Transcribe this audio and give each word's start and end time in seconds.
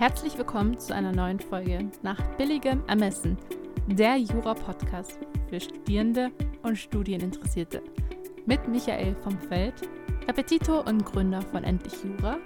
Herzlich 0.00 0.38
willkommen 0.38 0.78
zu 0.78 0.94
einer 0.94 1.12
neuen 1.12 1.38
Folge 1.38 1.90
nach 2.02 2.18
billigem 2.38 2.82
Ermessen, 2.86 3.36
der 3.86 4.16
Jura-Podcast 4.16 5.18
für 5.50 5.60
Studierende 5.60 6.30
und 6.62 6.78
Studieninteressierte. 6.78 7.82
Mit 8.46 8.66
Michael 8.66 9.14
vom 9.16 9.38
Feld, 9.38 9.74
Repetitor 10.26 10.86
und 10.86 11.04
Gründer 11.04 11.42
von 11.42 11.64
Endlich 11.64 11.92
Jura 12.02 12.38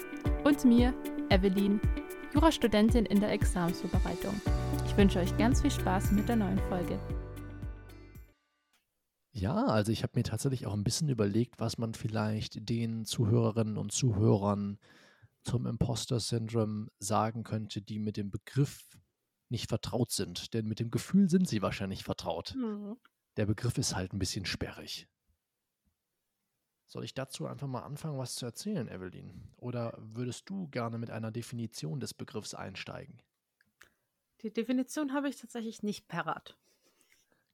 und 0.43 0.65
mir, 0.65 0.93
Evelyn, 1.31 1.81
Jurastudentin 2.35 3.07
in 3.07 3.21
der 3.21 3.31
Examensvorbereitung. 3.31 4.35
Ich 4.87 4.97
wünsche 4.97 5.21
euch 5.21 5.37
ganz 5.37 5.63
viel 5.63 5.71
Spaß 5.71 6.11
mit 6.11 6.29
der 6.29 6.35
neuen 6.35 6.59
Folge. 6.69 6.99
Ja, 9.31 9.67
also 9.67 9.93
ich 9.93 10.03
habe 10.03 10.15
mir 10.17 10.25
tatsächlich 10.25 10.67
auch 10.67 10.75
ein 10.75 10.83
bisschen 10.83 11.09
überlegt, 11.09 11.61
was 11.61 11.79
man 11.79 11.95
vielleicht 11.95 12.69
den 12.69 13.05
Zuhörerinnen 13.05 13.77
und 13.77 13.93
Zuhörern 13.93 14.77
zum 15.45 15.67
Imposter-Syndrom 15.67 16.91
sagen 16.99 17.45
könnte, 17.45 17.83
die 17.83 17.99
mit 17.99 18.17
dem 18.17 18.31
Begriff 18.31 18.89
nicht 19.49 19.69
vertraut 19.69 20.11
sind. 20.11 20.55
Denn 20.55 20.67
mit 20.67 20.81
dem 20.81 20.91
Gefühl 20.91 21.29
sind 21.29 21.49
sie 21.49 21.63
wahrscheinlich 21.63 22.03
vertraut. 22.05 22.55
Mhm. 22.57 22.97
Der 23.37 23.47
Begriff 23.47 23.79
ist 23.79 23.95
halt 23.95 24.13
ein 24.13 24.19
bisschen 24.19 24.47
sperrig. 24.47 25.09
Soll 26.87 27.05
ich 27.05 27.15
dazu 27.15 27.47
einfach 27.47 27.67
mal 27.67 27.83
anfangen, 27.83 28.19
was 28.19 28.37
zu 28.37 28.47
erzählen, 28.47 28.89
Evelyn? 28.89 29.53
Oder 29.57 29.99
würdest 29.99 30.49
du 30.49 30.69
gerne 30.69 30.99
mit 30.99 31.11
einer 31.11 31.31
Definition 31.31 31.99
des 32.01 32.15
Begriffs 32.15 32.55
einsteigen? 32.55 33.21
Die 34.43 34.53
Definition 34.53 35.13
habe 35.13 35.29
ich 35.29 35.37
tatsächlich 35.37 35.83
nicht 35.83 36.07
parat. 36.07 36.57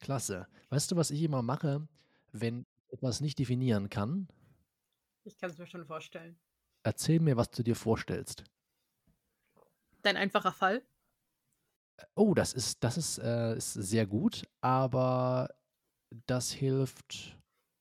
Klasse. 0.01 0.49
Weißt 0.71 0.91
du, 0.91 0.97
was 0.97 1.11
ich 1.11 1.23
immer 1.23 1.43
mache, 1.43 1.87
wenn 2.33 2.67
ich 2.89 2.95
etwas 2.95 3.21
nicht 3.21 3.39
definieren 3.39 3.89
kann? 3.89 4.29
Ich 5.25 5.39
kann 5.39 5.51
es 5.51 5.59
mir 5.59 5.67
schon 5.67 5.87
vorstellen. 5.87 6.37
Erzähl 6.83 7.21
mir, 7.21 7.37
was 7.37 7.51
du 7.51 7.63
dir 7.63 7.77
vorstellst. 7.77 8.45
Dein 10.03 10.17
einfacher 10.17 10.53
Fall? 10.53 10.83
Oh, 12.15 12.35
das 12.35 12.53
ist, 12.53 12.83
das 12.83 12.97
ist, 12.97 13.19
äh, 13.19 13.57
ist 13.57 13.75
sehr 13.75 14.07
gut, 14.07 14.45
aber 14.61 15.51
das 16.27 16.51
hilft. 16.51 17.37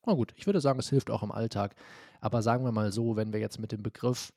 Na 0.05 0.14
gut, 0.14 0.33
ich 0.36 0.45
würde 0.45 0.61
sagen, 0.61 0.80
es 0.80 0.89
hilft 0.89 1.09
auch 1.09 1.23
im 1.23 1.31
Alltag. 1.31 1.75
Aber 2.22 2.42
sagen 2.42 2.66
wir 2.66 2.72
mal 2.72 2.92
so, 2.92 3.16
wenn 3.16 3.31
wir 3.31 3.39
jetzt 3.39 3.59
mit 3.59 3.72
dem 3.72 3.83
Begriff 3.83 4.33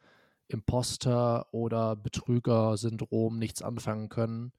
Imposter 0.49 1.53
oder 1.53 1.97
Betrüger-Syndrom 1.97 3.39
nichts 3.39 3.63
anfangen 3.63 4.09
können, 4.09 4.53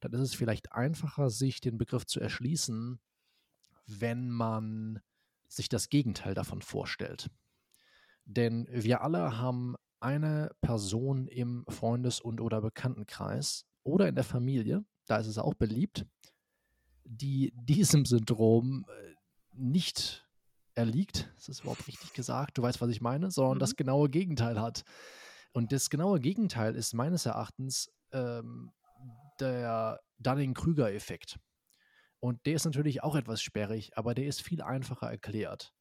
dann 0.00 0.12
ist 0.12 0.20
es 0.20 0.34
vielleicht 0.34 0.72
einfacher, 0.72 1.30
sich 1.30 1.60
den 1.60 1.78
Begriff 1.78 2.06
zu 2.06 2.20
erschließen, 2.20 3.00
wenn 3.86 4.30
man 4.30 5.00
sich 5.48 5.68
das 5.68 5.88
Gegenteil 5.88 6.34
davon 6.34 6.62
vorstellt. 6.62 7.30
Denn 8.36 8.68
wir 8.70 9.02
alle 9.02 9.38
haben 9.38 9.74
eine 9.98 10.52
Person 10.60 11.26
im 11.26 11.64
Freundes- 11.68 12.20
und 12.20 12.40
oder 12.40 12.60
Bekanntenkreis 12.60 13.66
oder 13.82 14.08
in 14.08 14.14
der 14.14 14.24
Familie, 14.24 14.84
da 15.06 15.16
ist 15.16 15.26
es 15.26 15.36
auch 15.36 15.54
beliebt, 15.54 16.06
die 17.04 17.52
diesem 17.56 18.06
Syndrom 18.06 18.86
äh, 18.88 19.14
nicht 19.52 20.28
erliegt, 20.76 21.32
ist 21.36 21.48
das 21.48 21.60
überhaupt 21.60 21.88
richtig 21.88 22.12
gesagt, 22.12 22.56
du 22.56 22.62
weißt, 22.62 22.80
was 22.80 22.90
ich 22.90 23.00
meine, 23.00 23.32
sondern 23.32 23.58
mhm. 23.58 23.60
das 23.60 23.74
genaue 23.74 24.08
Gegenteil 24.08 24.60
hat. 24.60 24.84
Und 25.52 25.72
das 25.72 25.90
genaue 25.90 26.20
Gegenteil 26.20 26.76
ist 26.76 26.94
meines 26.94 27.26
Erachtens 27.26 27.90
ähm, 28.12 28.70
der 29.40 30.00
Dunning-Krüger-Effekt. 30.20 31.40
Und 32.20 32.46
der 32.46 32.54
ist 32.54 32.64
natürlich 32.64 33.02
auch 33.02 33.16
etwas 33.16 33.42
sperrig, 33.42 33.90
aber 33.96 34.14
der 34.14 34.26
ist 34.26 34.40
viel 34.40 34.62
einfacher 34.62 35.10
erklärt. 35.10 35.74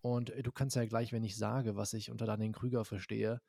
Und 0.00 0.30
äh, 0.30 0.42
du 0.42 0.52
kannst 0.52 0.76
ja 0.76 0.84
gleich, 0.86 1.12
wenn 1.12 1.24
ich 1.24 1.36
sage, 1.36 1.76
was 1.76 1.92
ich 1.92 2.10
unter 2.10 2.26
Dunning 2.26 2.52
Krüger 2.52 2.84
verstehe, 2.84 3.40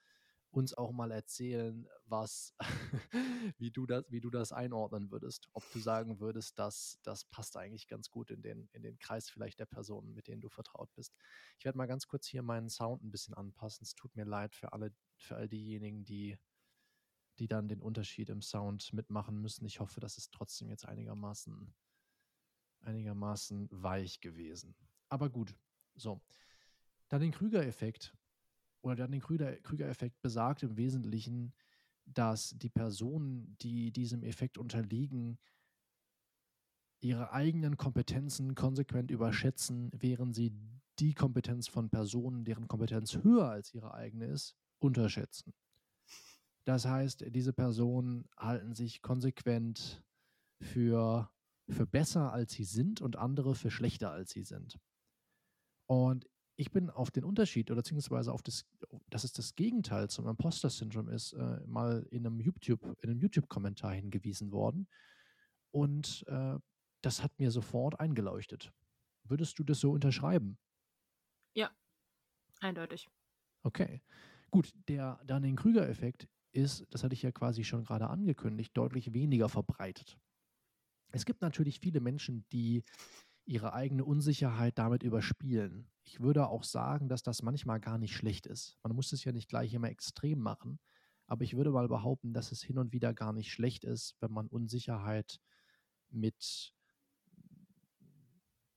uns 0.51 0.73
auch 0.73 0.91
mal 0.91 1.11
erzählen, 1.11 1.87
was, 2.05 2.55
wie 3.57 3.71
du 3.71 3.85
das, 3.85 4.03
wie 4.09 4.19
du 4.19 4.29
das 4.29 4.51
einordnen 4.51 5.11
würdest. 5.11 5.47
Ob 5.53 5.63
du 5.71 5.79
sagen 5.79 6.19
würdest, 6.19 6.57
dass 6.57 6.99
das 7.03 7.25
passt 7.25 7.55
eigentlich 7.55 7.87
ganz 7.87 8.09
gut 8.09 8.31
in 8.31 8.41
den, 8.41 8.67
in 8.73 8.81
den 8.81 8.97
Kreis 8.97 9.29
vielleicht 9.29 9.59
der 9.59 9.67
Personen, 9.67 10.13
mit 10.13 10.27
denen 10.27 10.41
du 10.41 10.49
vertraut 10.49 10.91
bist. 10.95 11.13
Ich 11.59 11.65
werde 11.65 11.77
mal 11.77 11.85
ganz 11.85 12.07
kurz 12.07 12.25
hier 12.25 12.41
meinen 12.41 12.69
Sound 12.69 13.03
ein 13.03 13.11
bisschen 13.11 13.35
anpassen. 13.35 13.83
Es 13.83 13.93
tut 13.93 14.15
mir 14.15 14.25
leid 14.25 14.55
für 14.55 14.73
alle, 14.73 14.93
für 15.17 15.35
all 15.35 15.47
diejenigen, 15.47 16.03
die, 16.03 16.37
die 17.37 17.47
dann 17.47 17.67
den 17.67 17.81
Unterschied 17.81 18.29
im 18.29 18.41
Sound 18.41 18.91
mitmachen 18.91 19.39
müssen. 19.39 19.65
Ich 19.65 19.79
hoffe, 19.79 19.99
das 19.99 20.17
ist 20.17 20.33
trotzdem 20.33 20.69
jetzt 20.69 20.85
einigermaßen, 20.85 21.75
einigermaßen 22.81 23.69
weich 23.71 24.19
gewesen. 24.19 24.75
Aber 25.09 25.29
gut, 25.29 25.55
so. 25.99 26.21
Dann 27.09 27.21
den 27.21 27.31
Krüger-Effekt 27.31 28.15
oder 28.81 28.95
dann 28.95 29.11
den 29.11 29.21
Krüger-Effekt 29.21 30.21
besagt 30.21 30.63
im 30.63 30.77
Wesentlichen, 30.77 31.53
dass 32.05 32.57
die 32.57 32.69
Personen, 32.69 33.57
die 33.61 33.91
diesem 33.91 34.23
Effekt 34.23 34.57
unterliegen, 34.57 35.37
ihre 37.01 37.31
eigenen 37.31 37.77
Kompetenzen 37.77 38.55
konsequent 38.55 39.11
überschätzen, 39.11 39.89
während 39.93 40.35
sie 40.35 40.53
die 40.99 41.13
Kompetenz 41.13 41.67
von 41.67 41.89
Personen, 41.89 42.43
deren 42.43 42.67
Kompetenz 42.67 43.15
höher 43.23 43.49
als 43.49 43.73
ihre 43.73 43.93
eigene 43.93 44.25
ist, 44.25 44.55
unterschätzen. 44.79 45.53
Das 46.65 46.85
heißt, 46.85 47.25
diese 47.29 47.53
Personen 47.53 48.27
halten 48.37 48.75
sich 48.75 49.01
konsequent 49.01 50.03
für, 50.61 51.31
für 51.69 51.87
besser, 51.87 52.33
als 52.33 52.53
sie 52.53 52.65
sind 52.65 53.01
und 53.01 53.15
andere 53.15 53.55
für 53.55 53.71
schlechter, 53.71 54.11
als 54.11 54.31
sie 54.31 54.43
sind. 54.43 54.77
Und 55.89 56.29
ich 56.55 56.71
bin 56.71 56.89
auf 56.89 57.09
den 57.09 57.23
Unterschied 57.23 57.71
oder 57.71 57.77
beziehungsweise 57.77 58.31
auf 58.31 58.43
das, 58.43 58.65
dass 59.09 59.23
es 59.23 59.33
das 59.33 59.55
Gegenteil 59.55 60.07
zum 60.09 60.27
Imposter-Syndrom 60.27 61.09
ist, 61.09 61.33
äh, 61.33 61.61
mal 61.65 62.05
in 62.11 62.27
einem 62.27 62.39
YouTube, 62.39 62.83
in 63.01 63.09
einem 63.09 63.19
YouTube-Kommentar 63.19 63.93
hingewiesen 63.93 64.51
worden. 64.51 64.87
Und 65.71 66.23
äh, 66.27 66.57
das 67.01 67.23
hat 67.23 67.31
mir 67.39 67.49
sofort 67.49 67.99
eingeleuchtet. 67.99 68.71
Würdest 69.23 69.57
du 69.57 69.63
das 69.63 69.79
so 69.79 69.91
unterschreiben? 69.91 70.59
Ja, 71.55 71.71
eindeutig. 72.59 73.07
Okay. 73.63 74.01
Gut, 74.51 74.71
der 74.87 75.19
Dunning-Krüger-Effekt 75.25 76.27
ist, 76.51 76.85
das 76.91 77.03
hatte 77.03 77.13
ich 77.13 77.23
ja 77.23 77.31
quasi 77.31 77.63
schon 77.63 77.83
gerade 77.83 78.09
angekündigt, 78.09 78.75
deutlich 78.75 79.13
weniger 79.13 79.49
verbreitet. 79.49 80.19
Es 81.11 81.25
gibt 81.25 81.41
natürlich 81.41 81.79
viele 81.79 81.99
Menschen, 81.99 82.45
die 82.51 82.83
ihre 83.49 83.73
eigene 83.73 84.05
Unsicherheit 84.05 84.77
damit 84.77 85.01
überspielen. 85.01 85.87
Ich 86.03 86.19
würde 86.19 86.47
auch 86.47 86.63
sagen, 86.63 87.09
dass 87.09 87.23
das 87.23 87.41
manchmal 87.41 87.79
gar 87.79 87.97
nicht 87.97 88.15
schlecht 88.15 88.45
ist. 88.45 88.77
Man 88.83 88.95
muss 88.95 89.11
es 89.11 89.23
ja 89.23 89.31
nicht 89.31 89.49
gleich 89.49 89.73
immer 89.73 89.89
extrem 89.89 90.39
machen, 90.39 90.79
aber 91.25 91.43
ich 91.43 91.57
würde 91.57 91.71
mal 91.71 91.87
behaupten, 91.87 92.31
dass 92.31 92.51
es 92.51 92.61
hin 92.61 92.77
und 92.77 92.93
wieder 92.93 93.11
gar 93.11 93.33
nicht 93.33 93.51
schlecht 93.51 93.85
ist, 93.85 94.15
wenn 94.19 94.31
man 94.31 94.47
Unsicherheit 94.47 95.39
mit 96.11 96.75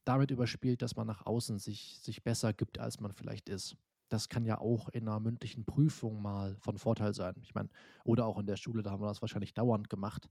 damit 0.04 0.30
überspielt, 0.30 0.80
dass 0.80 0.96
man 0.96 1.06
nach 1.06 1.26
außen 1.26 1.58
sich, 1.58 2.00
sich 2.00 2.22
besser 2.22 2.54
gibt, 2.54 2.78
als 2.78 2.98
man 2.98 3.12
vielleicht 3.12 3.50
ist. 3.50 3.76
Das 4.08 4.30
kann 4.30 4.46
ja 4.46 4.58
auch 4.58 4.88
in 4.88 5.06
einer 5.06 5.20
mündlichen 5.20 5.66
Prüfung 5.66 6.22
mal 6.22 6.56
von 6.56 6.78
Vorteil 6.78 7.12
sein. 7.12 7.34
Ich 7.42 7.54
meine, 7.54 7.68
oder 8.04 8.24
auch 8.24 8.38
in 8.38 8.46
der 8.46 8.56
Schule, 8.56 8.82
da 8.82 8.90
haben 8.90 9.02
wir 9.02 9.08
das 9.08 9.20
wahrscheinlich 9.20 9.52
dauernd 9.52 9.90
gemacht, 9.90 10.30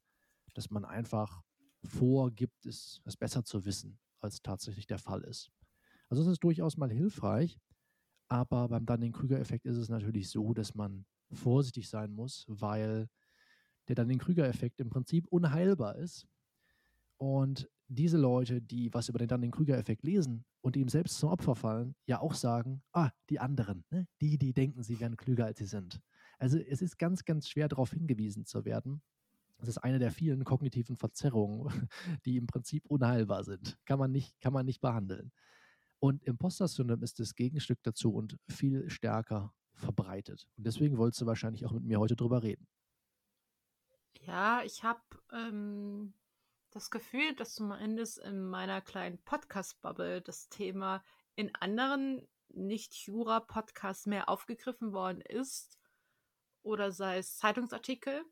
dass 0.56 0.72
man 0.72 0.84
einfach 0.84 1.44
vorgibt, 1.84 2.66
es, 2.66 3.02
es 3.06 3.16
besser 3.16 3.46
zu 3.46 3.66
wissen 3.66 4.00
als 4.22 4.42
tatsächlich 4.42 4.88
der 4.88 5.00
Fall 5.00 5.22
ist. 5.22 5.52
Also 6.10 6.24
es 6.24 6.30
ist 6.30 6.44
durchaus 6.44 6.78
mal 6.78 6.92
hilfreich, 6.92 7.60
aber 8.28 8.68
beim 8.70 8.86
Dunning-Krüger-Effekt 8.86 9.66
ist 9.66 9.78
es 9.78 9.90
natürlich 9.90 10.30
so, 10.30 10.54
dass 10.54 10.76
man 10.76 11.06
vorsichtig 11.32 11.90
sein 11.90 12.12
muss, 12.12 12.46
weil 12.48 13.10
der 13.88 13.96
Dunning-Krüger-Effekt 13.96 14.80
im 14.80 14.90
Prinzip 14.90 15.28
unheilbar 15.28 15.96
ist. 15.96 16.28
Und 17.18 17.70
diese 17.88 18.18
Leute, 18.18 18.62
die 18.62 18.94
was 18.94 19.10
über 19.10 19.20
den 19.20 19.28
Dunning-Krüger-Effekt 19.28 20.04
lesen 20.04 20.46
und 20.62 20.76
ihm 20.76 20.88
selbst 20.88 21.18
zum 21.18 21.30
Opfer 21.30 21.56
fallen, 21.56 21.96
ja 22.06 22.22
auch 22.22 22.34
sagen, 22.34 22.82
ah, 22.94 23.12
die 23.30 23.40
anderen, 23.40 23.84
ne? 23.90 24.08
die, 24.22 24.38
die 24.38 24.54
denken, 24.54 24.82
sie 24.82 25.00
wären 25.00 25.18
klüger, 25.18 25.46
als 25.46 25.60
sie 25.60 25.66
sind. 25.66 26.02
Also 26.40 26.58
es 26.58 26.82
ist 26.82 26.98
ganz, 26.98 27.26
ganz 27.26 27.50
schwer 27.50 27.68
darauf 27.68 27.92
hingewiesen 27.92 28.46
zu 28.46 28.66
werden, 28.66 29.02
das 29.62 29.70
ist 29.70 29.78
eine 29.78 30.00
der 30.00 30.12
vielen 30.12 30.44
kognitiven 30.44 30.98
Verzerrungen, 30.98 31.68
die 32.26 32.38
im 32.38 32.48
Prinzip 32.48 32.86
unheilbar 32.88 33.44
sind. 33.44 33.78
Kann 33.86 34.00
man 34.00 34.12
nicht, 34.12 34.40
kann 34.42 34.54
man 34.54 34.66
nicht 34.66 34.82
behandeln. 34.82 35.32
Und 36.00 36.24
Imposter-Syndrom 36.24 37.04
ist 37.04 37.20
das 37.20 37.36
Gegenstück 37.36 37.80
dazu 37.84 38.14
und 38.14 38.40
viel 38.50 38.90
stärker 38.90 39.54
verbreitet. 39.74 40.48
Und 40.58 40.66
deswegen 40.66 40.98
wolltest 40.98 41.22
du 41.22 41.26
wahrscheinlich 41.28 41.66
auch 41.66 41.72
mit 41.72 41.84
mir 41.84 42.00
heute 42.00 42.16
drüber 42.16 42.42
reden. 42.42 42.68
Ja, 44.22 44.64
ich 44.64 44.84
habe 44.84 45.02
ähm, 45.32 46.14
das 46.72 46.90
Gefühl, 46.90 47.36
dass 47.36 47.54
zumindest 47.54 48.18
in 48.18 48.44
meiner 48.44 48.82
kleinen 48.82 49.22
Podcast-Bubble 49.24 50.22
das 50.22 50.50
Thema 50.50 51.04
in 51.36 51.54
anderen 51.56 52.28
Nicht-Jura-Podcasts 52.50 54.08
mehr 54.08 54.28
aufgegriffen 54.28 54.94
worden 54.94 55.22
ist. 55.22 55.78
Oder 56.64 56.92
sei 56.92 57.20
es 57.20 57.38
Zeitungsartikel 57.38 58.24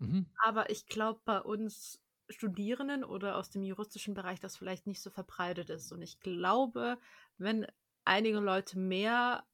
Mhm. 0.00 0.30
Aber 0.44 0.70
ich 0.70 0.86
glaube, 0.86 1.20
bei 1.24 1.40
uns 1.40 2.02
Studierenden 2.28 3.04
oder 3.04 3.36
aus 3.36 3.50
dem 3.50 3.62
juristischen 3.64 4.14
Bereich 4.14 4.40
das 4.40 4.56
vielleicht 4.56 4.86
nicht 4.86 5.02
so 5.02 5.10
verbreitet 5.10 5.70
ist. 5.70 5.92
Und 5.92 6.02
ich 6.02 6.20
glaube, 6.20 6.98
wenn 7.38 7.66
einige 8.04 8.38
Leute 8.40 8.78
mehr 8.78 9.46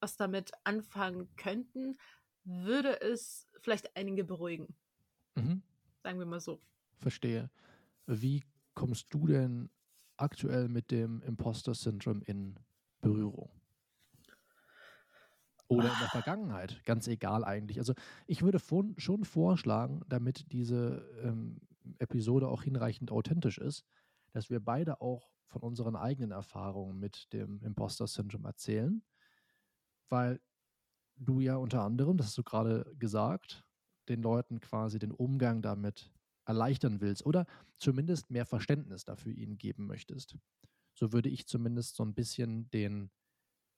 was 0.00 0.16
damit 0.16 0.52
anfangen 0.64 1.34
könnten, 1.36 1.98
würde 2.44 3.00
es 3.00 3.48
vielleicht 3.60 3.96
einige 3.96 4.24
beruhigen. 4.24 4.76
Mhm. 5.36 5.60
Sagen 6.04 6.18
wir 6.18 6.26
mal 6.26 6.40
so. 6.40 6.62
Verstehe. 6.98 7.50
Wie 8.06 8.42
kommst 8.74 9.12
du 9.14 9.26
denn 9.26 9.70
aktuell 10.16 10.68
mit 10.68 10.90
dem 10.90 11.22
Imposter-Syndrom 11.22 12.22
in 12.22 12.56
Berührung? 13.00 13.55
Oder 15.68 15.92
in 15.92 15.98
der 15.98 16.08
Vergangenheit, 16.08 16.82
ganz 16.84 17.08
egal 17.08 17.44
eigentlich. 17.44 17.78
Also 17.78 17.94
ich 18.26 18.42
würde 18.42 18.58
von, 18.58 18.94
schon 18.98 19.24
vorschlagen, 19.24 20.02
damit 20.08 20.52
diese 20.52 21.08
ähm, 21.22 21.60
Episode 21.98 22.48
auch 22.48 22.62
hinreichend 22.62 23.10
authentisch 23.10 23.58
ist, 23.58 23.84
dass 24.32 24.48
wir 24.48 24.60
beide 24.60 25.00
auch 25.00 25.30
von 25.46 25.62
unseren 25.62 25.96
eigenen 25.96 26.30
Erfahrungen 26.30 26.98
mit 26.98 27.32
dem 27.32 27.62
Imposter-Syndrom 27.62 28.44
erzählen, 28.44 29.02
weil 30.08 30.40
du 31.16 31.40
ja 31.40 31.56
unter 31.56 31.82
anderem, 31.82 32.16
das 32.16 32.28
hast 32.28 32.38
du 32.38 32.44
gerade 32.44 32.94
gesagt, 32.98 33.64
den 34.08 34.22
Leuten 34.22 34.60
quasi 34.60 34.98
den 34.98 35.12
Umgang 35.12 35.62
damit 35.62 36.12
erleichtern 36.44 37.00
willst 37.00 37.26
oder 37.26 37.46
zumindest 37.78 38.30
mehr 38.30 38.46
Verständnis 38.46 39.04
dafür 39.04 39.32
ihnen 39.32 39.58
geben 39.58 39.86
möchtest. 39.86 40.36
So 40.94 41.12
würde 41.12 41.28
ich 41.28 41.46
zumindest 41.46 41.96
so 41.96 42.04
ein 42.04 42.14
bisschen 42.14 42.70
den, 42.70 43.10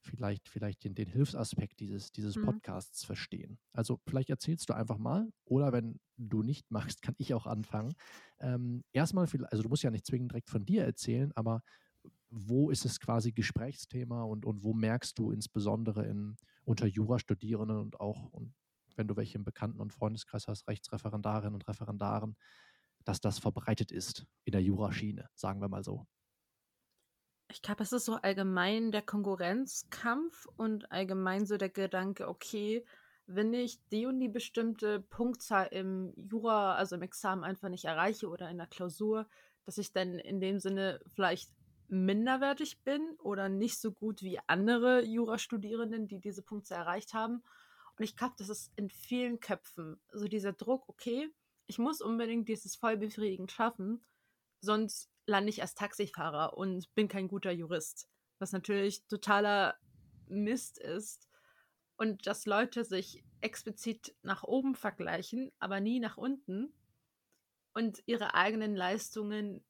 vielleicht, 0.00 0.49
vielleicht 0.49 0.85
den, 0.85 0.95
den 0.95 1.09
Hilfsaspekt 1.09 1.81
dieses, 1.81 2.12
dieses 2.12 2.37
mhm. 2.37 2.47
Podcasts 2.47 3.05
verstehen. 3.05 3.59
Also 3.73 4.00
vielleicht 4.06 4.31
erzählst 4.31 4.69
du 4.69 4.75
einfach 4.75 4.99
mal 4.99 5.31
oder 5.45 5.73
wenn 5.73 6.00
du 6.17 6.43
nicht 6.43 6.71
machst, 6.71 7.03
kann 7.03 7.15
ich 7.19 7.35
auch 7.35 7.47
anfangen. 7.47 7.95
Ähm, 8.41 8.85
erstmal, 8.93 9.27
also 9.50 9.62
du 9.62 9.69
musst 9.69 9.83
ja 9.83 9.91
nicht 9.91 10.06
zwingend 10.06 10.33
direkt 10.33 10.50
von 10.50 10.65
dir 10.65 10.85
erzählen, 10.85 11.33
aber 11.35 11.62
wo 12.31 12.71
ist 12.71 12.85
es 12.85 13.00
quasi 13.00 13.33
Gesprächsthema 13.33 14.23
und, 14.23 14.45
und 14.45 14.62
wo 14.65 14.75
merkst 14.75 15.19
du 15.19 15.31
insbesondere 15.31 16.06
in, 16.06 16.37
unter 16.65 16.87
Jurastudierenden 16.87 17.79
und 17.79 18.00
auch, 18.00 18.31
und 18.33 18.55
wenn 18.97 19.09
du 19.09 19.17
welche 19.17 19.39
im 19.39 19.45
Bekannten- 19.45 19.81
und 19.81 19.93
Freundeskreis 19.93 20.49
hast, 20.49 20.69
Rechtsreferendarinnen 20.69 21.55
und 21.55 21.67
Referendaren, 21.69 22.37
dass 23.05 23.21
das 23.21 23.39
verbreitet 23.39 23.91
ist 23.91 24.27
in 24.45 24.53
der 24.53 24.62
Juraschiene, 24.62 25.29
sagen 25.35 25.61
wir 25.61 25.69
mal 25.69 25.85
so. 25.85 26.06
Ich 27.50 27.62
glaube, 27.62 27.83
es 27.83 27.93
ist 27.93 28.05
so 28.05 28.15
allgemein 28.15 28.93
der 28.93 29.00
Konkurrenzkampf 29.00 30.47
und 30.56 30.93
allgemein 30.93 31.47
so 31.47 31.56
der 31.56 31.71
Gedanke, 31.71 32.29
okay, 32.29 32.85
wenn 33.27 33.53
ich 33.55 33.79
die 33.89 34.06
und 34.06 34.21
die 34.21 34.29
bestimmte 34.29 35.00
Punktzahl 35.00 35.69
im 35.71 36.12
Jura, 36.17 36.75
also 36.75 36.97
im 36.97 37.03
Examen 37.03 37.45
einfach 37.45 37.69
nicht 37.69 37.87
erreiche 37.87 38.29
oder 38.29 38.50
in 38.50 38.59
der 38.59 38.67
Klausur, 38.67 39.27
dass 39.65 39.79
ich 39.79 39.93
dann 39.93 40.19
in 40.19 40.41
dem 40.41 40.59
Sinne 40.59 41.00
vielleicht 41.06 41.50
minderwertig 41.89 42.83
bin 42.85 43.17
oder 43.19 43.49
nicht 43.49 43.79
so 43.79 43.93
gut 43.93 44.23
wie 44.23 44.39
andere 44.47 45.05
Jurastudierenden, 45.05 46.06
die 46.06 46.21
diese 46.21 46.43
Punktzahl 46.43 46.81
erreicht 46.81 47.15
haben. 47.15 47.43
Und 47.97 48.05
ich 48.05 48.17
glaube, 48.17 48.35
das 48.39 48.50
ist 48.50 48.73
in 48.77 48.91
vielen 48.91 49.41
Köpfen 49.41 49.99
so 50.12 50.29
dieser 50.29 50.53
Druck, 50.53 50.89
okay, 50.89 51.29
ich 51.67 51.79
muss 51.79 52.00
unbedingt 52.00 52.49
dieses 52.49 52.77
vollbefriedigend 52.77 53.53
schaffen, 53.53 54.05
sonst 54.61 55.11
lande 55.28 55.50
ich 55.50 55.62
als 55.62 55.75
Taxifahrer 55.75 56.56
und 56.56 56.92
bin 56.94 57.06
kein 57.06 57.28
guter 57.28 57.52
Jurist. 57.52 58.08
Was 58.38 58.52
natürlich 58.52 59.06
totaler 59.06 59.76
Mist 60.26 60.78
ist. 60.78 61.28
Und 61.96 62.26
dass 62.26 62.46
Leute 62.46 62.84
sich 62.84 63.25
explizit 63.40 64.14
nach 64.22 64.42
oben 64.44 64.75
vergleichen, 64.75 65.52
aber 65.58 65.80
nie 65.80 66.00
nach 66.00 66.16
unten 66.16 66.72
und 67.75 68.02
ihre 68.06 68.34
eigenen 68.34 68.75
Leistungen 68.75 69.64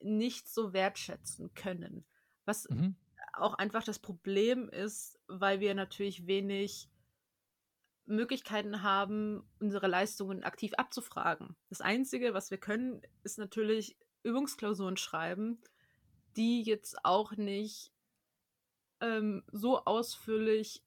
nicht 0.00 0.48
so 0.48 0.72
wertschätzen 0.72 1.52
können. 1.54 2.04
Was 2.44 2.68
mhm. 2.68 2.96
auch 3.32 3.54
einfach 3.54 3.84
das 3.84 3.98
Problem 3.98 4.68
ist, 4.68 5.18
weil 5.26 5.60
wir 5.60 5.74
natürlich 5.74 6.26
wenig 6.26 6.88
Möglichkeiten 8.06 8.82
haben, 8.82 9.48
unsere 9.58 9.88
Leistungen 9.88 10.44
aktiv 10.44 10.72
abzufragen. 10.74 11.56
Das 11.68 11.80
Einzige, 11.80 12.34
was 12.34 12.50
wir 12.50 12.58
können, 12.58 13.02
ist 13.24 13.38
natürlich 13.38 13.98
Übungsklausuren 14.26 14.96
schreiben, 14.96 15.58
die 16.36 16.62
jetzt 16.62 17.04
auch 17.04 17.32
nicht 17.32 17.92
ähm, 19.00 19.42
so 19.52 19.84
ausführlich 19.84 20.82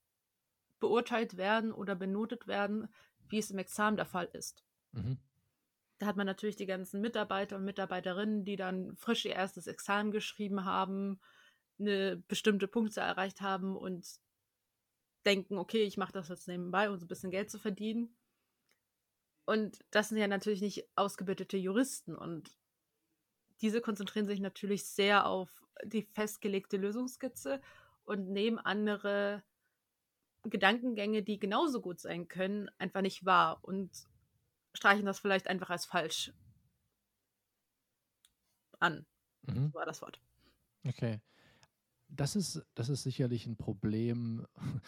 beurteilt 0.79 1.37
werden 1.37 1.71
oder 1.71 1.95
benotet 1.95 2.47
werden, 2.47 2.87
wie 3.27 3.39
es 3.39 3.51
im 3.51 3.57
Examen 3.57 3.97
der 3.97 4.05
Fall 4.05 4.29
ist. 4.33 4.63
Mhm. 4.91 5.17
Da 5.99 6.05
hat 6.05 6.15
man 6.15 6.25
natürlich 6.25 6.55
die 6.55 6.65
ganzen 6.65 7.01
Mitarbeiter 7.01 7.57
und 7.57 7.65
Mitarbeiterinnen, 7.65 8.45
die 8.45 8.55
dann 8.55 8.95
frisch 8.95 9.25
ihr 9.25 9.33
erstes 9.33 9.67
Examen 9.67 10.11
geschrieben 10.11 10.63
haben, 10.63 11.19
eine 11.77 12.17
bestimmte 12.27 12.67
Punkte 12.67 13.01
erreicht 13.01 13.41
haben 13.41 13.75
und 13.75 14.19
denken, 15.25 15.57
okay, 15.57 15.83
ich 15.83 15.97
mache 15.97 16.13
das 16.13 16.29
jetzt 16.29 16.47
nebenbei, 16.47 16.89
um 16.89 16.97
so 16.97 17.05
ein 17.05 17.09
bisschen 17.09 17.31
Geld 17.31 17.51
zu 17.51 17.59
verdienen. 17.59 18.15
Und 19.45 19.83
das 19.91 20.09
sind 20.09 20.17
ja 20.17 20.27
natürlich 20.27 20.61
nicht 20.61 20.87
ausgebildete 20.95 21.57
Juristen 21.57 22.15
und 22.15 22.58
diese 23.61 23.81
konzentrieren 23.81 24.27
sich 24.27 24.39
natürlich 24.39 24.85
sehr 24.85 25.25
auf 25.25 25.65
die 25.83 26.03
festgelegte 26.03 26.77
Lösungskizze 26.77 27.61
und 28.03 28.29
nehmen 28.29 28.57
andere 28.57 29.43
Gedankengänge, 30.43 31.23
die 31.23 31.39
genauso 31.39 31.81
gut 31.81 31.99
sein 31.99 32.27
können, 32.27 32.69
einfach 32.77 33.01
nicht 33.01 33.25
wahr 33.25 33.59
und 33.61 34.07
streichen 34.73 35.05
das 35.05 35.19
vielleicht 35.19 35.47
einfach 35.47 35.69
als 35.69 35.85
falsch 35.85 36.33
an. 38.79 39.05
Mhm. 39.43 39.65
Das 39.65 39.73
war 39.73 39.85
das 39.85 40.01
Wort. 40.01 40.21
Okay. 40.87 41.19
Das 42.07 42.35
ist, 42.35 42.65
das 42.75 42.89
ist 42.89 43.03
sicherlich 43.03 43.45
ein 43.45 43.57
Problem, 43.57 44.47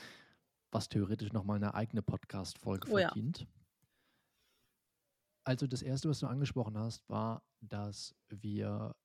was 0.72 0.90
theoretisch 0.90 1.34
nochmal 1.34 1.58
eine 1.58 1.74
eigene 1.74 2.02
Podcast-Folge 2.02 2.90
oh, 2.90 2.98
verdient. 2.98 3.42
Ja. 3.42 3.48
Also 5.44 5.68
das 5.68 5.82
Erste, 5.82 6.10
was 6.10 6.20
du 6.20 6.28
angesprochen 6.28 6.78
hast, 6.78 7.08
war, 7.10 7.44
dass 7.62 8.16
wir 8.30 8.96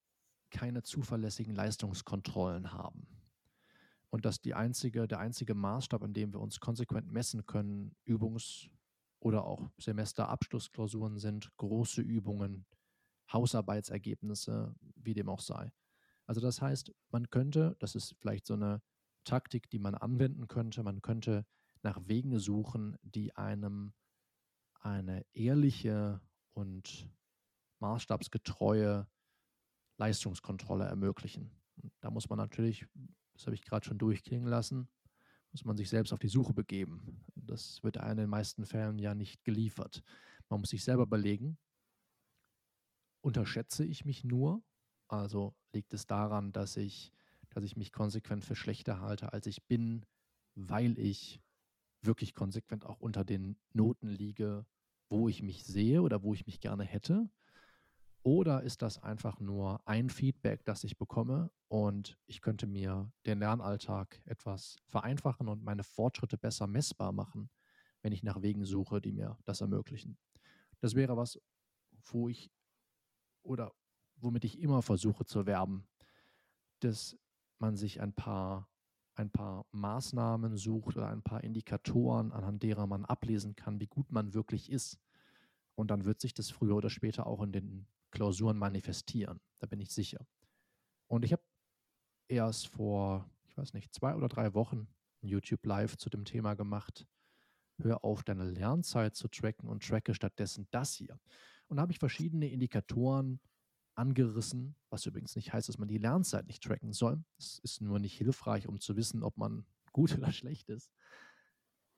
keine 0.50 0.82
zuverlässigen 0.82 1.54
Leistungskontrollen 1.54 2.72
haben. 2.72 3.06
Und 4.10 4.24
dass 4.24 4.40
die 4.40 4.54
einzige, 4.54 5.08
der 5.08 5.18
einzige 5.18 5.54
Maßstab, 5.54 6.02
an 6.02 6.14
dem 6.14 6.32
wir 6.32 6.40
uns 6.40 6.60
konsequent 6.60 7.10
messen 7.10 7.46
können, 7.46 7.94
Übungs- 8.06 8.68
oder 9.20 9.44
auch 9.44 9.68
Semesterabschlussklausuren 9.78 11.18
sind, 11.18 11.50
große 11.56 12.02
Übungen, 12.02 12.66
Hausarbeitsergebnisse, 13.32 14.74
wie 14.94 15.14
dem 15.14 15.28
auch 15.28 15.40
sei. 15.40 15.72
Also 16.26 16.40
das 16.40 16.60
heißt, 16.60 16.92
man 17.10 17.30
könnte, 17.30 17.76
das 17.78 17.94
ist 17.94 18.14
vielleicht 18.18 18.46
so 18.46 18.54
eine 18.54 18.82
Taktik, 19.24 19.68
die 19.70 19.78
man 19.78 19.94
anwenden 19.94 20.48
könnte, 20.48 20.82
man 20.82 21.02
könnte 21.02 21.44
nach 21.82 22.00
Wegen 22.06 22.38
suchen, 22.38 22.96
die 23.02 23.34
einem 23.36 23.92
eine 24.86 25.26
ehrliche 25.32 26.20
und 26.52 27.10
maßstabsgetreue 27.80 29.06
Leistungskontrolle 29.98 30.84
ermöglichen. 30.84 31.50
Und 31.82 31.92
da 32.00 32.10
muss 32.10 32.28
man 32.28 32.38
natürlich, 32.38 32.86
das 33.34 33.46
habe 33.46 33.54
ich 33.54 33.62
gerade 33.62 33.84
schon 33.84 33.98
durchklingen 33.98 34.48
lassen, 34.48 34.88
muss 35.52 35.64
man 35.64 35.76
sich 35.76 35.88
selbst 35.88 36.12
auf 36.12 36.18
die 36.18 36.28
Suche 36.28 36.54
begeben. 36.54 37.24
Das 37.34 37.82
wird 37.82 37.96
in 37.96 38.16
den 38.16 38.30
meisten 38.30 38.64
Fällen 38.64 38.98
ja 38.98 39.14
nicht 39.14 39.44
geliefert. 39.44 40.02
Man 40.48 40.60
muss 40.60 40.70
sich 40.70 40.84
selber 40.84 41.02
überlegen, 41.02 41.58
unterschätze 43.22 43.84
ich 43.84 44.04
mich 44.04 44.24
nur? 44.24 44.62
Also 45.08 45.54
liegt 45.72 45.94
es 45.94 46.06
daran, 46.06 46.52
dass 46.52 46.76
ich, 46.76 47.12
dass 47.50 47.64
ich 47.64 47.76
mich 47.76 47.92
konsequent 47.92 48.44
für 48.44 48.56
schlechter 48.56 49.00
halte, 49.00 49.32
als 49.32 49.46
ich 49.46 49.64
bin, 49.66 50.04
weil 50.54 50.98
ich 50.98 51.40
wirklich 52.02 52.34
konsequent 52.34 52.84
auch 52.84 53.00
unter 53.00 53.24
den 53.24 53.58
Noten 53.72 54.08
liege, 54.08 54.66
wo 55.08 55.28
ich 55.28 55.42
mich 55.42 55.64
sehe 55.64 56.02
oder 56.02 56.22
wo 56.22 56.34
ich 56.34 56.46
mich 56.46 56.60
gerne 56.60 56.84
hätte? 56.84 57.30
Oder 58.22 58.62
ist 58.62 58.82
das 58.82 59.00
einfach 59.00 59.38
nur 59.38 59.86
ein 59.86 60.10
Feedback, 60.10 60.64
das 60.64 60.82
ich 60.82 60.98
bekomme 60.98 61.50
und 61.68 62.18
ich 62.26 62.40
könnte 62.40 62.66
mir 62.66 63.12
den 63.24 63.38
Lernalltag 63.38 64.20
etwas 64.24 64.78
vereinfachen 64.86 65.46
und 65.46 65.62
meine 65.62 65.84
Fortschritte 65.84 66.36
besser 66.36 66.66
messbar 66.66 67.12
machen, 67.12 67.50
wenn 68.02 68.12
ich 68.12 68.24
nach 68.24 68.42
Wegen 68.42 68.64
suche, 68.64 69.00
die 69.00 69.12
mir 69.12 69.38
das 69.44 69.60
ermöglichen? 69.60 70.18
Das 70.80 70.96
wäre 70.96 71.16
was, 71.16 71.40
wo 72.10 72.28
ich 72.28 72.50
oder 73.42 73.72
womit 74.16 74.44
ich 74.44 74.58
immer 74.60 74.82
versuche 74.82 75.24
zu 75.24 75.46
werben, 75.46 75.86
dass 76.80 77.16
man 77.58 77.76
sich 77.76 78.00
ein 78.00 78.12
paar, 78.12 78.68
ein 79.16 79.30
paar 79.30 79.66
Maßnahmen 79.72 80.56
sucht 80.56 80.96
oder 80.96 81.08
ein 81.08 81.22
paar 81.22 81.42
Indikatoren, 81.42 82.32
anhand 82.32 82.62
derer 82.62 82.86
man 82.86 83.04
ablesen 83.04 83.56
kann, 83.56 83.80
wie 83.80 83.86
gut 83.86 84.12
man 84.12 84.34
wirklich 84.34 84.70
ist. 84.70 84.98
Und 85.74 85.90
dann 85.90 86.04
wird 86.04 86.20
sich 86.20 86.34
das 86.34 86.50
früher 86.50 86.76
oder 86.76 86.90
später 86.90 87.26
auch 87.26 87.42
in 87.42 87.52
den 87.52 87.86
Klausuren 88.10 88.56
manifestieren. 88.56 89.40
Da 89.58 89.66
bin 89.66 89.80
ich 89.80 89.90
sicher. 89.90 90.26
Und 91.06 91.24
ich 91.24 91.32
habe 91.32 91.42
erst 92.28 92.68
vor, 92.68 93.30
ich 93.48 93.56
weiß 93.56 93.74
nicht, 93.74 93.94
zwei 93.94 94.14
oder 94.14 94.28
drei 94.28 94.54
Wochen 94.54 94.88
ein 95.22 95.28
YouTube 95.28 95.64
Live 95.64 95.96
zu 95.96 96.10
dem 96.10 96.24
Thema 96.24 96.54
gemacht. 96.54 97.06
Hör 97.78 98.04
auf, 98.04 98.22
deine 98.22 98.44
Lernzeit 98.44 99.16
zu 99.16 99.28
tracken 99.28 99.68
und 99.68 99.86
tracke 99.86 100.14
stattdessen 100.14 100.66
das 100.70 100.94
hier. 100.94 101.18
Und 101.68 101.76
da 101.76 101.82
habe 101.82 101.92
ich 101.92 101.98
verschiedene 101.98 102.48
Indikatoren 102.48 103.40
angerissen, 103.96 104.76
was 104.90 105.06
übrigens 105.06 105.36
nicht 105.36 105.52
heißt, 105.52 105.68
dass 105.68 105.78
man 105.78 105.88
die 105.88 105.98
Lernzeit 105.98 106.46
nicht 106.46 106.62
tracken 106.62 106.92
soll. 106.92 107.22
Es 107.38 107.58
ist 107.60 107.80
nur 107.80 107.98
nicht 107.98 108.16
hilfreich, 108.16 108.68
um 108.68 108.80
zu 108.80 108.96
wissen, 108.96 109.22
ob 109.22 109.36
man 109.36 109.66
gut 109.92 110.16
oder 110.16 110.32
schlecht 110.32 110.68
ist. 110.68 110.92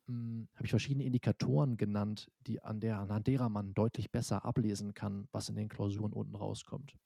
hm, 0.06 0.48
habe 0.54 0.64
ich 0.64 0.70
verschiedene 0.70 1.04
Indikatoren 1.04 1.76
genannt, 1.76 2.30
die 2.46 2.62
an 2.62 2.80
der, 2.80 2.98
anhand 2.98 3.26
derer 3.26 3.48
man 3.48 3.74
deutlich 3.74 4.10
besser 4.10 4.44
ablesen 4.44 4.94
kann, 4.94 5.28
was 5.32 5.48
in 5.48 5.56
den 5.56 5.68
Klausuren 5.68 6.12
unten 6.12 6.36
rauskommt. 6.36 6.96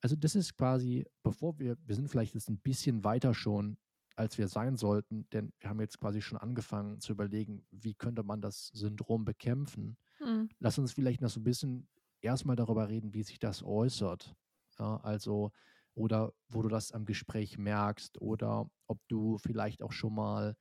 Also 0.00 0.16
das 0.16 0.34
ist 0.34 0.56
quasi, 0.56 1.06
bevor 1.22 1.58
wir, 1.58 1.76
wir 1.84 1.94
sind 1.94 2.08
vielleicht 2.08 2.34
jetzt 2.34 2.48
ein 2.48 2.58
bisschen 2.58 3.04
weiter 3.04 3.34
schon, 3.34 3.76
als 4.16 4.38
wir 4.38 4.48
sein 4.48 4.76
sollten, 4.76 5.28
denn 5.30 5.52
wir 5.60 5.70
haben 5.70 5.80
jetzt 5.80 5.98
quasi 6.00 6.20
schon 6.20 6.38
angefangen 6.38 7.00
zu 7.00 7.12
überlegen, 7.12 7.64
wie 7.70 7.94
könnte 7.94 8.22
man 8.22 8.40
das 8.40 8.68
Syndrom 8.68 9.24
bekämpfen. 9.24 9.96
Mhm. 10.20 10.48
Lass 10.58 10.78
uns 10.78 10.92
vielleicht 10.92 11.20
noch 11.20 11.30
so 11.30 11.40
ein 11.40 11.44
bisschen 11.44 11.88
erstmal 12.22 12.56
darüber 12.56 12.88
reden, 12.88 13.14
wie 13.14 13.22
sich 13.22 13.38
das 13.38 13.62
äußert. 13.62 14.34
Ja, 14.78 14.96
also, 14.98 15.52
oder 15.94 16.32
wo 16.48 16.62
du 16.62 16.68
das 16.68 16.92
am 16.92 17.04
Gespräch 17.04 17.58
merkst 17.58 18.20
oder 18.20 18.70
ob 18.86 19.00
du 19.08 19.38
vielleicht 19.38 19.82
auch 19.82 19.92
schon 19.92 20.14
mal 20.14 20.56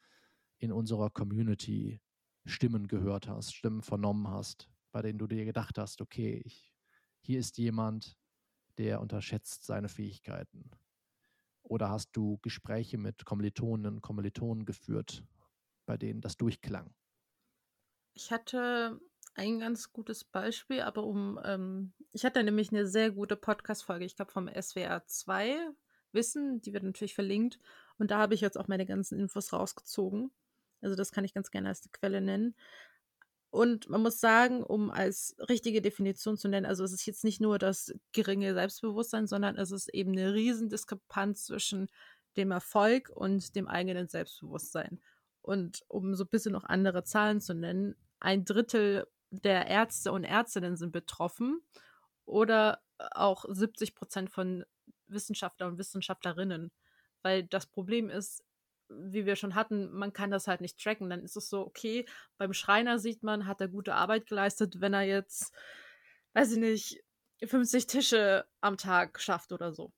in 0.59 0.71
unserer 0.71 1.09
Community 1.09 2.01
Stimmen 2.45 2.87
gehört 2.87 3.27
hast, 3.27 3.53
Stimmen 3.55 3.81
vernommen 3.81 4.27
hast, 4.29 4.69
bei 4.91 5.01
denen 5.01 5.19
du 5.19 5.27
dir 5.27 5.45
gedacht 5.45 5.77
hast, 5.77 6.01
okay, 6.01 6.41
ich, 6.45 6.73
hier 7.21 7.39
ist 7.39 7.57
jemand, 7.57 8.17
der 8.77 9.01
unterschätzt 9.01 9.65
seine 9.65 9.89
Fähigkeiten. 9.89 10.71
Oder 11.63 11.89
hast 11.89 12.11
du 12.17 12.37
Gespräche 12.41 12.97
mit 12.97 13.23
Kommilitonen 13.25 13.95
und 13.95 14.01
Kommilitonen 14.01 14.65
geführt, 14.65 15.25
bei 15.85 15.97
denen 15.97 16.21
das 16.21 16.37
durchklang? 16.37 16.93
Ich 18.13 18.31
hatte 18.31 18.99
ein 19.39 19.60
ganz 19.60 19.93
gutes 19.93 20.25
Beispiel, 20.25 20.81
aber 20.81 21.05
um, 21.05 21.39
ähm, 21.46 21.93
ich 22.12 22.25
hatte 22.25 22.43
nämlich 22.43 22.72
eine 22.72 22.86
sehr 22.86 23.12
gute 23.12 23.38
Podcast-Folge, 23.38 24.03
ich 24.03 24.17
glaube 24.17 24.31
vom 24.31 24.50
SWR 24.50 25.05
2 25.05 25.58
Wissen, 26.12 26.60
die 26.62 26.74
wird 26.74 26.84
natürlich 26.84 27.15
verlinkt. 27.15 27.58
Und 27.98 28.12
da 28.12 28.17
habe 28.17 28.34
ich 28.34 28.41
jetzt 28.41 28.58
auch 28.58 28.67
meine 28.67 28.86
ganzen 28.86 29.17
Infos 29.17 29.53
rausgezogen. 29.53 30.31
Also 30.81 30.96
das 30.96 31.13
kann 31.13 31.24
ich 31.24 31.34
ganz 31.34 31.51
gerne 31.51 31.69
als 31.69 31.89
Quelle 31.91 32.19
nennen. 32.19 32.53
Und 33.50 33.89
man 33.89 34.01
muss 34.01 34.19
sagen, 34.19 34.62
um 34.62 34.91
als 34.91 35.38
richtige 35.48 35.81
Definition 35.81 36.38
zu 36.38 36.50
nennen, 36.50 36.65
also 36.65 36.84
es 36.84 36.91
ist 36.91 37.05
jetzt 37.05 37.24
nicht 37.24 37.39
nur 37.39 37.60
das 37.60 37.93
geringe 38.12 38.53
Selbstbewusstsein, 38.53 39.25
sondern 39.25 39.58
es 39.58 39.72
ist 39.72 39.88
eben 39.93 40.12
eine 40.12 40.34
Riesendiskrepanz 40.34 41.46
zwischen 41.46 41.88
dem 42.36 42.51
Erfolg 42.51 43.10
und 43.15 43.55
dem 43.55 43.69
eigenen 43.69 44.10
Selbstbewusstsein. 44.10 45.00
Und 45.41 45.86
um 45.88 46.13
so 46.13 46.25
ein 46.25 46.29
bisschen 46.29 46.51
noch 46.51 46.65
andere 46.65 47.05
Zahlen 47.05 47.39
zu 47.39 47.53
nennen, 47.53 47.96
ein 48.19 48.43
Drittel 48.43 49.08
der 49.31 49.67
Ärzte 49.67 50.12
und 50.12 50.24
Ärztinnen 50.24 50.75
sind 50.75 50.91
betroffen 50.91 51.62
oder 52.25 52.81
auch 53.12 53.45
70 53.48 53.95
Prozent 53.95 54.29
von 54.29 54.65
Wissenschaftler 55.07 55.67
und 55.67 55.77
Wissenschaftlerinnen. 55.77 56.71
Weil 57.21 57.43
das 57.43 57.65
Problem 57.65 58.09
ist, 58.09 58.43
wie 58.89 59.25
wir 59.25 59.36
schon 59.36 59.55
hatten, 59.55 59.91
man 59.91 60.13
kann 60.13 60.31
das 60.31 60.48
halt 60.48 60.62
nicht 60.62 60.79
tracken. 60.79 61.09
Dann 61.09 61.24
ist 61.24 61.36
es 61.36 61.50
so, 61.50 61.65
okay, 61.65 62.05
beim 62.38 62.53
Schreiner 62.53 63.00
sieht 63.00 63.24
man, 63.24 63.45
hat 63.45 63.62
er 63.62 63.67
gute 63.67 63.93
Arbeit 63.93 64.27
geleistet, 64.27 64.81
wenn 64.81 64.93
er 64.93 65.03
jetzt, 65.03 65.53
weiß 66.33 66.53
ich 66.53 66.57
nicht, 66.57 67.03
50 67.43 67.88
Tische 67.88 68.45
am 68.62 68.77
Tag 68.77 69.19
schafft 69.21 69.51
oder 69.51 69.71
so. 69.71 69.93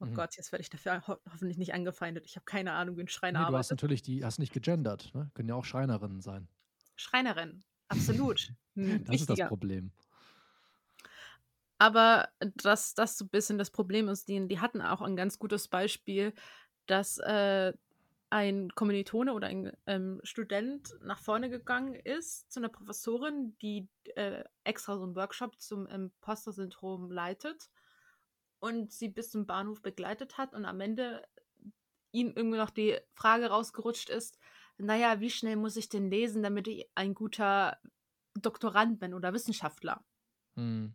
Oh 0.00 0.06
mhm. 0.06 0.14
Gott, 0.14 0.36
jetzt 0.36 0.52
werde 0.52 0.62
ich 0.62 0.70
dafür 0.70 1.06
ho 1.06 1.16
hoffentlich 1.32 1.56
nicht 1.56 1.72
angefeindet. 1.72 2.26
Ich 2.26 2.36
habe 2.36 2.44
keine 2.44 2.72
Ahnung, 2.72 2.96
wie 2.96 3.02
ein 3.02 3.08
Schreiner 3.08 3.44
nee, 3.44 3.50
Du 3.50 3.56
hast 3.56 3.70
natürlich 3.70 4.02
die, 4.02 4.24
hast 4.24 4.38
nicht 4.38 4.52
gegendert, 4.52 5.14
ne? 5.14 5.30
Können 5.34 5.48
ja 5.48 5.54
auch 5.54 5.64
Schreinerinnen 5.64 6.20
sein. 6.20 6.48
Schreinerin, 6.96 7.64
absolut. 7.94 8.52
Hm, 8.74 9.04
das 9.06 9.20
ist 9.20 9.30
das 9.30 9.48
Problem. 9.48 9.90
Aber 11.78 12.28
dass 12.40 12.94
das 12.94 13.18
so 13.18 13.24
ein 13.24 13.30
bisschen 13.30 13.58
das 13.58 13.70
Problem 13.70 14.08
ist, 14.08 14.28
die, 14.28 14.46
die 14.46 14.60
hatten 14.60 14.80
auch 14.80 15.02
ein 15.02 15.16
ganz 15.16 15.38
gutes 15.38 15.68
Beispiel, 15.68 16.32
dass 16.86 17.18
äh, 17.18 17.72
ein 18.30 18.70
Kommilitone 18.74 19.32
oder 19.32 19.48
ein 19.48 19.72
ähm, 19.86 20.20
Student 20.24 20.94
nach 21.02 21.18
vorne 21.18 21.50
gegangen 21.50 21.94
ist 21.94 22.50
zu 22.52 22.60
einer 22.60 22.68
Professorin, 22.68 23.56
die 23.60 23.88
äh, 24.16 24.44
extra 24.64 24.96
so 24.96 25.04
einen 25.04 25.16
Workshop 25.16 25.60
zum 25.60 25.86
Imposter-Syndrom 25.86 27.10
leitet 27.10 27.70
und 28.60 28.92
sie 28.92 29.08
bis 29.08 29.30
zum 29.30 29.46
Bahnhof 29.46 29.82
begleitet 29.82 30.38
hat 30.38 30.54
und 30.54 30.64
am 30.64 30.80
Ende 30.80 31.22
ihm 32.12 32.32
irgendwie 32.34 32.58
noch 32.58 32.70
die 32.70 32.98
Frage 33.12 33.46
rausgerutscht 33.46 34.08
ist, 34.08 34.38
naja, 34.78 35.20
wie 35.20 35.30
schnell 35.30 35.56
muss 35.56 35.76
ich 35.76 35.88
denn 35.88 36.10
lesen, 36.10 36.42
damit 36.42 36.68
ich 36.68 36.88
ein 36.94 37.14
guter 37.14 37.78
Doktorand 38.34 38.98
bin 39.00 39.14
oder 39.14 39.32
Wissenschaftler? 39.32 40.04
Hm. 40.56 40.94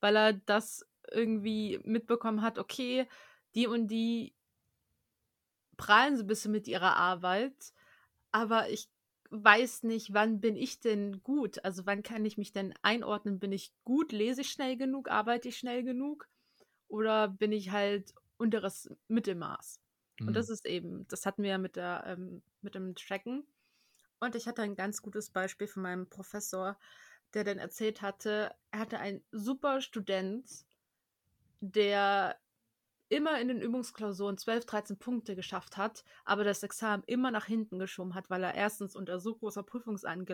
Weil 0.00 0.16
er 0.16 0.32
das 0.34 0.86
irgendwie 1.10 1.80
mitbekommen 1.84 2.42
hat, 2.42 2.58
okay, 2.58 3.06
die 3.54 3.66
und 3.66 3.88
die 3.88 4.34
prahlen 5.76 6.16
so 6.16 6.22
ein 6.22 6.26
bisschen 6.26 6.52
mit 6.52 6.68
ihrer 6.68 6.96
Arbeit, 6.96 7.72
aber 8.30 8.68
ich 8.70 8.88
weiß 9.30 9.84
nicht, 9.84 10.12
wann 10.12 10.40
bin 10.40 10.56
ich 10.56 10.80
denn 10.80 11.22
gut? 11.22 11.64
Also 11.64 11.86
wann 11.86 12.02
kann 12.02 12.24
ich 12.24 12.36
mich 12.36 12.52
denn 12.52 12.74
einordnen? 12.82 13.38
Bin 13.38 13.50
ich 13.52 13.72
gut? 13.84 14.12
Lese 14.12 14.42
ich 14.42 14.50
schnell 14.50 14.76
genug? 14.76 15.10
Arbeite 15.10 15.48
ich 15.48 15.56
schnell 15.56 15.82
genug? 15.82 16.28
Oder 16.88 17.28
bin 17.28 17.50
ich 17.50 17.70
halt 17.70 18.14
unteres 18.36 18.94
Mittelmaß? 19.08 19.81
Mhm. 20.20 20.28
Und 20.28 20.34
das 20.34 20.48
ist 20.48 20.66
eben, 20.66 21.06
das 21.08 21.26
hatten 21.26 21.42
wir 21.42 21.50
ja 21.50 21.58
mit, 21.58 21.76
der, 21.76 22.04
ähm, 22.06 22.42
mit 22.60 22.74
dem 22.74 22.94
Tracken. 22.94 23.46
Und 24.20 24.36
ich 24.36 24.46
hatte 24.46 24.62
ein 24.62 24.76
ganz 24.76 25.02
gutes 25.02 25.30
Beispiel 25.30 25.66
von 25.66 25.82
meinem 25.82 26.08
Professor, 26.08 26.78
der 27.34 27.44
dann 27.44 27.58
erzählt 27.58 28.02
hatte, 28.02 28.54
er 28.70 28.78
hatte 28.78 28.98
einen 28.98 29.24
super 29.32 29.80
Student, 29.80 30.48
der 31.60 32.38
immer 33.08 33.40
in 33.40 33.48
den 33.48 33.60
Übungsklausuren 33.60 34.38
12, 34.38 34.64
13 34.64 34.98
Punkte 34.98 35.36
geschafft 35.36 35.76
hat, 35.76 36.04
aber 36.24 36.44
das 36.44 36.62
Examen 36.62 37.02
immer 37.06 37.30
nach 37.30 37.44
hinten 37.44 37.78
geschoben 37.78 38.14
hat, 38.14 38.30
weil 38.30 38.42
er 38.42 38.54
erstens 38.54 38.96
unter 38.96 39.20
so 39.20 39.34
großer 39.34 39.62
Prüfungsangst 39.62 40.26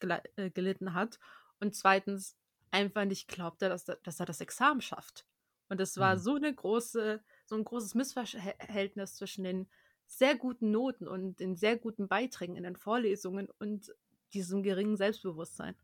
gel 0.00 0.20
äh, 0.36 0.50
gelitten 0.50 0.92
hat 0.92 1.18
und 1.60 1.74
zweitens 1.74 2.36
einfach 2.70 3.04
nicht 3.06 3.28
glaubte, 3.28 3.68
dass, 3.68 3.84
dass 3.84 4.20
er 4.20 4.26
das 4.26 4.40
Examen 4.40 4.82
schafft. 4.82 5.26
Und 5.68 5.80
es 5.80 5.96
war 5.96 6.16
mhm. 6.16 6.20
so 6.20 6.34
eine 6.34 6.54
große, 6.54 7.22
so 7.44 7.56
ein 7.56 7.64
großes 7.64 7.94
Missverhältnis 7.94 9.16
zwischen 9.16 9.44
den 9.44 9.66
sehr 10.06 10.36
guten 10.36 10.70
Noten 10.70 11.08
und 11.08 11.40
den 11.40 11.56
sehr 11.56 11.76
guten 11.76 12.08
Beiträgen 12.08 12.56
in 12.56 12.64
den 12.64 12.76
Vorlesungen 12.76 13.48
und 13.58 13.92
diesem 14.32 14.62
geringen 14.62 14.96
Selbstbewusstsein. 14.96 15.74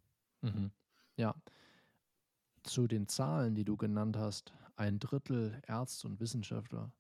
Mhm. 0.43 0.71
Ja. 1.17 1.35
Zu 2.63 2.87
den 2.87 3.09
Zahlen, 3.09 3.55
die 3.55 3.65
du 3.65 3.77
genannt 3.77 4.17
hast, 4.17 4.53
ein 4.77 4.99
Drittel 4.99 5.61
Ärzte 5.67 6.09
und 6.09 6.21
Wissenschaftler. 6.21 6.93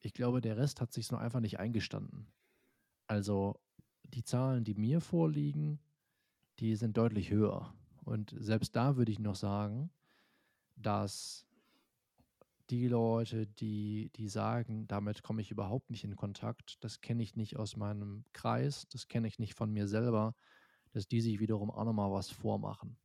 Ich 0.00 0.12
glaube, 0.12 0.40
der 0.40 0.56
Rest 0.56 0.80
hat 0.80 0.92
sich 0.92 1.10
nur 1.10 1.20
einfach 1.20 1.40
nicht 1.40 1.58
eingestanden. 1.58 2.26
Also 3.06 3.58
die 4.04 4.24
Zahlen, 4.24 4.64
die 4.64 4.74
mir 4.74 5.00
vorliegen, 5.00 5.78
die 6.58 6.76
sind 6.76 6.96
deutlich 6.96 7.30
höher. 7.30 7.74
Und 8.04 8.34
selbst 8.38 8.76
da 8.76 8.96
würde 8.96 9.12
ich 9.12 9.18
noch 9.18 9.34
sagen, 9.34 9.90
dass 10.76 11.45
die 12.70 12.88
Leute, 12.88 13.46
die, 13.46 14.10
die 14.16 14.28
sagen, 14.28 14.86
damit 14.88 15.22
komme 15.22 15.40
ich 15.40 15.50
überhaupt 15.50 15.90
nicht 15.90 16.04
in 16.04 16.16
Kontakt, 16.16 16.82
das 16.82 17.00
kenne 17.00 17.22
ich 17.22 17.36
nicht 17.36 17.56
aus 17.56 17.76
meinem 17.76 18.24
Kreis, 18.32 18.86
das 18.88 19.08
kenne 19.08 19.28
ich 19.28 19.38
nicht 19.38 19.54
von 19.54 19.72
mir 19.72 19.86
selber, 19.86 20.34
dass 20.92 21.06
die 21.06 21.20
sich 21.20 21.40
wiederum 21.40 21.70
auch 21.70 21.84
nochmal 21.84 22.10
was 22.10 22.30
vormachen. 22.30 22.96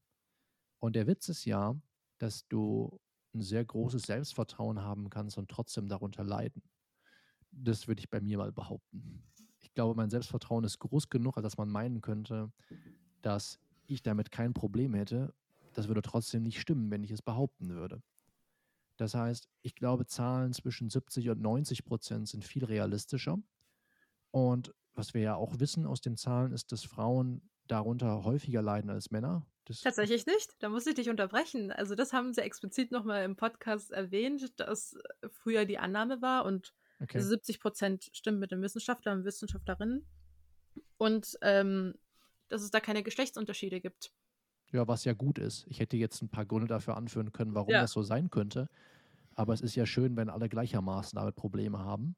Und 0.79 0.95
der 0.95 1.07
Witz 1.07 1.29
ist 1.29 1.45
ja, 1.45 1.75
dass 2.17 2.47
du 2.47 2.99
ein 3.33 3.41
sehr 3.41 3.63
großes 3.63 4.03
Selbstvertrauen 4.03 4.81
haben 4.81 5.09
kannst 5.09 5.37
und 5.37 5.49
trotzdem 5.49 5.87
darunter 5.87 6.23
leiden. 6.23 6.63
Das 7.51 7.87
würde 7.87 7.99
ich 7.99 8.09
bei 8.09 8.19
mir 8.21 8.37
mal 8.37 8.51
behaupten. 8.51 9.23
Ich 9.59 9.73
glaube, 9.73 9.95
mein 9.95 10.09
Selbstvertrauen 10.09 10.63
ist 10.63 10.79
groß 10.79 11.09
genug, 11.09 11.37
als 11.37 11.43
dass 11.43 11.57
man 11.57 11.69
meinen 11.69 12.01
könnte, 12.01 12.51
dass 13.21 13.59
ich 13.87 14.01
damit 14.01 14.31
kein 14.31 14.53
Problem 14.53 14.93
hätte. 14.93 15.33
Das 15.73 15.87
würde 15.87 16.01
trotzdem 16.01 16.43
nicht 16.43 16.59
stimmen, 16.59 16.91
wenn 16.91 17.03
ich 17.03 17.11
es 17.11 17.21
behaupten 17.21 17.69
würde. 17.69 18.01
Das 19.01 19.15
heißt, 19.15 19.49
ich 19.63 19.73
glaube, 19.73 20.05
Zahlen 20.05 20.53
zwischen 20.53 20.87
70 20.87 21.31
und 21.31 21.41
90 21.41 21.85
Prozent 21.85 22.29
sind 22.29 22.45
viel 22.45 22.63
realistischer. 22.63 23.39
Und 24.29 24.75
was 24.93 25.15
wir 25.15 25.21
ja 25.21 25.33
auch 25.33 25.59
wissen 25.59 25.87
aus 25.87 26.01
den 26.01 26.17
Zahlen, 26.17 26.53
ist, 26.53 26.71
dass 26.71 26.83
Frauen 26.83 27.41
darunter 27.65 28.23
häufiger 28.23 28.61
leiden 28.61 28.91
als 28.91 29.09
Männer. 29.09 29.47
Das 29.65 29.81
Tatsächlich 29.81 30.27
nicht. 30.27 30.53
Da 30.59 30.69
muss 30.69 30.85
ich 30.85 30.93
dich 30.93 31.09
unterbrechen. 31.09 31.71
Also 31.71 31.95
das 31.95 32.13
haben 32.13 32.31
sie 32.35 32.41
explizit 32.41 32.91
nochmal 32.91 33.23
im 33.23 33.35
Podcast 33.35 33.89
erwähnt, 33.89 34.59
dass 34.59 34.95
früher 35.31 35.65
die 35.65 35.79
Annahme 35.79 36.21
war 36.21 36.45
und 36.45 36.71
okay. 36.99 37.19
70 37.19 37.59
Prozent 37.59 38.11
stimmen 38.13 38.37
mit 38.37 38.51
den 38.51 38.61
Wissenschaftlern 38.61 39.21
und 39.21 39.25
Wissenschaftlerinnen. 39.25 40.05
Und 40.97 41.39
ähm, 41.41 41.95
dass 42.49 42.61
es 42.61 42.69
da 42.69 42.79
keine 42.79 43.01
Geschlechtsunterschiede 43.01 43.81
gibt. 43.81 44.13
Ja, 44.71 44.87
was 44.87 45.03
ja 45.03 45.13
gut 45.13 45.37
ist. 45.37 45.65
Ich 45.67 45.79
hätte 45.79 45.97
jetzt 45.97 46.21
ein 46.21 46.29
paar 46.29 46.45
Gründe 46.45 46.67
dafür 46.67 46.95
anführen 46.97 47.31
können, 47.31 47.53
warum 47.53 47.71
ja. 47.71 47.81
das 47.81 47.91
so 47.91 48.03
sein 48.03 48.29
könnte. 48.29 48.69
Aber 49.35 49.53
es 49.53 49.61
ist 49.61 49.75
ja 49.75 49.85
schön, 49.85 50.15
wenn 50.15 50.29
alle 50.29 50.49
gleichermaßen 50.49 51.17
damit 51.17 51.35
Probleme 51.35 51.79
haben. 51.79 52.15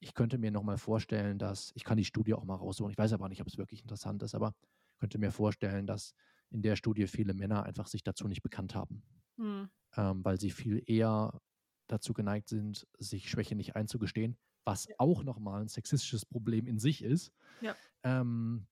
Ich 0.00 0.14
könnte 0.14 0.36
mir 0.38 0.50
nochmal 0.50 0.76
vorstellen, 0.76 1.38
dass, 1.38 1.72
ich 1.74 1.84
kann 1.84 1.96
die 1.96 2.04
Studie 2.04 2.34
auch 2.34 2.44
mal 2.44 2.56
raussuchen, 2.56 2.90
ich 2.90 2.98
weiß 2.98 3.12
aber 3.14 3.28
nicht, 3.28 3.40
ob 3.40 3.46
es 3.46 3.56
wirklich 3.56 3.80
interessant 3.80 4.22
ist, 4.22 4.34
aber 4.34 4.54
könnte 4.98 5.18
mir 5.18 5.30
vorstellen, 5.30 5.86
dass 5.86 6.14
in 6.50 6.62
der 6.62 6.76
Studie 6.76 7.06
viele 7.06 7.34
Männer 7.34 7.64
einfach 7.64 7.86
sich 7.86 8.02
dazu 8.02 8.28
nicht 8.28 8.42
bekannt 8.42 8.74
haben, 8.74 9.02
mhm. 9.36 9.68
ähm, 9.96 10.24
weil 10.24 10.38
sie 10.38 10.50
viel 10.50 10.82
eher 10.86 11.40
dazu 11.86 12.12
geneigt 12.12 12.48
sind, 12.48 12.86
sich 12.98 13.28
Schwäche 13.28 13.54
nicht 13.54 13.76
einzugestehen, 13.76 14.36
was 14.64 14.86
ja. 14.86 14.94
auch 14.98 15.24
nochmal 15.24 15.62
ein 15.62 15.68
sexistisches 15.68 16.24
Problem 16.24 16.66
in 16.66 16.78
sich 16.78 17.02
ist. 17.02 17.32
Ja. 17.60 17.74
Ähm, 18.02 18.66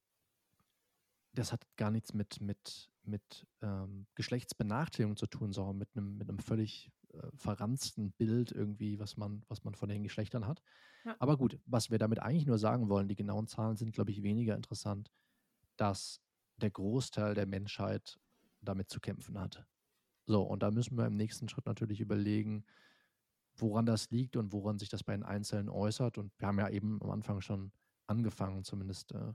das 1.33 1.53
hat 1.53 1.65
gar 1.77 1.91
nichts 1.91 2.13
mit, 2.13 2.41
mit, 2.41 2.91
mit 3.03 3.47
ähm, 3.63 4.07
Geschlechtsbenachteiligung 4.15 5.17
zu 5.17 5.27
tun, 5.27 5.53
sondern 5.53 5.79
mit 5.79 5.89
einem, 5.95 6.19
mit 6.19 6.29
einem 6.29 6.39
völlig 6.39 6.91
äh, 7.13 7.29
verranzten 7.35 8.13
Bild 8.13 8.53
irgendwie, 8.53 8.99
was 8.99 9.17
man, 9.17 9.43
was 9.49 9.65
man 9.65 9.75
von 9.75 9.89
den 9.89 10.03
Geschlechtern 10.03 10.47
hat. 10.47 10.63
Ja. 11.05 11.17
Aber 11.19 11.37
gut, 11.37 11.59
was 11.67 11.91
wir 11.91 11.99
damit 11.99 12.21
eigentlich 12.21 12.47
nur 12.47 12.59
sagen 12.59 12.89
wollen, 12.89 13.09
die 13.09 13.17
genauen 13.17 13.47
Zahlen 13.47 13.77
sind, 13.77 13.93
glaube 13.93 14.11
ich, 14.11 14.23
weniger 14.23 14.55
interessant, 14.55 15.11
dass 15.77 16.21
der 16.57 16.71
Großteil 16.71 17.35
der 17.35 17.47
Menschheit 17.47 18.21
damit 18.61 18.91
zu 18.91 19.01
kämpfen 19.01 19.39
hat. 19.39 19.67
So, 20.27 20.43
und 20.43 20.63
da 20.63 20.71
müssen 20.71 20.97
wir 20.97 21.07
im 21.07 21.17
nächsten 21.17 21.49
Schritt 21.49 21.67
natürlich 21.67 22.01
überlegen, 22.01 22.65
woran 23.57 23.87
das 23.87 24.11
liegt 24.11 24.37
und 24.37 24.53
woran 24.53 24.79
sich 24.79 24.89
das 24.89 25.03
bei 25.03 25.13
den 25.13 25.25
Einzelnen 25.25 25.69
äußert. 25.69 26.19
Und 26.19 26.33
wir 26.39 26.47
haben 26.47 26.59
ja 26.59 26.69
eben 26.69 27.03
am 27.03 27.11
Anfang 27.11 27.41
schon 27.41 27.73
angefangen, 28.07 28.65
zumindest 28.65 29.13
äh, 29.13 29.33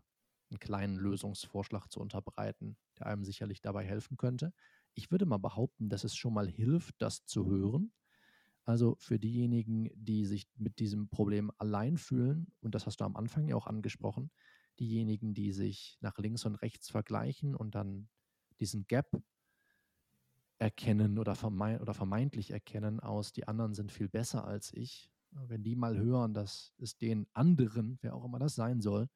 einen 0.50 0.60
kleinen 0.60 0.96
Lösungsvorschlag 0.96 1.92
zu 1.92 2.00
unterbreiten, 2.00 2.77
der 2.98 3.08
einem 3.08 3.24
sicherlich 3.24 3.62
dabei 3.62 3.86
helfen 3.86 4.18
könnte. 4.18 4.54
Ich 4.94 5.12
würde 5.12 5.25
mal 5.25 5.38
behaupten, 5.38 5.89
dass 5.89 6.04
es 6.04 6.16
schon 6.16 6.34
mal 6.34 6.48
hilft, 6.48 6.96
das 7.00 7.25
zu 7.25 7.48
hören. 7.48 7.92
Also 8.63 8.96
für 9.00 9.20
diejenigen, 9.20 9.89
die 9.96 10.25
sich 10.25 10.48
mit 10.58 10.80
diesem 10.80 11.10
Problem 11.10 11.51
allein 11.58 11.98
fühlen, 11.98 12.51
und 12.62 12.75
das 12.75 12.86
hast 12.86 13.00
du 13.00 13.06
am 13.06 13.16
Anfang 13.16 13.48
ja 13.48 13.56
auch 13.56 13.68
angesprochen, 13.68 14.32
diejenigen, 14.80 15.34
die 15.34 15.54
sich 15.54 15.98
nach 16.01 16.18
links 16.18 16.46
und 16.46 16.56
rechts 16.56 16.89
vergleichen 16.89 17.56
und 17.56 17.75
dann 17.75 18.10
diesen 18.60 18.86
Gap 18.88 19.22
erkennen 20.60 21.20
oder, 21.20 21.36
vermeint, 21.36 21.82
oder 21.82 21.94
vermeintlich 21.94 22.51
erkennen 22.51 23.00
aus, 23.00 23.32
die 23.32 23.48
anderen 23.48 23.74
sind 23.74 23.92
viel 23.92 24.10
besser 24.10 24.46
als 24.46 24.74
ich. 24.74 25.12
Wenn 25.32 25.63
die 25.63 25.75
mal 25.75 25.98
hören, 25.98 26.34
dass 26.34 26.74
es 26.77 26.98
den 26.98 27.27
anderen, 27.34 28.00
wer 28.01 28.16
auch 28.16 28.25
immer 28.25 28.39
das 28.39 28.56
sein 28.56 28.82
soll, 28.82 29.08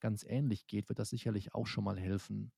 ganz 0.00 0.24
ähnlich 0.24 0.66
geht, 0.66 0.88
wird 0.88 0.98
das 0.98 1.10
sicherlich 1.10 1.54
auch 1.54 1.66
schon 1.66 1.84
mal 1.84 1.98
helfen. 1.98 2.52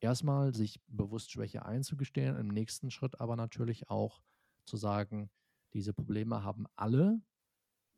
Erstmal 0.00 0.54
sich 0.54 0.80
bewusst 0.86 1.30
Schwäche 1.30 1.64
einzugestehen, 1.64 2.36
im 2.36 2.48
nächsten 2.48 2.90
Schritt 2.90 3.20
aber 3.20 3.36
natürlich 3.36 3.88
auch 3.90 4.22
zu 4.64 4.76
sagen, 4.76 5.30
diese 5.74 5.92
Probleme 5.92 6.42
haben 6.42 6.66
alle 6.76 7.20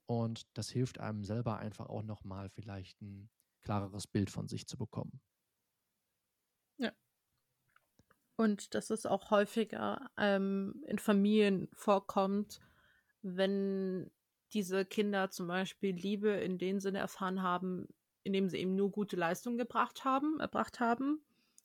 und 0.06 0.46
das 0.56 0.68
hilft 0.68 1.00
einem 1.00 1.24
selber 1.24 1.58
einfach 1.58 1.86
auch 1.86 2.02
nochmal 2.02 2.50
vielleicht 2.50 3.00
ein 3.00 3.30
klareres 3.62 4.06
Bild 4.06 4.30
von 4.30 4.48
sich 4.48 4.66
zu 4.66 4.76
bekommen. 4.76 5.20
Ja. 6.78 6.92
Und 8.36 8.74
dass 8.74 8.90
es 8.90 9.06
auch 9.06 9.30
häufiger 9.30 10.10
ähm, 10.16 10.82
in 10.86 10.98
Familien 10.98 11.68
vorkommt, 11.72 12.60
wenn 13.22 14.10
diese 14.52 14.84
Kinder 14.84 15.30
zum 15.30 15.46
Beispiel 15.46 15.94
Liebe 15.94 16.30
in 16.30 16.58
dem 16.58 16.80
Sinne 16.80 16.98
erfahren 16.98 17.42
haben, 17.42 17.88
indem 18.24 18.48
sie 18.48 18.58
eben 18.58 18.74
nur 18.74 18.90
gute 18.90 19.16
Leistungen 19.16 19.58
gebracht 19.58 20.04
haben, 20.04 20.40
erbracht 20.40 20.80
haben 20.80 21.20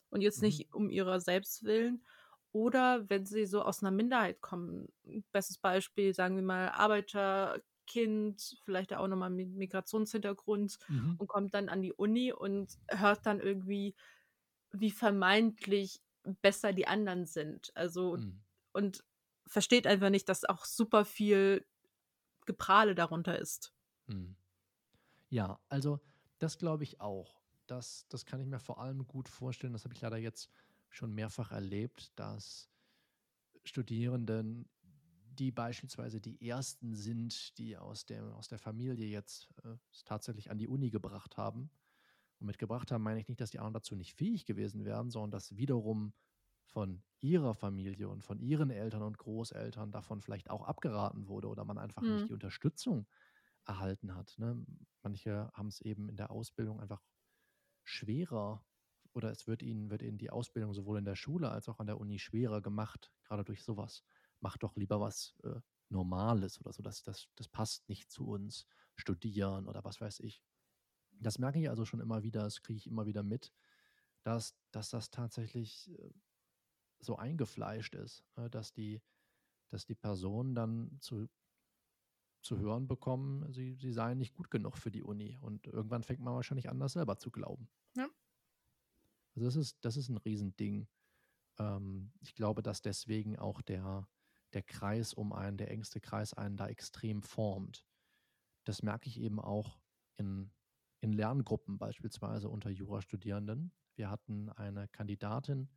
und 0.09 0.21
jetzt 0.21 0.41
mhm. 0.41 0.47
nicht 0.47 0.73
um 0.73 0.89
ihrer 0.89 1.19
selbst 1.19 1.63
willen. 1.63 2.03
Oder 2.51 3.09
wenn 3.09 3.25
sie 3.25 3.45
so 3.45 3.61
aus 3.61 3.83
einer 3.83 3.91
Minderheit 3.91 4.41
kommen. 4.41 4.87
Bestes 5.31 5.57
Beispiel, 5.57 6.13
sagen 6.13 6.35
wir 6.35 6.43
mal, 6.43 6.69
Arbeiterkind, 6.69 8.57
vielleicht 8.63 8.93
auch 8.93 9.07
nochmal 9.07 9.29
mit 9.29 9.49
Migrationshintergrund 9.49 10.79
mhm. 10.87 11.15
und 11.17 11.27
kommt 11.27 11.53
dann 11.53 11.69
an 11.69 11.81
die 11.81 11.93
Uni 11.93 12.31
und 12.31 12.77
hört 12.87 13.25
dann 13.25 13.39
irgendwie, 13.39 13.95
wie 14.71 14.91
vermeintlich 14.91 16.01
besser 16.41 16.73
die 16.73 16.87
anderen 16.87 17.25
sind. 17.25 17.71
Also, 17.75 18.17
mhm. 18.17 18.39
und 18.71 19.03
versteht 19.45 19.85
einfach 19.85 20.09
nicht, 20.09 20.27
dass 20.29 20.45
auch 20.45 20.65
super 20.65 21.05
viel 21.05 21.65
Geprahle 22.45 22.95
darunter 22.95 23.37
ist. 23.37 23.73
Mhm. 24.07 24.35
Ja, 25.29 25.59
also 25.69 25.99
das 26.39 26.57
glaube 26.57 26.83
ich 26.83 27.01
auch. 27.01 27.41
Das, 27.67 28.07
das 28.09 28.25
kann 28.25 28.39
ich 28.39 28.47
mir 28.47 28.59
vor 28.59 28.79
allem 28.79 29.07
gut 29.07 29.27
vorstellen. 29.27 29.73
Das 29.73 29.83
habe 29.83 29.93
ich 29.93 30.01
leider 30.01 30.17
jetzt 30.17 30.49
schon 30.89 31.13
mehrfach 31.13 31.51
erlebt, 31.51 32.17
dass 32.17 32.69
Studierenden, 33.63 34.69
die 35.33 35.51
beispielsweise 35.51 36.21
die 36.21 36.47
ersten 36.47 36.95
sind, 36.95 37.57
die 37.57 37.77
aus 37.77 38.05
der, 38.05 38.23
aus 38.35 38.47
der 38.47 38.59
Familie 38.59 39.07
jetzt 39.07 39.49
äh, 39.63 39.75
tatsächlich 40.05 40.49
an 40.49 40.57
die 40.57 40.67
Uni 40.67 40.89
gebracht 40.89 41.37
haben. 41.37 41.69
Und 42.39 42.47
mitgebracht 42.47 42.91
haben 42.91 43.03
meine 43.03 43.19
ich 43.19 43.27
nicht, 43.27 43.41
dass 43.41 43.51
die 43.51 43.59
anderen 43.59 43.73
dazu 43.73 43.95
nicht 43.95 44.13
fähig 44.13 44.45
gewesen 44.45 44.85
wären, 44.85 45.09
sondern 45.09 45.31
dass 45.31 45.57
wiederum 45.57 46.13
von 46.63 47.01
ihrer 47.19 47.55
Familie 47.55 48.09
und 48.09 48.23
von 48.23 48.39
ihren 48.39 48.69
Eltern 48.69 49.01
und 49.01 49.17
Großeltern 49.17 49.91
davon 49.91 50.21
vielleicht 50.21 50.49
auch 50.49 50.63
abgeraten 50.63 51.27
wurde 51.27 51.47
oder 51.47 51.65
man 51.65 51.77
einfach 51.77 52.01
mhm. 52.01 52.15
nicht 52.15 52.29
die 52.29 52.33
Unterstützung 52.33 53.07
erhalten 53.67 54.15
hat. 54.15 54.35
Ne? 54.37 54.65
Manche 55.03 55.51
haben 55.53 55.67
es 55.67 55.81
eben 55.81 56.09
in 56.09 56.15
der 56.15 56.31
Ausbildung 56.31 56.79
einfach 56.79 57.03
schwerer 57.83 58.65
oder 59.13 59.31
es 59.31 59.47
wird 59.47 59.61
ihnen, 59.61 59.89
wird 59.89 60.01
ihnen 60.01 60.17
die 60.17 60.29
Ausbildung 60.29 60.73
sowohl 60.73 60.99
in 60.99 61.05
der 61.05 61.15
Schule 61.15 61.49
als 61.49 61.69
auch 61.69 61.79
an 61.79 61.87
der 61.87 61.99
Uni 61.99 62.19
schwerer 62.19 62.61
gemacht, 62.61 63.11
gerade 63.23 63.43
durch 63.43 63.63
sowas. 63.63 64.03
Mach 64.39 64.57
doch 64.57 64.75
lieber 64.75 64.99
was 64.99 65.35
äh, 65.43 65.59
Normales 65.89 66.59
oder 66.59 66.73
so, 66.73 66.83
das, 66.83 67.03
das, 67.03 67.27
das 67.35 67.47
passt 67.47 67.87
nicht 67.89 68.11
zu 68.11 68.27
uns, 68.27 68.67
studieren 68.95 69.67
oder 69.67 69.83
was 69.83 70.01
weiß 70.01 70.19
ich. 70.19 70.43
Das 71.11 71.39
merke 71.39 71.59
ich 71.59 71.69
also 71.69 71.85
schon 71.85 71.99
immer 71.99 72.23
wieder, 72.23 72.41
das 72.41 72.61
kriege 72.61 72.77
ich 72.77 72.87
immer 72.87 73.05
wieder 73.05 73.23
mit, 73.23 73.53
dass, 74.23 74.55
dass 74.71 74.89
das 74.89 75.09
tatsächlich 75.09 75.89
äh, 75.97 76.11
so 76.99 77.15
eingefleischt 77.15 77.95
ist, 77.95 78.23
äh, 78.35 78.49
dass 78.49 78.73
die, 78.73 79.01
dass 79.69 79.85
die 79.85 79.95
Personen 79.95 80.53
dann 80.53 80.97
zu 80.99 81.27
zu 82.47 82.57
hören 82.57 82.87
bekommen, 82.87 83.51
sie, 83.51 83.75
sie 83.75 83.91
seien 83.91 84.17
nicht 84.17 84.33
gut 84.33 84.49
genug 84.49 84.77
für 84.77 84.89
die 84.89 85.03
Uni. 85.03 85.37
Und 85.41 85.67
irgendwann 85.67 86.03
fängt 86.03 86.21
man 86.21 86.33
wahrscheinlich 86.33 86.69
an, 86.69 86.79
das 86.79 86.93
selber 86.93 87.17
zu 87.17 87.29
glauben. 87.29 87.69
Ja. 87.95 88.07
Also 89.35 89.45
das 89.45 89.55
ist, 89.55 89.77
das 89.81 89.97
ist 89.97 90.09
ein 90.09 90.17
Riesending. 90.17 90.87
Ähm, 91.59 92.11
ich 92.21 92.33
glaube, 92.33 92.63
dass 92.63 92.81
deswegen 92.81 93.37
auch 93.37 93.61
der, 93.61 94.07
der 94.53 94.63
Kreis 94.63 95.13
um 95.13 95.33
einen, 95.33 95.57
der 95.57 95.69
engste 95.69 95.99
Kreis 95.99 96.33
einen 96.33 96.57
da 96.57 96.67
extrem 96.67 97.21
formt. 97.21 97.85
Das 98.63 98.81
merke 98.81 99.09
ich 99.09 99.19
eben 99.19 99.39
auch 99.39 99.79
in, 100.15 100.49
in 101.01 101.11
Lerngruppen 101.11 101.77
beispielsweise 101.77 102.49
unter 102.49 102.69
Jurastudierenden. 102.69 103.71
Wir 103.95 104.09
hatten 104.09 104.49
eine 104.49 104.87
Kandidatin, 104.87 105.69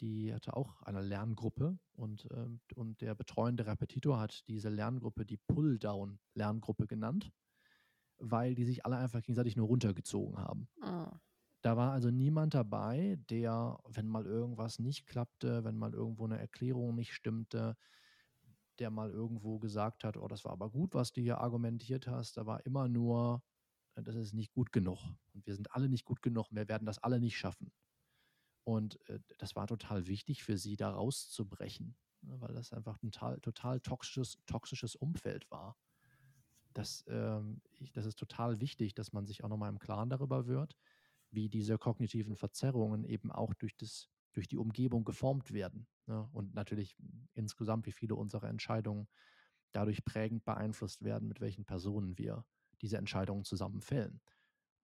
die 0.00 0.32
hatte 0.32 0.56
auch 0.56 0.82
eine 0.82 1.02
Lerngruppe 1.02 1.78
und, 1.94 2.28
ähm, 2.32 2.60
und 2.74 3.00
der 3.00 3.14
betreuende 3.14 3.66
Repetitor 3.66 4.18
hat 4.18 4.46
diese 4.48 4.68
Lerngruppe 4.68 5.24
die 5.24 5.36
Pull-Down-Lerngruppe 5.36 6.86
genannt, 6.86 7.32
weil 8.18 8.54
die 8.54 8.64
sich 8.64 8.84
alle 8.84 8.96
einfach 8.96 9.22
gegenseitig 9.22 9.56
nur 9.56 9.66
runtergezogen 9.66 10.38
haben. 10.38 10.68
Oh. 10.82 11.06
Da 11.62 11.78
war 11.78 11.92
also 11.92 12.10
niemand 12.10 12.52
dabei, 12.52 13.18
der, 13.30 13.78
wenn 13.88 14.06
mal 14.06 14.26
irgendwas 14.26 14.78
nicht 14.78 15.06
klappte, 15.06 15.64
wenn 15.64 15.78
mal 15.78 15.94
irgendwo 15.94 16.26
eine 16.26 16.38
Erklärung 16.38 16.94
nicht 16.94 17.14
stimmte, 17.14 17.76
der 18.78 18.90
mal 18.90 19.10
irgendwo 19.10 19.58
gesagt 19.58 20.04
hat, 20.04 20.16
oh, 20.16 20.28
das 20.28 20.44
war 20.44 20.52
aber 20.52 20.68
gut, 20.68 20.94
was 20.94 21.12
du 21.12 21.22
hier 21.22 21.38
argumentiert 21.38 22.06
hast. 22.06 22.36
Da 22.36 22.44
war 22.44 22.66
immer 22.66 22.88
nur, 22.88 23.42
das 23.94 24.14
ist 24.14 24.34
nicht 24.34 24.52
gut 24.52 24.72
genug. 24.72 24.98
Und 25.32 25.46
wir 25.46 25.54
sind 25.54 25.72
alle 25.72 25.88
nicht 25.88 26.04
gut 26.04 26.20
genug 26.20 26.50
und 26.50 26.56
wir 26.56 26.68
werden 26.68 26.84
das 26.84 26.98
alle 26.98 27.20
nicht 27.20 27.38
schaffen. 27.38 27.72
Und 28.64 28.98
äh, 29.08 29.20
das 29.38 29.54
war 29.54 29.66
total 29.66 30.06
wichtig 30.06 30.42
für 30.42 30.56
sie, 30.58 30.76
da 30.76 30.90
rauszubrechen, 30.90 31.96
ne, 32.22 32.40
weil 32.40 32.54
das 32.54 32.72
einfach 32.72 33.00
ein 33.02 33.12
total, 33.12 33.40
total 33.40 33.80
toxisches, 33.80 34.38
toxisches 34.46 34.96
Umfeld 34.96 35.50
war. 35.50 35.76
Das, 36.72 37.04
ähm, 37.08 37.60
ich, 37.78 37.92
das 37.92 38.06
ist 38.06 38.18
total 38.18 38.60
wichtig, 38.60 38.94
dass 38.94 39.12
man 39.12 39.26
sich 39.26 39.44
auch 39.44 39.48
nochmal 39.48 39.70
im 39.70 39.78
Klaren 39.78 40.10
darüber 40.10 40.46
wird, 40.46 40.76
wie 41.30 41.48
diese 41.48 41.78
kognitiven 41.78 42.36
Verzerrungen 42.36 43.04
eben 43.04 43.30
auch 43.30 43.54
durch, 43.54 43.76
das, 43.76 44.08
durch 44.32 44.48
die 44.48 44.58
Umgebung 44.58 45.04
geformt 45.04 45.52
werden. 45.52 45.86
Ne? 46.06 46.28
Und 46.32 46.54
natürlich 46.54 46.96
insgesamt, 47.34 47.86
wie 47.86 47.92
viele 47.92 48.14
unserer 48.16 48.48
Entscheidungen 48.48 49.08
dadurch 49.72 50.04
prägend 50.04 50.44
beeinflusst 50.44 51.02
werden, 51.04 51.28
mit 51.28 51.40
welchen 51.40 51.64
Personen 51.64 52.16
wir 52.18 52.44
diese 52.80 52.96
Entscheidungen 52.96 53.44
zusammen 53.44 53.80
fällen. 53.80 54.20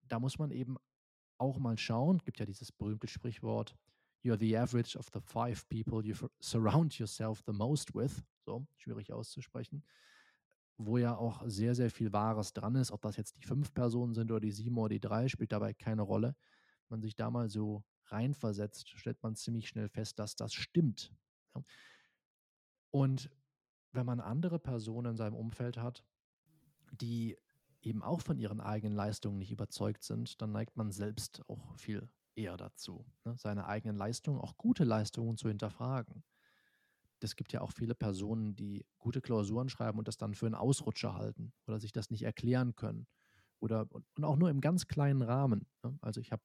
Da 0.07 0.19
muss 0.19 0.39
man 0.39 0.51
eben 0.51 0.77
auch 1.39 1.57
mal 1.59 1.77
schauen. 1.77 2.19
Gibt 2.19 2.39
ja 2.39 2.45
dieses 2.45 2.71
berühmte 2.71 3.07
Sprichwort, 3.07 3.75
You're 4.23 4.37
the 4.37 4.57
average 4.57 4.97
of 4.97 5.07
the 5.13 5.21
five 5.21 5.67
people 5.69 6.05
you 6.05 6.13
surround 6.41 6.99
yourself 6.99 7.41
the 7.45 7.53
most 7.53 7.95
with. 7.95 8.21
So, 8.45 8.67
schwierig 8.75 9.13
auszusprechen. 9.13 9.83
Wo 10.77 10.97
ja 10.97 11.15
auch 11.15 11.41
sehr, 11.45 11.73
sehr 11.73 11.89
viel 11.89 12.11
Wahres 12.11 12.53
dran 12.53 12.75
ist. 12.75 12.91
Ob 12.91 13.01
das 13.01 13.15
jetzt 13.15 13.37
die 13.37 13.45
fünf 13.45 13.73
Personen 13.73 14.13
sind 14.13 14.31
oder 14.31 14.41
die 14.41 14.51
sieben 14.51 14.77
oder 14.77 14.89
die 14.89 14.99
drei, 14.99 15.29
spielt 15.29 15.51
dabei 15.51 15.73
keine 15.73 16.01
Rolle. 16.01 16.35
Wenn 16.87 16.97
man 16.97 17.01
sich 17.01 17.15
da 17.15 17.31
mal 17.31 17.49
so 17.49 17.83
reinversetzt, 18.05 18.89
stellt 18.89 19.21
man 19.23 19.35
ziemlich 19.35 19.69
schnell 19.69 19.87
fest, 19.87 20.19
dass 20.19 20.35
das 20.35 20.53
stimmt. 20.53 21.13
Und 22.91 23.29
wenn 23.91 24.05
man 24.05 24.19
andere 24.19 24.59
Personen 24.59 25.11
in 25.11 25.17
seinem 25.17 25.35
Umfeld 25.35 25.77
hat, 25.77 26.03
die 26.91 27.37
eben 27.81 28.03
auch 28.03 28.21
von 28.21 28.37
ihren 28.37 28.61
eigenen 28.61 28.95
Leistungen 28.95 29.37
nicht 29.37 29.51
überzeugt 29.51 30.03
sind, 30.03 30.41
dann 30.41 30.51
neigt 30.51 30.75
man 30.77 30.91
selbst 30.91 31.41
auch 31.47 31.75
viel 31.77 32.09
eher 32.35 32.57
dazu, 32.57 33.05
ne? 33.25 33.35
seine 33.37 33.67
eigenen 33.67 33.97
Leistungen, 33.97 34.39
auch 34.39 34.57
gute 34.57 34.83
Leistungen 34.83 35.37
zu 35.37 35.49
hinterfragen. 35.49 36.23
es 37.21 37.35
gibt 37.35 37.51
ja 37.51 37.61
auch 37.61 37.71
viele 37.71 37.95
Personen, 37.95 38.55
die 38.55 38.85
gute 38.97 39.21
Klausuren 39.21 39.69
schreiben 39.69 39.99
und 39.99 40.07
das 40.07 40.17
dann 40.17 40.35
für 40.35 40.45
einen 40.45 40.55
Ausrutscher 40.55 41.15
halten 41.15 41.53
oder 41.67 41.79
sich 41.79 41.91
das 41.91 42.09
nicht 42.11 42.23
erklären 42.23 42.75
können. 42.75 43.07
Oder 43.59 43.87
und 43.91 44.23
auch 44.23 44.37
nur 44.37 44.49
im 44.49 44.61
ganz 44.61 44.87
kleinen 44.87 45.21
Rahmen. 45.21 45.67
Ne? 45.83 45.97
Also 46.01 46.21
ich 46.21 46.31
habe 46.31 46.43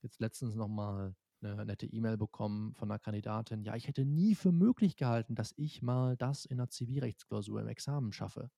jetzt 0.00 0.20
letztens 0.20 0.54
nochmal 0.54 1.14
eine 1.42 1.66
nette 1.66 1.86
E-Mail 1.86 2.16
bekommen 2.16 2.74
von 2.74 2.90
einer 2.90 2.98
Kandidatin, 2.98 3.62
ja, 3.62 3.76
ich 3.76 3.88
hätte 3.88 4.04
nie 4.06 4.34
für 4.34 4.52
möglich 4.52 4.96
gehalten, 4.96 5.34
dass 5.34 5.52
ich 5.56 5.82
mal 5.82 6.16
das 6.16 6.46
in 6.46 6.58
einer 6.58 6.70
Zivilrechtsklausur 6.70 7.60
im 7.60 7.68
Examen 7.68 8.12
schaffe. 8.12 8.50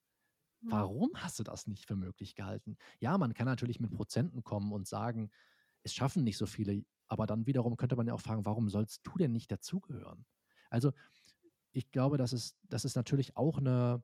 Ja. 0.61 0.71
Warum 0.71 1.11
hast 1.15 1.39
du 1.39 1.45
das 1.45 1.67
nicht 1.67 1.87
für 1.87 1.97
möglich 1.97 2.35
gehalten? 2.35 2.77
Ja, 3.01 3.17
man 3.19 3.35
kann 3.35 3.47
natürlich 3.47 3.81
mit 3.81 3.93
Prozenten 3.93 4.43
kommen 4.45 4.73
und 4.73 4.87
sagen, 4.87 5.31
es 5.85 5.95
schaffen 5.95 6.25
nicht 6.25 6.39
so 6.39 6.47
viele, 6.47 6.85
aber 7.09 7.27
dann 7.27 7.47
wiederum 7.47 7.77
könnte 7.77 7.97
man 7.97 8.07
ja 8.07 8.15
auch 8.15 8.21
fragen, 8.21 8.45
warum 8.45 8.69
sollst 8.69 9.07
du 9.07 9.17
denn 9.19 9.33
nicht 9.33 9.51
dazugehören? 9.53 10.27
Also 10.71 10.93
ich 11.73 11.91
glaube, 11.91 12.19
das 12.19 12.33
ist, 12.33 12.57
das 12.65 12.85
ist 12.85 12.97
natürlich 12.97 13.37
auch 13.37 13.59
eine, 13.59 14.03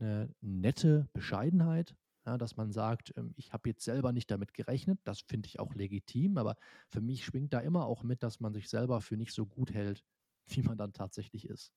eine 0.00 0.34
nette 0.40 1.08
Bescheidenheit, 1.14 1.96
ja, 2.26 2.38
dass 2.38 2.56
man 2.56 2.72
sagt, 2.72 3.12
ähm, 3.16 3.34
ich 3.36 3.52
habe 3.52 3.68
jetzt 3.70 3.84
selber 3.84 4.12
nicht 4.12 4.30
damit 4.30 4.54
gerechnet, 4.54 5.00
das 5.04 5.20
finde 5.22 5.48
ich 5.48 5.60
auch 5.60 5.74
legitim, 5.74 6.38
aber 6.38 6.56
für 6.88 7.00
mich 7.00 7.24
schwingt 7.24 7.52
da 7.54 7.60
immer 7.60 7.86
auch 7.86 8.02
mit, 8.04 8.22
dass 8.22 8.40
man 8.40 8.54
sich 8.54 8.68
selber 8.70 9.00
für 9.00 9.16
nicht 9.16 9.32
so 9.34 9.46
gut 9.46 9.72
hält, 9.72 10.04
wie 10.46 10.62
man 10.62 10.78
dann 10.78 10.92
tatsächlich 10.92 11.46
ist. 11.48 11.72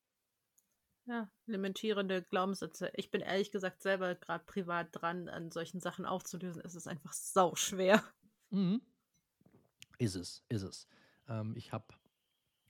Ja, 1.06 1.30
limitierende 1.46 2.22
Glaubenssätze. 2.22 2.90
Ich 2.94 3.12
bin 3.12 3.20
ehrlich 3.20 3.52
gesagt 3.52 3.80
selber 3.80 4.16
gerade 4.16 4.44
privat 4.44 4.88
dran, 4.90 5.28
an 5.28 5.52
solchen 5.52 5.78
Sachen 5.80 6.04
aufzulösen. 6.04 6.62
Es 6.64 6.74
ist 6.74 6.88
einfach 6.88 7.12
sau 7.12 7.54
schwer. 7.54 8.02
Mhm. 8.50 8.82
Ist 9.98 10.16
es, 10.16 10.44
ist 10.48 10.62
es. 10.62 10.88
Ähm, 11.28 11.54
ich 11.56 11.72
habe 11.72 11.86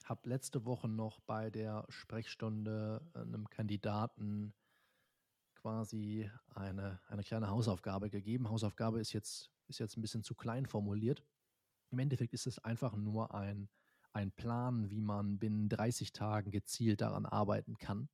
hab 0.05 0.27
letzte 0.27 0.67
Woche 0.67 0.87
noch 0.87 1.21
bei 1.21 1.49
der 1.51 1.87
Sprechstunde 1.89 3.01
äh, 3.15 3.21
einem 3.21 3.49
Kandidaten 3.49 4.53
quasi 5.55 6.31
eine, 6.55 7.01
eine 7.09 7.25
kleine 7.25 7.49
Hausaufgabe 7.49 8.11
gegeben. 8.11 8.51
Hausaufgabe 8.51 9.01
ist 9.01 9.15
jetzt, 9.15 9.51
ist 9.67 9.81
jetzt 9.81 9.97
ein 9.97 10.03
bisschen 10.03 10.23
zu 10.23 10.35
klein 10.35 10.67
formuliert. 10.67 11.25
Im 11.91 11.99
Endeffekt 11.99 12.35
ist 12.35 12.47
es 12.47 12.59
einfach 12.59 12.95
nur 12.97 13.35
ein, 13.35 13.69
ein 14.13 14.31
Plan, 14.31 14.91
wie 14.91 15.01
man 15.01 15.39
binnen 15.39 15.69
30 15.69 16.13
Tagen 16.13 16.51
gezielt 16.51 17.01
daran 17.01 17.27
arbeiten 17.27 17.79
kann. 17.79 18.09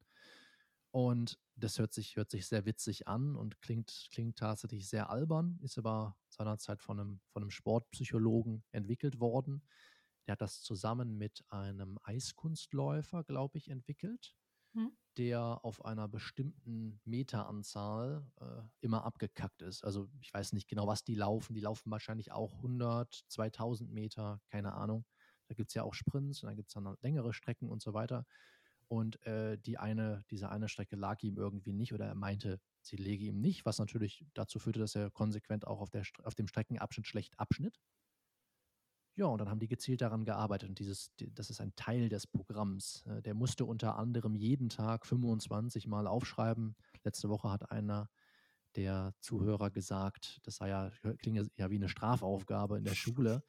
Und 0.92 1.38
das 1.56 1.78
hört 1.78 1.92
sich, 1.92 2.16
hört 2.16 2.30
sich 2.30 2.46
sehr 2.46 2.66
witzig 2.66 3.08
an 3.08 3.34
und 3.34 3.60
klingt, 3.62 4.08
klingt 4.12 4.38
tatsächlich 4.38 4.88
sehr 4.88 5.10
albern, 5.10 5.58
ist 5.62 5.78
aber 5.78 6.16
seinerzeit 6.28 6.82
von 6.82 7.00
einem, 7.00 7.20
von 7.30 7.42
einem 7.42 7.50
Sportpsychologen 7.50 8.62
entwickelt 8.72 9.18
worden. 9.18 9.62
Der 10.26 10.32
hat 10.32 10.42
das 10.42 10.62
zusammen 10.62 11.16
mit 11.16 11.44
einem 11.48 11.98
Eiskunstläufer, 12.02 13.24
glaube 13.24 13.58
ich, 13.58 13.68
entwickelt. 13.68 14.34
Hm. 14.74 14.90
der 15.18 15.62
auf 15.64 15.84
einer 15.84 16.08
bestimmten 16.08 16.98
Meteranzahl 17.04 18.26
äh, 18.40 18.62
immer 18.80 19.04
abgekackt 19.04 19.60
ist. 19.60 19.84
Also 19.84 20.08
ich 20.22 20.32
weiß 20.32 20.54
nicht 20.54 20.66
genau, 20.66 20.86
was 20.86 21.04
die 21.04 21.14
laufen. 21.14 21.52
Die 21.52 21.60
laufen 21.60 21.90
wahrscheinlich 21.90 22.32
auch 22.32 22.54
100, 22.54 23.24
2000 23.28 23.92
Meter, 23.92 24.40
keine 24.48 24.72
Ahnung. 24.72 25.04
Da 25.48 25.54
gibt 25.54 25.68
es 25.68 25.74
ja 25.74 25.82
auch 25.82 25.92
Sprints 25.92 26.42
und 26.42 26.46
dann 26.46 26.56
gibt 26.56 26.68
es 26.68 26.74
dann 26.74 26.96
längere 27.02 27.34
Strecken 27.34 27.68
und 27.68 27.82
so 27.82 27.92
weiter. 27.92 28.24
Und 28.92 29.24
äh, 29.24 29.56
die 29.56 29.78
eine, 29.78 30.22
diese 30.30 30.50
eine 30.50 30.68
Strecke 30.68 30.96
lag 30.96 31.22
ihm 31.22 31.38
irgendwie 31.38 31.72
nicht 31.72 31.94
oder 31.94 32.04
er 32.04 32.14
meinte, 32.14 32.60
sie 32.82 32.96
lege 32.96 33.24
ihm 33.24 33.40
nicht, 33.40 33.64
was 33.64 33.78
natürlich 33.78 34.26
dazu 34.34 34.58
führte, 34.58 34.80
dass 34.80 34.94
er 34.94 35.10
konsequent 35.10 35.66
auch 35.66 35.80
auf, 35.80 35.88
der, 35.88 36.02
auf 36.24 36.34
dem 36.34 36.46
Streckenabschnitt 36.46 37.06
schlecht 37.06 37.32
abschnitt. 37.40 37.80
Ja, 39.14 39.24
und 39.24 39.38
dann 39.38 39.48
haben 39.48 39.60
die 39.60 39.68
gezielt 39.68 40.02
daran 40.02 40.26
gearbeitet. 40.26 40.68
Und 40.68 40.78
dieses, 40.78 41.10
das 41.16 41.48
ist 41.48 41.62
ein 41.62 41.74
Teil 41.74 42.10
des 42.10 42.26
Programms. 42.26 43.02
Äh, 43.06 43.22
der 43.22 43.32
musste 43.32 43.64
unter 43.64 43.96
anderem 43.96 44.34
jeden 44.34 44.68
Tag 44.68 45.06
25 45.06 45.86
Mal 45.86 46.06
aufschreiben. 46.06 46.76
Letzte 47.02 47.30
Woche 47.30 47.50
hat 47.50 47.70
einer 47.70 48.10
der 48.76 49.14
Zuhörer 49.20 49.70
gesagt, 49.70 50.38
das 50.42 50.56
sei 50.56 50.68
ja, 50.68 50.90
klingt 51.16 51.50
ja 51.56 51.70
wie 51.70 51.76
eine 51.76 51.88
Strafaufgabe 51.88 52.76
in 52.76 52.84
der 52.84 52.94
Schule, 52.94 53.42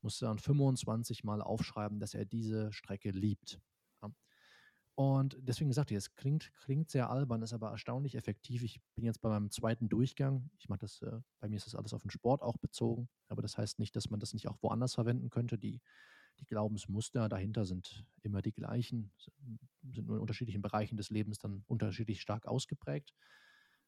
musste 0.00 0.24
dann 0.24 0.40
25 0.40 1.22
Mal 1.22 1.42
aufschreiben, 1.42 2.00
dass 2.00 2.14
er 2.14 2.24
diese 2.24 2.72
Strecke 2.72 3.12
liebt. 3.12 3.60
Und 4.94 5.38
deswegen 5.40 5.70
gesagt, 5.70 5.90
es 5.92 6.14
klingt, 6.14 6.52
klingt 6.52 6.90
sehr 6.90 7.08
albern, 7.08 7.42
ist 7.42 7.52
aber 7.52 7.70
erstaunlich 7.70 8.16
effektiv. 8.16 8.62
Ich 8.62 8.80
bin 8.94 9.04
jetzt 9.04 9.20
bei 9.20 9.28
meinem 9.28 9.50
zweiten 9.50 9.88
Durchgang. 9.88 10.50
Ich 10.58 10.68
mache 10.68 10.80
das, 10.80 11.00
äh, 11.02 11.20
bei 11.40 11.48
mir 11.48 11.56
ist 11.56 11.66
das 11.66 11.74
alles 11.74 11.94
auf 11.94 12.02
den 12.02 12.10
Sport 12.10 12.42
auch 12.42 12.58
bezogen, 12.58 13.08
aber 13.28 13.40
das 13.40 13.56
heißt 13.56 13.78
nicht, 13.78 13.96
dass 13.96 14.10
man 14.10 14.20
das 14.20 14.34
nicht 14.34 14.48
auch 14.48 14.58
woanders 14.62 14.94
verwenden 14.94 15.30
könnte. 15.30 15.58
Die, 15.58 15.80
die 16.38 16.44
Glaubensmuster 16.44 17.28
dahinter 17.28 17.64
sind 17.64 18.04
immer 18.22 18.42
die 18.42 18.52
gleichen, 18.52 19.12
sind 19.90 20.06
nur 20.06 20.16
in 20.16 20.22
unterschiedlichen 20.22 20.62
Bereichen 20.62 20.96
des 20.96 21.10
Lebens 21.10 21.38
dann 21.38 21.64
unterschiedlich 21.66 22.20
stark 22.20 22.46
ausgeprägt. 22.46 23.14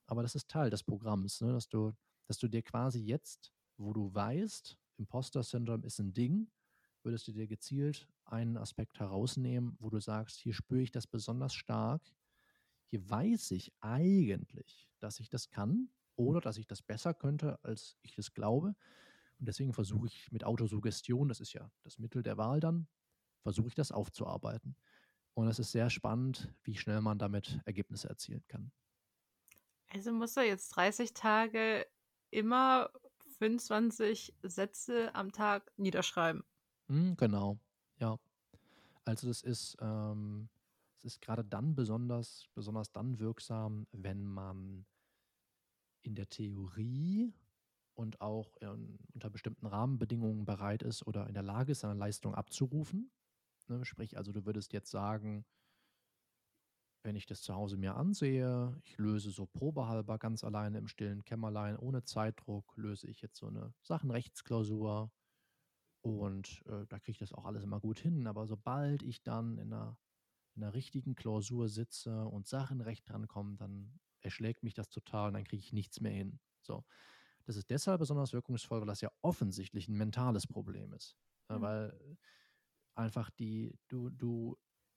Aber 0.07 0.23
das 0.23 0.35
ist 0.35 0.49
Teil 0.49 0.71
des 0.71 0.83
Programms, 0.83 1.41
ne? 1.41 1.53
dass, 1.53 1.69
du, 1.69 1.93
dass 2.27 2.39
du 2.39 2.49
dir 2.49 2.63
quasi 2.63 3.01
jetzt, 3.01 3.53
wo 3.77 3.93
du 3.93 4.13
weißt, 4.15 4.79
Imposter-Syndrom 4.99 5.85
ist 5.85 5.99
ein 5.99 6.13
Ding, 6.13 6.51
würdest 7.05 7.29
du 7.29 7.33
dir 7.33 7.47
gezielt 7.47 8.09
einen 8.25 8.57
Aspekt 8.57 9.01
herausnehmen, 9.01 9.77
wo 9.81 9.91
du 9.91 10.01
sagst, 10.01 10.39
hier 10.39 10.55
spüre 10.55 10.83
ich 10.83 10.91
das 10.91 11.07
besonders 11.07 11.55
stark, 11.55 12.03
hier 12.87 13.09
weiß 13.09 13.53
ich 13.53 13.73
eigentlich, 13.81 14.91
dass 14.99 15.21
ich 15.21 15.29
das 15.29 15.51
kann 15.51 15.89
oder 16.17 16.41
dass 16.41 16.59
ich 16.59 16.67
das 16.67 16.83
besser 16.83 17.15
könnte, 17.15 17.59
als 17.65 17.97
ich 18.03 18.19
es 18.19 18.35
glaube. 18.35 18.75
Und 19.39 19.49
deswegen 19.49 19.73
versuche 19.73 20.07
ich 20.07 20.31
mit 20.31 20.45
Autosuggestion, 20.45 21.29
das 21.29 21.41
ist 21.41 21.53
ja 21.53 21.71
das 21.83 21.99
Mittel 21.99 22.23
der 22.23 22.37
Wahl 22.37 22.61
dann, 22.61 22.87
versuche 23.43 23.69
ich 23.69 23.75
das 23.75 23.93
aufzuarbeiten. 23.93 24.77
Und 25.35 25.49
es 25.49 25.59
ist 25.59 25.73
sehr 25.73 25.91
spannend, 25.91 26.53
wie 26.63 26.77
schnell 26.77 27.01
man 27.01 27.19
damit 27.19 27.61
Ergebnisse 27.65 28.09
erzielen 28.09 28.45
kann. 28.49 28.73
Also 29.89 30.13
muss 30.13 30.37
er 30.37 30.45
jetzt 30.45 30.69
30 30.69 31.15
Tage 31.15 31.87
immer 32.31 32.91
25 33.39 34.35
Sätze 34.43 35.15
am 35.15 35.33
Tag 35.33 35.73
niederschreiben. 35.77 36.45
Mhm, 36.93 37.17
genau, 37.17 37.59
ja. 37.99 38.19
Also 39.05 39.29
das 39.29 39.43
ist, 39.43 39.77
ähm, 39.81 40.51
es 40.99 41.05
ist 41.05 41.23
gerade 41.23 41.45
dann 41.45 41.75
besonders, 41.75 42.49
besonders 42.55 42.93
dann 42.93 43.19
wirksam, 43.21 43.87
wenn 43.93 44.27
man 44.27 44.87
in 46.03 46.15
der 46.15 46.29
Theorie 46.29 47.33
und 47.95 48.21
auch 48.21 48.57
in, 48.61 48.99
unter 49.15 49.31
bestimmten 49.31 49.67
Rahmenbedingungen 49.67 50.45
bereit 50.45 50.83
ist 50.83 51.07
oder 51.07 51.27
in 51.29 51.35
der 51.35 51.43
Lage 51.43 51.73
ist, 51.73 51.81
seine 51.81 51.99
Leistung 51.99 52.35
abzurufen. 52.35 53.13
Ne? 53.69 53.85
Sprich, 53.85 54.17
also 54.17 54.33
du 54.33 54.45
würdest 54.47 54.73
jetzt 54.73 54.91
sagen, 54.91 55.45
wenn 57.05 57.17
ich 57.17 57.27
das 57.27 57.43
zu 57.43 57.55
Hause 57.55 57.77
mir 57.77 57.97
ansehe, 57.97 58.81
ich 58.85 58.97
löse 58.99 59.31
so 59.31 59.47
probehalber 59.47 60.19
ganz 60.19 60.45
alleine 60.45 60.79
im 60.79 60.87
stillen 60.89 61.25
Kämmerlein, 61.25 61.77
ohne 61.77 62.05
Zeitdruck, 62.05 62.77
löse 62.77 63.09
ich 63.09 63.23
jetzt 63.23 63.37
so 63.39 63.49
eine 63.49 63.75
Sachenrechtsklausur 63.83 65.11
und 66.03 66.63
äh, 66.67 66.85
da 66.89 66.99
kriege 66.99 67.13
ich 67.13 67.19
das 67.19 67.33
auch 67.33 67.45
alles 67.45 67.63
immer 67.63 67.81
gut 67.81 67.99
hin. 67.99 68.27
Aber 68.27 68.47
sobald 68.47 69.03
ich 69.03 69.23
dann 69.23 69.59
in 69.59 69.73
einer, 69.73 69.97
in 70.55 70.63
einer 70.63 70.75
richtigen 70.75 71.15
Klausur 71.15 71.69
sitze 71.69 72.27
und 72.27 72.47
Sachen 72.47 72.81
recht 72.81 73.09
drankommen, 73.09 73.57
dann 73.57 74.01
erschlägt 74.21 74.63
mich 74.63 74.75
das 74.75 74.89
total 74.89 75.29
und 75.29 75.35
dann 75.35 75.45
kriege 75.45 75.63
ich 75.63 75.73
nichts 75.73 76.01
mehr 76.01 76.13
hin. 76.13 76.41
So. 76.61 76.85
Das 77.45 77.57
ist 77.57 77.71
deshalb 77.71 78.01
besonders 78.01 78.33
wirkungsvoll, 78.33 78.81
weil 78.81 78.87
das 78.87 79.01
ja 79.01 79.11
offensichtlich 79.23 79.89
ein 79.89 79.97
mentales 79.97 80.47
Problem 80.47 80.93
ist. 80.93 81.17
Mhm. 81.49 81.61
Weil 81.61 82.17
einfach 82.95 83.31
die, 83.31 83.79
du, 83.89 84.11
du 84.11 84.57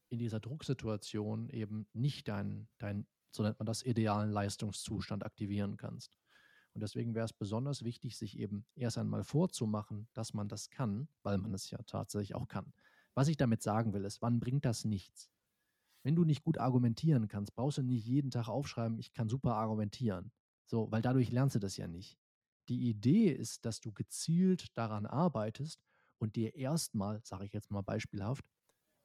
in 0.10 0.20
dieser 0.20 0.40
Drucksituation 0.40 1.50
eben 1.50 1.88
nicht 1.94 2.28
deinen, 2.28 2.68
dein, 2.78 3.08
so 3.32 3.44
nennt 3.44 3.60
man 3.60 3.66
das, 3.66 3.84
idealen 3.84 4.32
Leistungszustand 4.32 5.24
aktivieren 5.24 5.78
kannst. 5.78 6.18
Und 6.76 6.82
deswegen 6.82 7.16
wäre 7.16 7.26
es 7.26 7.34
besonders 7.34 7.84
wichtig, 7.84 8.18
sich 8.18 8.38
eben 8.40 8.68
erst 8.76 8.98
einmal 8.98 9.24
vorzumachen, 9.24 10.10
dass 10.14 10.34
man 10.34 10.50
das 10.50 10.70
kann, 10.70 11.10
weil 11.24 11.38
man 11.40 11.54
es 11.54 11.72
ja 11.72 11.80
tatsächlich 11.88 12.36
auch 12.36 12.48
kann. 12.50 12.74
Was 13.16 13.30
ich 13.30 13.38
damit 13.38 13.64
sagen 13.64 13.94
will, 13.94 14.06
ist, 14.06 14.22
wann 14.22 14.40
bringt 14.42 14.66
das 14.66 14.86
nichts? 14.86 15.32
Wenn 16.04 16.16
du 16.16 16.24
nicht 16.24 16.44
gut 16.44 16.58
argumentieren 16.60 17.28
kannst, 17.28 17.56
brauchst 17.56 17.78
du 17.80 17.82
nicht 17.84 18.06
jeden 18.06 18.32
Tag 18.32 18.48
aufschreiben, 18.48 19.00
ich 19.00 19.14
kann 19.14 19.30
super 19.30 19.56
argumentieren. 19.56 20.32
So, 20.66 20.92
weil 20.92 21.02
dadurch 21.02 21.32
lernst 21.32 21.56
du 21.56 21.60
das 21.60 21.78
ja 21.78 21.88
nicht. 21.88 22.18
Die 22.70 22.90
Idee 22.90 23.30
ist, 23.32 23.66
dass 23.66 23.82
du 23.82 23.92
gezielt 23.94 24.78
daran 24.78 25.06
arbeitest 25.06 25.82
und 26.20 26.36
dir 26.36 26.56
erstmal, 26.56 27.22
sage 27.24 27.46
ich 27.46 27.54
jetzt 27.54 27.72
mal 27.72 27.82
beispielhaft, 27.82 28.46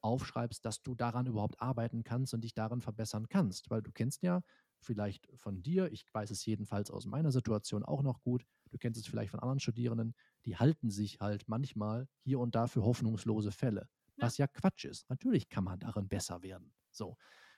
aufschreibst, 0.02 0.64
dass 0.64 0.82
du 0.82 0.94
daran 0.94 1.26
überhaupt 1.26 1.60
arbeiten 1.60 2.04
kannst 2.04 2.32
und 2.34 2.42
dich 2.42 2.54
darin 2.54 2.80
verbessern 2.80 3.28
kannst. 3.28 3.70
Weil 3.70 3.82
du 3.82 3.92
kennst 3.92 4.22
ja 4.22 4.42
vielleicht 4.80 5.28
von 5.34 5.62
dir, 5.62 5.92
ich 5.92 6.04
weiß 6.12 6.30
es 6.30 6.44
jedenfalls 6.44 6.90
aus 6.90 7.06
meiner 7.06 7.32
Situation 7.32 7.84
auch 7.84 8.02
noch 8.02 8.22
gut, 8.22 8.44
du 8.70 8.78
kennst 8.78 9.00
es 9.00 9.06
vielleicht 9.06 9.30
von 9.30 9.40
anderen 9.40 9.60
Studierenden, 9.60 10.14
die 10.44 10.56
halten 10.56 10.90
sich 10.90 11.20
halt 11.20 11.48
manchmal 11.48 12.08
hier 12.22 12.40
und 12.40 12.54
da 12.54 12.66
für 12.66 12.84
hoffnungslose 12.84 13.52
Fälle, 13.52 13.88
ja. 14.16 14.26
was 14.26 14.38
ja 14.38 14.46
Quatsch 14.46 14.84
ist. 14.84 15.08
Natürlich 15.10 15.48
kann 15.48 15.64
man 15.64 15.78
darin 15.78 16.08
besser 16.08 16.42
werden. 16.42 16.72
So. 16.90 17.16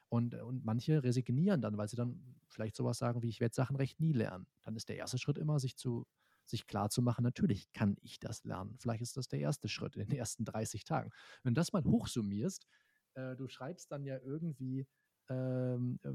Und, 0.08 0.34
und 0.34 0.64
manche 0.64 1.02
resignieren 1.02 1.62
dann, 1.62 1.78
weil 1.78 1.88
sie 1.88 1.96
dann 1.96 2.36
vielleicht 2.48 2.76
sowas 2.76 2.98
sagen 2.98 3.22
wie, 3.22 3.28
ich 3.28 3.40
werde 3.40 3.54
Sachen 3.54 3.76
recht 3.76 3.98
nie 3.98 4.12
lernen. 4.12 4.46
Dann 4.60 4.76
ist 4.76 4.88
der 4.90 4.96
erste 4.96 5.18
Schritt 5.18 5.38
immer, 5.38 5.58
sich 5.58 5.76
zu 5.76 6.06
sich 6.44 6.66
klar 6.66 6.90
zu 6.90 7.02
machen, 7.02 7.22
natürlich 7.22 7.72
kann 7.72 7.96
ich 8.02 8.18
das 8.18 8.44
lernen. 8.44 8.76
Vielleicht 8.78 9.02
ist 9.02 9.16
das 9.16 9.28
der 9.28 9.40
erste 9.40 9.68
Schritt 9.68 9.96
in 9.96 10.06
den 10.08 10.18
ersten 10.18 10.44
30 10.44 10.84
Tagen. 10.84 11.10
Wenn 11.42 11.54
du 11.54 11.60
das 11.60 11.72
mal 11.72 11.84
hochsummierst, 11.84 12.66
äh, 13.14 13.36
du 13.36 13.48
schreibst 13.48 13.90
dann 13.92 14.04
ja 14.04 14.18
irgendwie 14.18 14.86
ähm, 15.28 15.98
äh, 16.02 16.12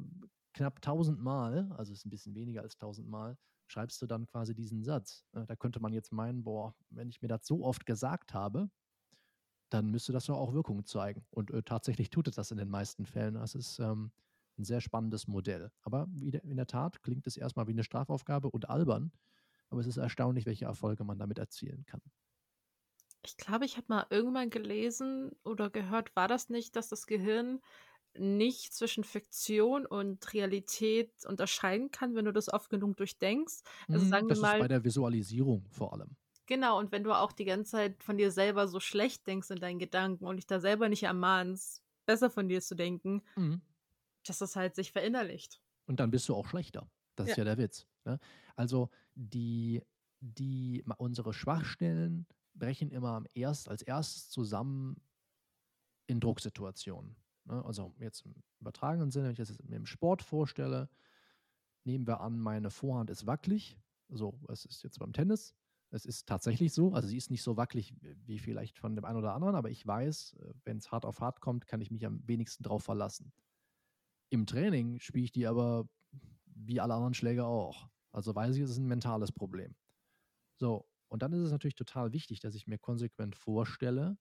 knapp 0.54 0.78
1000 0.78 1.20
Mal, 1.20 1.72
also 1.78 1.94
ist 1.94 2.06
ein 2.06 2.10
bisschen 2.10 2.36
weniger 2.36 2.62
als 2.62 2.76
1000 2.76 3.08
Mal, 3.08 3.38
schreibst 3.68 4.02
du 4.02 4.08
dann 4.08 4.26
quasi 4.26 4.56
diesen 4.56 4.84
Satz. 4.84 5.26
Äh, 5.34 5.46
da 5.46 5.56
könnte 5.56 5.80
man 5.80 5.94
jetzt 5.94 6.12
meinen, 6.12 6.44
boah, 6.44 6.76
wenn 6.90 7.10
ich 7.10 7.22
mir 7.22 7.28
das 7.28 7.46
so 7.46 7.64
oft 7.64 7.86
gesagt 7.86 8.34
habe, 8.34 8.70
dann 9.70 9.92
müsste 9.92 10.14
das 10.14 10.26
doch 10.26 10.38
auch 10.38 10.54
Wirkung 10.54 10.86
zeigen. 10.86 11.26
Und 11.30 11.52
äh, 11.52 11.62
tatsächlich 11.64 12.10
tut 12.10 12.28
es 12.28 12.36
das 12.36 12.52
in 12.52 12.58
den 12.58 12.70
meisten 12.70 13.06
Fällen. 13.06 13.36
Das 13.36 13.56
ist 13.56 13.80
ähm, 13.80 14.12
ein 14.58 14.64
sehr 14.64 14.82
spannendes 14.82 15.28
Modell. 15.28 15.72
Aber 15.82 16.08
de, 16.10 16.40
in 16.42 16.58
der 16.58 16.68
Tat 16.68 17.02
klingt 17.04 17.28
es 17.28 17.38
erstmal 17.38 17.68
wie 17.68 17.72
eine 17.72 17.84
Strafaufgabe 17.84 18.50
und 18.50 18.70
albern. 18.70 19.12
Aber 19.70 19.82
es 19.82 19.88
ist 19.88 19.98
erstaunlich, 19.98 20.46
welche 20.46 20.66
Erfolge 20.66 21.04
man 21.04 21.20
damit 21.20 21.38
erzielen 21.38 21.86
kann. 21.86 22.02
Ich 23.26 23.36
glaube, 23.36 23.66
ich 23.66 23.76
habe 23.76 23.88
mal 23.90 24.06
irgendwann 24.10 24.50
gelesen 24.50 25.32
oder 25.44 25.70
gehört, 25.70 26.16
war 26.16 26.30
das 26.30 26.50
nicht, 26.50 26.78
dass 26.78 26.88
das 26.88 27.08
Gehirn 27.08 27.60
nicht 28.20 28.74
zwischen 28.74 29.04
Fiktion 29.04 29.86
und 29.86 30.34
Realität 30.34 31.12
unterscheiden 31.26 31.92
kann, 31.92 32.16
wenn 32.16 32.26
du 32.26 32.34
das 32.34 32.52
oft 32.52 32.70
genug 32.70 32.98
durchdenkst. 32.98 33.62
Also 33.88 34.06
mhm, 34.06 34.10
sagen 34.10 34.28
das 34.28 34.38
wir 34.40 34.42
mal, 34.42 34.58
ist 34.58 34.62
bei 34.62 34.68
der 34.68 34.84
Visualisierung 34.84 35.66
vor 35.70 35.94
allem. 35.94 36.16
Genau, 36.48 36.80
und 36.80 36.92
wenn 36.92 37.04
du 37.04 37.12
auch 37.12 37.34
die 37.34 37.46
ganze 37.46 37.72
Zeit 37.72 38.04
von 38.04 38.18
dir 38.18 38.32
selber 38.32 38.68
so 38.68 38.80
schlecht 38.80 39.28
denkst 39.28 39.50
in 39.50 39.60
deinen 39.60 39.80
Gedanken 39.80 40.26
und 40.26 40.38
dich 40.38 40.48
da 40.48 40.60
selber 40.60 40.88
nicht 40.88 41.04
ermahnst, 41.04 41.84
besser 42.06 42.30
von 42.30 42.48
dir 42.48 42.62
zu 42.62 42.76
denken, 42.76 43.22
mhm. 43.36 43.62
dass 44.26 44.40
das 44.40 44.56
halt 44.56 44.74
sich 44.74 44.92
verinnerlicht. 44.92 45.62
Und 45.86 46.00
dann 46.00 46.10
bist 46.10 46.28
du 46.30 46.36
auch 46.36 46.48
schlechter. 46.48 46.90
Das 47.16 47.28
ja. 47.28 47.32
ist 47.32 47.38
ja 47.38 47.44
der 47.44 47.58
Witz. 47.58 47.86
Ne? 48.06 48.20
Also 48.56 48.90
die, 49.16 49.84
die, 50.22 50.86
unsere 50.98 51.34
Schwachstellen 51.34 52.26
brechen 52.54 52.92
immer 52.92 53.24
erst, 53.34 53.70
als 53.70 53.82
erstes 53.82 54.30
zusammen 54.30 55.02
in 56.08 56.20
Drucksituationen. 56.20 57.16
Ne? 57.48 57.64
Also 57.66 57.94
jetzt 58.00 58.26
im 58.26 58.36
übertragenen 58.60 59.12
Sinne, 59.12 59.26
wenn 59.26 59.32
ich 59.32 59.38
das 59.38 59.58
mir 59.64 59.78
im 59.78 59.86
Sport 59.86 60.22
vorstelle, 60.22 60.90
nehmen 61.84 62.06
wir 62.06 62.22
an, 62.22 62.40
meine 62.40 62.70
Vorhand 62.70 63.10
ist 63.10 63.26
wackelig. 63.26 63.80
So, 64.10 64.40
es 64.50 64.66
ist 64.66 64.84
jetzt 64.84 65.00
beim 65.00 65.14
Tennis. 65.14 65.56
Es 65.90 66.06
ist 66.06 66.28
tatsächlich 66.28 66.74
so. 66.74 66.94
Also 66.94 67.08
sie 67.08 67.18
ist 67.18 67.32
nicht 67.32 67.44
so 67.44 67.56
wackelig 67.56 67.96
wie 68.02 68.40
vielleicht 68.40 68.78
von 68.78 68.96
dem 68.96 69.06
einen 69.06 69.18
oder 69.18 69.34
anderen, 69.34 69.56
aber 69.56 69.70
ich 69.70 69.88
weiß, 69.88 70.36
äh, 70.40 70.54
wenn 70.66 70.78
es 70.78 70.92
hart 70.92 71.06
auf 71.06 71.22
hart 71.22 71.40
kommt, 71.40 71.66
kann 71.68 71.82
ich 71.82 71.92
mich 71.92 72.06
am 72.06 72.22
wenigsten 72.28 72.64
drauf 72.64 72.84
verlassen. 72.84 73.32
Im 74.30 74.46
Training 74.46 75.00
spiele 75.00 75.24
ich 75.24 75.32
die 75.32 75.48
aber 75.48 75.88
wie 76.46 76.82
alle 76.82 76.94
anderen 76.94 77.14
Schläger 77.14 77.48
auch. 77.48 77.88
Also 78.12 78.36
weiß 78.36 78.56
ich, 78.56 78.64
es 78.64 78.72
ist 78.72 78.78
ein 78.78 78.88
mentales 78.88 79.32
Problem. 79.32 79.76
So, 80.58 80.90
und 81.08 81.22
dann 81.22 81.32
ist 81.32 81.40
es 81.40 81.52
natürlich 81.52 81.76
total 81.76 82.12
wichtig, 82.12 82.42
dass 82.42 82.56
ich 82.56 82.68
mir 82.68 82.78
konsequent 82.78 83.36
vorstelle, 83.36 84.18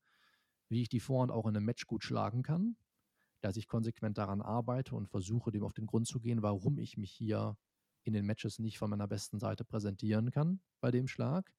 wie 0.68 0.82
ich 0.82 0.88
die 0.88 1.00
Vorhand 1.00 1.32
auch 1.32 1.46
in 1.46 1.56
einem 1.56 1.64
Match 1.64 1.86
gut 1.86 2.04
schlagen 2.04 2.42
kann, 2.42 2.76
dass 3.40 3.56
ich 3.56 3.68
konsequent 3.68 4.18
daran 4.18 4.42
arbeite 4.42 4.94
und 4.94 5.08
versuche, 5.08 5.50
dem 5.50 5.62
auf 5.62 5.72
den 5.72 5.86
Grund 5.86 6.06
zu 6.06 6.20
gehen, 6.20 6.42
warum 6.42 6.78
ich 6.78 6.96
mich 6.96 7.12
hier 7.12 7.56
in 8.04 8.12
den 8.12 8.24
Matches 8.24 8.58
nicht 8.58 8.78
von 8.78 8.90
meiner 8.90 9.08
besten 9.08 9.38
Seite 9.38 9.64
präsentieren 9.64 10.30
kann 10.30 10.60
bei 10.80 10.90
dem 10.90 11.08
Schlag. 11.08 11.52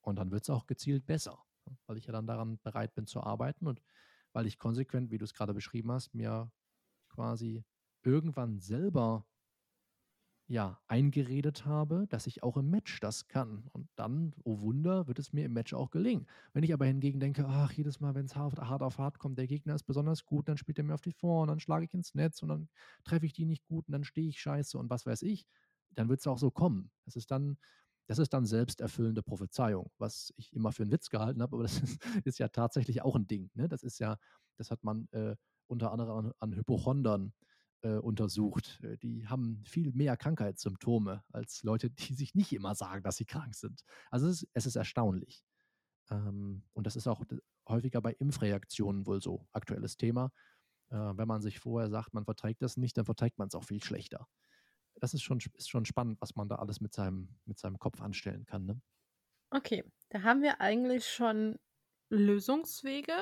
Und 0.00 0.16
dann 0.16 0.30
wird 0.30 0.42
es 0.42 0.50
auch 0.50 0.66
gezielt 0.66 1.06
besser, 1.06 1.42
weil 1.86 1.96
ich 1.96 2.06
ja 2.06 2.12
dann 2.12 2.26
daran 2.26 2.58
bereit 2.62 2.94
bin 2.94 3.06
zu 3.06 3.20
arbeiten 3.20 3.66
und 3.66 3.82
weil 4.32 4.46
ich 4.46 4.58
konsequent, 4.58 5.10
wie 5.10 5.18
du 5.18 5.24
es 5.24 5.34
gerade 5.34 5.54
beschrieben 5.54 5.90
hast, 5.90 6.14
mir 6.14 6.50
quasi 7.08 7.64
irgendwann 8.02 8.60
selber 8.60 9.26
ja, 10.50 10.80
eingeredet 10.88 11.66
habe, 11.66 12.06
dass 12.08 12.26
ich 12.26 12.42
auch 12.42 12.56
im 12.56 12.70
Match 12.70 13.00
das 13.00 13.28
kann. 13.28 13.68
Und 13.72 13.86
dann, 13.96 14.32
oh 14.44 14.60
Wunder, 14.60 15.06
wird 15.06 15.18
es 15.18 15.34
mir 15.34 15.44
im 15.44 15.52
Match 15.52 15.74
auch 15.74 15.90
gelingen. 15.90 16.26
Wenn 16.54 16.64
ich 16.64 16.72
aber 16.72 16.86
hingegen 16.86 17.20
denke, 17.20 17.46
ach, 17.46 17.70
jedes 17.72 18.00
Mal, 18.00 18.14
wenn 18.14 18.24
es 18.24 18.34
hart, 18.34 18.58
hart, 18.58 18.82
auf 18.82 18.96
hart 18.96 19.18
kommt, 19.18 19.36
der 19.36 19.46
Gegner 19.46 19.74
ist 19.74 19.82
besonders 19.82 20.24
gut, 20.24 20.48
dann 20.48 20.56
spielt 20.56 20.78
er 20.78 20.84
mir 20.84 20.94
auf 20.94 21.02
die 21.02 21.12
Vor 21.12 21.42
und 21.42 21.48
dann 21.48 21.60
schlage 21.60 21.84
ich 21.84 21.92
ins 21.92 22.14
Netz 22.14 22.42
und 22.42 22.48
dann 22.48 22.68
treffe 23.04 23.26
ich 23.26 23.34
die 23.34 23.44
nicht 23.44 23.66
gut 23.66 23.86
und 23.88 23.92
dann 23.92 24.04
stehe 24.04 24.26
ich 24.26 24.40
scheiße 24.40 24.78
und 24.78 24.88
was 24.88 25.04
weiß 25.04 25.20
ich, 25.22 25.46
dann 25.94 26.08
wird 26.08 26.20
es 26.20 26.26
auch 26.26 26.38
so 26.38 26.50
kommen. 26.50 26.90
Das 27.04 27.14
ist 27.14 27.30
dann, 27.30 27.58
das 28.06 28.18
ist 28.18 28.32
dann 28.32 28.46
selbsterfüllende 28.46 29.22
Prophezeiung, 29.22 29.90
was 29.98 30.32
ich 30.36 30.54
immer 30.54 30.72
für 30.72 30.82
einen 30.84 30.92
Witz 30.92 31.10
gehalten 31.10 31.42
habe, 31.42 31.56
aber 31.56 31.64
das 31.64 31.78
ist, 31.82 32.02
ist 32.24 32.38
ja 32.38 32.48
tatsächlich 32.48 33.02
auch 33.02 33.16
ein 33.16 33.26
Ding. 33.26 33.50
Ne? 33.52 33.68
Das 33.68 33.82
ist 33.82 33.98
ja, 33.98 34.16
das 34.56 34.70
hat 34.70 34.82
man 34.82 35.08
äh, 35.12 35.36
unter 35.66 35.92
anderem 35.92 36.26
an, 36.26 36.32
an 36.38 36.56
Hypochondern 36.56 37.34
äh, 37.82 37.96
untersucht. 37.96 38.80
Äh, 38.82 38.96
die 38.98 39.26
haben 39.28 39.62
viel 39.64 39.92
mehr 39.92 40.16
Krankheitssymptome 40.16 41.24
als 41.32 41.62
Leute, 41.62 41.90
die 41.90 42.14
sich 42.14 42.34
nicht 42.34 42.52
immer 42.52 42.74
sagen, 42.74 43.02
dass 43.02 43.16
sie 43.16 43.24
krank 43.24 43.54
sind. 43.54 43.82
Also 44.10 44.26
es 44.28 44.42
ist, 44.42 44.50
es 44.54 44.66
ist 44.66 44.76
erstaunlich. 44.76 45.44
Ähm, 46.10 46.64
und 46.72 46.86
das 46.86 46.96
ist 46.96 47.06
auch 47.06 47.22
häufiger 47.68 48.00
bei 48.00 48.12
Impfreaktionen 48.12 49.06
wohl 49.06 49.20
so 49.20 49.46
aktuelles 49.52 49.96
Thema. 49.96 50.32
Äh, 50.90 50.96
wenn 50.96 51.28
man 51.28 51.42
sich 51.42 51.60
vorher 51.60 51.90
sagt, 51.90 52.14
man 52.14 52.24
verträgt 52.24 52.62
das 52.62 52.76
nicht, 52.76 52.96
dann 52.96 53.04
verträgt 53.04 53.38
man 53.38 53.48
es 53.48 53.54
auch 53.54 53.64
viel 53.64 53.82
schlechter. 53.82 54.26
Das 55.00 55.14
ist 55.14 55.22
schon, 55.22 55.38
ist 55.54 55.70
schon 55.70 55.84
spannend, 55.84 56.20
was 56.20 56.34
man 56.34 56.48
da 56.48 56.56
alles 56.56 56.80
mit 56.80 56.92
seinem, 56.92 57.36
mit 57.44 57.58
seinem 57.58 57.78
Kopf 57.78 58.00
anstellen 58.00 58.46
kann. 58.46 58.66
Ne? 58.66 58.80
Okay, 59.50 59.84
da 60.10 60.22
haben 60.22 60.42
wir 60.42 60.60
eigentlich 60.60 61.08
schon 61.08 61.58
Lösungswege 62.10 63.12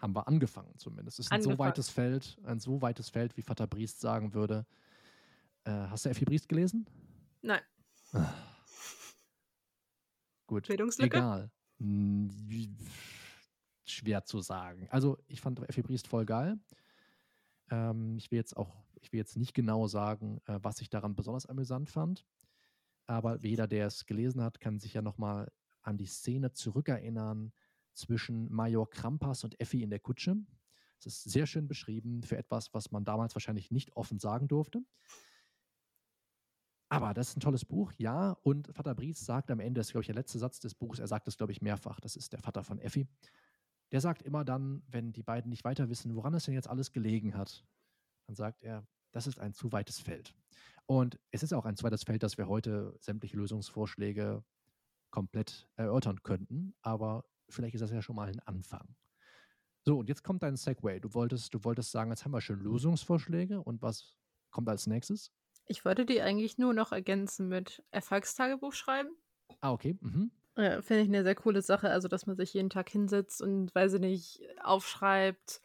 haben 0.00 0.14
wir 0.14 0.26
angefangen 0.26 0.76
zumindest. 0.78 1.18
Es 1.18 1.26
ist 1.26 1.32
ein 1.32 1.42
so 1.42 1.58
weites 1.58 1.90
Feld, 1.90 2.38
ein 2.44 2.58
so 2.58 2.80
weites 2.80 3.10
Feld, 3.10 3.36
wie 3.36 3.42
Vater 3.42 3.66
Briest 3.66 4.00
sagen 4.00 4.34
würde. 4.34 4.66
Äh, 5.64 5.70
hast 5.70 6.04
du 6.04 6.10
Effi 6.10 6.24
Briest 6.24 6.48
gelesen? 6.48 6.86
Nein. 7.42 7.60
Ah. 8.12 8.32
Gut. 10.46 10.68
Egal. 10.70 11.50
Hm, 11.78 12.30
schwer 13.84 14.24
zu 14.24 14.40
sagen. 14.40 14.88
Also 14.90 15.18
ich 15.26 15.40
fand 15.40 15.60
Effi 15.68 15.82
Briest 15.82 16.08
voll 16.08 16.24
geil. 16.24 16.58
Ähm, 17.70 18.16
ich 18.16 18.30
will 18.30 18.38
jetzt 18.38 18.56
auch, 18.56 18.74
ich 19.00 19.12
will 19.12 19.18
jetzt 19.18 19.36
nicht 19.36 19.54
genau 19.54 19.86
sagen, 19.86 20.40
äh, 20.46 20.58
was 20.62 20.80
ich 20.80 20.90
daran 20.90 21.14
besonders 21.14 21.46
amüsant 21.46 21.90
fand. 21.90 22.24
Aber 23.06 23.38
jeder, 23.44 23.66
der 23.66 23.86
es 23.86 24.06
gelesen 24.06 24.42
hat, 24.42 24.60
kann 24.60 24.78
sich 24.78 24.94
ja 24.94 25.02
nochmal 25.02 25.50
an 25.82 25.98
die 25.98 26.06
Szene 26.06 26.52
zurückerinnern, 26.52 27.52
zwischen 27.94 28.50
Major 28.52 28.88
Krampas 28.88 29.44
und 29.44 29.60
Effi 29.60 29.82
in 29.82 29.90
der 29.90 30.00
Kutsche. 30.00 30.36
Es 30.98 31.06
ist 31.06 31.24
sehr 31.24 31.46
schön 31.46 31.66
beschrieben 31.66 32.22
für 32.22 32.36
etwas, 32.36 32.74
was 32.74 32.90
man 32.90 33.04
damals 33.04 33.34
wahrscheinlich 33.34 33.70
nicht 33.70 33.96
offen 33.96 34.18
sagen 34.18 34.48
durfte. 34.48 34.82
Aber 36.92 37.14
das 37.14 37.28
ist 37.28 37.36
ein 37.36 37.40
tolles 37.40 37.64
Buch, 37.64 37.92
ja. 37.98 38.32
Und 38.42 38.68
Vater 38.74 38.94
Bries 38.94 39.24
sagt 39.24 39.50
am 39.50 39.60
Ende, 39.60 39.78
das 39.78 39.88
ist, 39.88 39.92
glaube 39.92 40.02
ich, 40.02 40.08
der 40.08 40.16
letzte 40.16 40.38
Satz 40.38 40.58
des 40.58 40.74
Buches, 40.74 40.98
er 40.98 41.06
sagt 41.06 41.28
es, 41.28 41.36
glaube 41.36 41.52
ich, 41.52 41.62
mehrfach, 41.62 42.00
das 42.00 42.16
ist 42.16 42.32
der 42.32 42.40
Vater 42.40 42.64
von 42.64 42.80
Effi. 42.80 43.06
Der 43.92 44.00
sagt 44.00 44.22
immer 44.22 44.44
dann, 44.44 44.82
wenn 44.88 45.12
die 45.12 45.22
beiden 45.22 45.50
nicht 45.50 45.64
weiter 45.64 45.88
wissen, 45.88 46.14
woran 46.16 46.34
es 46.34 46.44
denn 46.44 46.54
jetzt 46.54 46.68
alles 46.68 46.92
gelegen 46.92 47.36
hat, 47.36 47.64
dann 48.26 48.34
sagt 48.34 48.62
er, 48.62 48.86
das 49.12 49.26
ist 49.26 49.38
ein 49.38 49.54
zu 49.54 49.72
weites 49.72 50.00
Feld. 50.00 50.34
Und 50.86 51.18
es 51.30 51.44
ist 51.44 51.52
auch 51.52 51.64
ein 51.64 51.76
zweites 51.76 52.02
Feld, 52.02 52.22
dass 52.22 52.38
wir 52.38 52.48
heute 52.48 52.96
sämtliche 53.00 53.36
Lösungsvorschläge 53.36 54.44
komplett 55.10 55.68
erörtern 55.76 56.22
könnten. 56.22 56.74
Aber 56.82 57.24
vielleicht 57.52 57.74
ist 57.74 57.80
das 57.82 57.90
ja 57.92 58.02
schon 58.02 58.16
mal 58.16 58.28
ein 58.28 58.40
Anfang. 58.40 58.94
So, 59.86 59.98
und 59.98 60.08
jetzt 60.08 60.22
kommt 60.24 60.42
dein 60.42 60.56
Segway. 60.56 61.00
Du 61.00 61.14
wolltest, 61.14 61.54
du 61.54 61.64
wolltest 61.64 61.90
sagen, 61.90 62.10
jetzt 62.10 62.24
haben 62.24 62.32
wir 62.32 62.40
schon 62.40 62.60
Lösungsvorschläge 62.60 63.62
und 63.62 63.82
was 63.82 64.16
kommt 64.50 64.68
als 64.68 64.86
nächstes? 64.86 65.32
Ich 65.64 65.86
wollte 65.86 66.04
die 66.04 66.20
eigentlich 66.20 66.58
nur 66.58 66.74
noch 66.74 66.92
ergänzen 66.92 67.48
mit 67.48 67.82
Erfolgstagebuch 67.92 68.74
schreiben. 68.74 69.16
Ah, 69.62 69.72
okay. 69.72 69.96
Mhm. 70.00 70.30
Ja, 70.56 70.82
Finde 70.82 71.02
ich 71.02 71.08
eine 71.08 71.22
sehr 71.22 71.34
coole 71.34 71.62
Sache. 71.62 71.90
Also, 71.90 72.08
dass 72.08 72.26
man 72.26 72.36
sich 72.36 72.52
jeden 72.54 72.70
Tag 72.70 72.90
hinsetzt 72.90 73.40
und, 73.40 73.74
weiß 73.74 73.94
ich 73.94 74.00
nicht, 74.00 74.42
aufschreibt, 74.62 75.62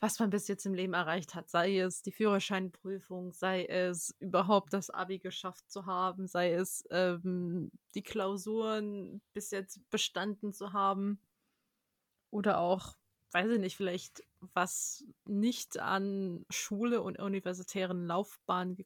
was 0.00 0.18
man 0.18 0.30
bis 0.30 0.48
jetzt 0.48 0.64
im 0.64 0.72
Leben 0.72 0.94
erreicht 0.94 1.34
hat. 1.34 1.50
Sei 1.50 1.78
es 1.78 2.02
die 2.02 2.12
Führerscheinprüfung, 2.12 3.32
sei 3.32 3.66
es 3.66 4.16
überhaupt 4.18 4.72
das 4.72 4.88
Abi 4.88 5.18
geschafft 5.18 5.70
zu 5.70 5.84
haben, 5.84 6.26
sei 6.26 6.54
es 6.54 6.84
ähm, 6.90 7.70
die 7.94 8.02
Klausuren 8.02 9.20
bis 9.34 9.50
jetzt 9.50 9.78
bestanden 9.90 10.54
zu 10.54 10.72
haben. 10.72 11.20
Oder 12.30 12.60
auch, 12.60 12.96
weiß 13.32 13.50
ich 13.50 13.60
nicht, 13.60 13.76
vielleicht 13.76 14.24
was 14.54 15.04
nicht 15.26 15.78
an 15.78 16.46
Schule 16.48 17.02
und 17.02 17.18
universitären 17.18 18.06
Laufbahn 18.06 18.76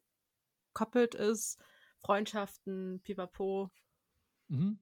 gekoppelt 0.73 1.15
ist. 1.15 1.57
Freundschaften, 1.99 2.99
pipapo. 3.03 3.71
Mhm. 4.49 4.79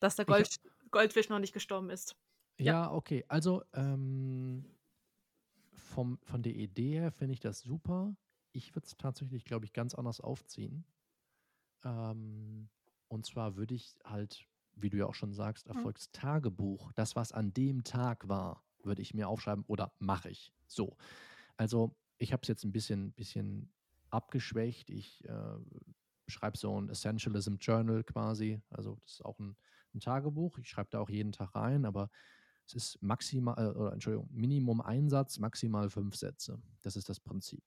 Dass 0.00 0.16
der 0.16 0.26
Gold, 0.26 0.54
Goldfisch 0.90 1.30
noch 1.30 1.38
nicht 1.38 1.54
gestorben 1.54 1.88
ist. 1.88 2.14
Ja, 2.58 2.64
ja 2.64 2.92
okay. 2.92 3.24
Also, 3.28 3.62
ähm, 3.72 4.71
vom, 5.92 6.18
von 6.22 6.42
der 6.42 6.54
Idee 6.54 7.00
her 7.00 7.12
finde 7.12 7.34
ich 7.34 7.40
das 7.40 7.60
super. 7.60 8.16
Ich 8.52 8.74
würde 8.74 8.86
es 8.86 8.96
tatsächlich, 8.96 9.44
glaube 9.44 9.64
ich, 9.64 9.72
ganz 9.72 9.94
anders 9.94 10.20
aufziehen. 10.20 10.84
Ähm, 11.84 12.68
und 13.08 13.26
zwar 13.26 13.56
würde 13.56 13.74
ich 13.74 13.98
halt, 14.04 14.46
wie 14.74 14.90
du 14.90 14.96
ja 14.96 15.06
auch 15.06 15.14
schon 15.14 15.34
sagst, 15.34 15.68
hm. 15.68 15.76
Erfolgstagebuch, 15.76 16.92
das, 16.92 17.14
was 17.14 17.32
an 17.32 17.52
dem 17.52 17.84
Tag 17.84 18.28
war, 18.28 18.64
würde 18.82 19.02
ich 19.02 19.14
mir 19.14 19.28
aufschreiben 19.28 19.64
oder 19.66 19.92
mache 19.98 20.30
ich. 20.30 20.52
So. 20.66 20.96
Also, 21.56 21.94
ich 22.18 22.32
habe 22.32 22.42
es 22.42 22.48
jetzt 22.48 22.64
ein 22.64 22.72
bisschen, 22.72 23.12
bisschen 23.12 23.72
abgeschwächt. 24.10 24.90
Ich 24.90 25.24
äh, 25.28 25.58
schreibe 26.26 26.56
so 26.56 26.80
ein 26.80 26.88
Essentialism 26.88 27.56
Journal 27.56 28.02
quasi. 28.02 28.60
Also, 28.70 28.96
das 29.02 29.12
ist 29.14 29.24
auch 29.24 29.38
ein, 29.38 29.56
ein 29.94 30.00
Tagebuch. 30.00 30.58
Ich 30.58 30.68
schreibe 30.70 30.90
da 30.90 31.00
auch 31.00 31.10
jeden 31.10 31.32
Tag 31.32 31.54
rein, 31.54 31.84
aber 31.84 32.10
Ist 32.74 33.00
maximal, 33.02 33.56
äh, 33.58 33.78
oder 33.78 33.92
Entschuldigung, 33.92 34.28
Minimum 34.32 34.80
Einsatz, 34.80 35.38
maximal 35.38 35.90
fünf 35.90 36.16
Sätze. 36.16 36.60
Das 36.82 36.96
ist 36.96 37.08
das 37.08 37.20
Prinzip. 37.20 37.62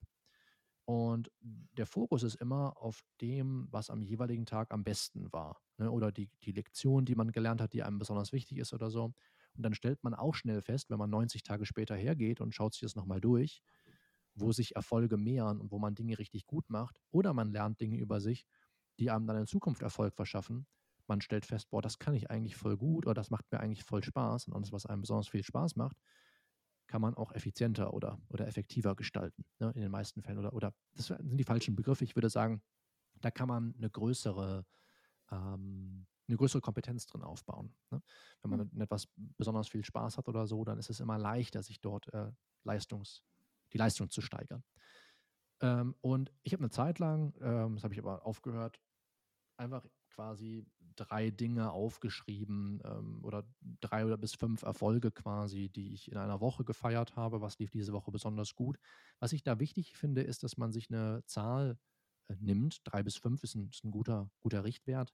Und 0.86 1.32
der 1.42 1.88
Fokus 1.88 2.22
ist 2.22 2.36
immer 2.36 2.78
auf 2.78 3.02
dem, 3.20 3.68
was 3.72 3.90
am 3.90 4.04
jeweiligen 4.04 4.46
Tag 4.46 4.72
am 4.72 4.84
besten 4.84 5.32
war. 5.34 5.60
Ne? 5.78 5.90
Oder 5.90 6.12
die, 6.12 6.30
die 6.44 6.52
Lektion, 6.52 7.06
die 7.06 7.16
man 7.16 7.32
gelernt 7.32 7.60
hat, 7.60 7.74
die 7.74 7.82
einem 7.82 7.98
besonders 7.98 8.32
wichtig 8.32 8.60
ist 8.60 8.72
oder 8.72 8.92
so. 8.92 9.06
Und 9.56 9.64
dann 9.64 9.74
stellt 9.74 10.04
man 10.04 10.14
auch 10.14 10.36
schnell 10.36 10.62
fest, 10.62 10.92
wenn 10.92 11.00
man 11.00 11.10
90 11.10 11.42
Tage 11.42 11.66
später 11.66 11.96
hergeht 11.96 12.40
und 12.40 12.54
schaut 12.54 12.74
sich 12.74 12.82
das 12.82 12.96
nochmal 12.96 13.20
durch, 13.20 13.64
wo 14.36 14.52
sich 14.52 14.76
Erfolge 14.76 15.18
mehren 15.18 15.60
und 15.60 15.72
wo 15.72 15.80
man 15.80 15.96
Dinge 15.96 16.20
richtig 16.20 16.46
gut 16.46 16.70
macht. 16.70 17.00
Oder 17.10 17.34
man 17.34 17.52
lernt 17.52 17.82
Dinge 17.82 17.98
über 17.98 18.22
sich, 18.22 18.46
die 19.00 19.10
einem 19.10 19.26
dann 19.26 19.38
in 19.38 19.48
Zukunft 19.48 19.82
Erfolg 19.82 20.14
verschaffen. 20.14 20.68
Man 21.08 21.22
stellt 21.22 21.46
fest, 21.46 21.70
boah, 21.70 21.82
das 21.82 22.00
kann 22.00 22.14
ich 22.14 22.32
eigentlich 22.32 22.56
voll 22.56 22.78
gut 22.78 23.06
oder 23.06 23.14
das 23.14 23.30
macht 23.30 23.46
mir 23.52 23.60
eigentlich 23.60 23.84
voll 23.84 24.04
Spaß. 24.04 24.48
Und 24.48 24.62
das, 24.62 24.72
was 24.72 24.86
einem 24.86 25.02
besonders 25.02 25.28
viel 25.28 25.44
Spaß 25.44 25.76
macht, 25.76 25.98
kann 26.88 27.02
man 27.02 27.16
auch 27.16 27.32
effizienter 27.32 27.94
oder, 27.94 28.20
oder 28.30 28.48
effektiver 28.48 28.96
gestalten. 28.96 29.46
Ne, 29.60 29.72
in 29.76 29.82
den 29.82 29.92
meisten 29.92 30.22
Fällen. 30.22 30.38
Oder, 30.38 30.54
oder 30.54 30.74
das 30.94 31.08
sind 31.08 31.38
die 31.38 31.44
falschen 31.44 31.76
Begriffe. 31.76 32.04
Ich 32.04 32.16
würde 32.16 32.30
sagen, 32.30 32.62
da 33.22 33.32
kann 33.32 33.48
man 33.48 33.74
eine 33.78 33.90
größere, 33.90 34.66
ähm, 35.32 36.06
eine 36.28 36.38
größere 36.38 36.62
Kompetenz 36.62 37.06
drin 37.06 37.24
aufbauen. 37.24 37.76
Ne? 37.92 38.02
Wenn 38.42 38.52
man 38.52 38.70
mhm. 38.72 38.82
etwas 38.82 39.08
besonders 39.16 39.68
viel 39.68 39.84
Spaß 39.84 40.18
hat 40.18 40.28
oder 40.28 40.48
so, 40.48 40.64
dann 40.64 40.78
ist 40.78 40.90
es 40.90 41.00
immer 41.00 41.18
leichter, 41.18 41.64
sich 41.64 41.82
dort 41.82 42.12
äh, 42.14 42.32
Leistungs, 42.64 43.24
die 43.74 43.78
Leistung 43.78 44.10
zu 44.10 44.22
steigern. 44.22 44.64
Ähm, 45.62 45.96
und 46.02 46.34
ich 46.44 46.54
habe 46.54 46.62
eine 46.62 46.70
Zeit 46.70 47.00
lang, 47.00 47.34
ähm, 47.42 47.76
das 47.76 47.84
habe 47.84 47.94
ich 47.94 48.00
aber 48.00 48.26
aufgehört, 48.26 48.80
einfach 49.58 49.86
quasi 50.10 50.66
drei 50.96 51.30
Dinge 51.32 51.72
aufgeschrieben 51.72 52.82
ähm, 52.84 53.24
oder 53.24 53.48
drei 53.82 54.06
oder 54.06 54.18
bis 54.18 54.36
fünf 54.36 54.64
Erfolge 54.64 55.12
quasi, 55.12 55.70
die 55.70 55.94
ich 55.94 56.12
in 56.12 56.18
einer 56.18 56.42
Woche 56.42 56.64
gefeiert 56.64 57.16
habe. 57.16 57.42
Was 57.42 57.60
lief 57.60 57.72
diese 57.72 57.94
Woche 57.94 58.12
besonders 58.12 58.56
gut? 58.56 58.78
Was 59.20 59.34
ich 59.34 59.44
da 59.44 59.60
wichtig 59.60 59.96
finde, 59.96 60.22
ist, 60.22 60.44
dass 60.44 60.58
man 60.58 60.72
sich 60.72 60.90
eine 60.90 61.24
Zahl 61.26 61.78
äh, 62.28 62.36
nimmt. 62.40 62.82
Drei 62.84 63.04
bis 63.04 63.18
fünf 63.18 63.44
ist 63.44 63.56
ein, 63.56 63.70
ist 63.70 63.84
ein 63.84 63.92
guter, 63.92 64.30
guter 64.40 64.64
Richtwert. 64.64 65.14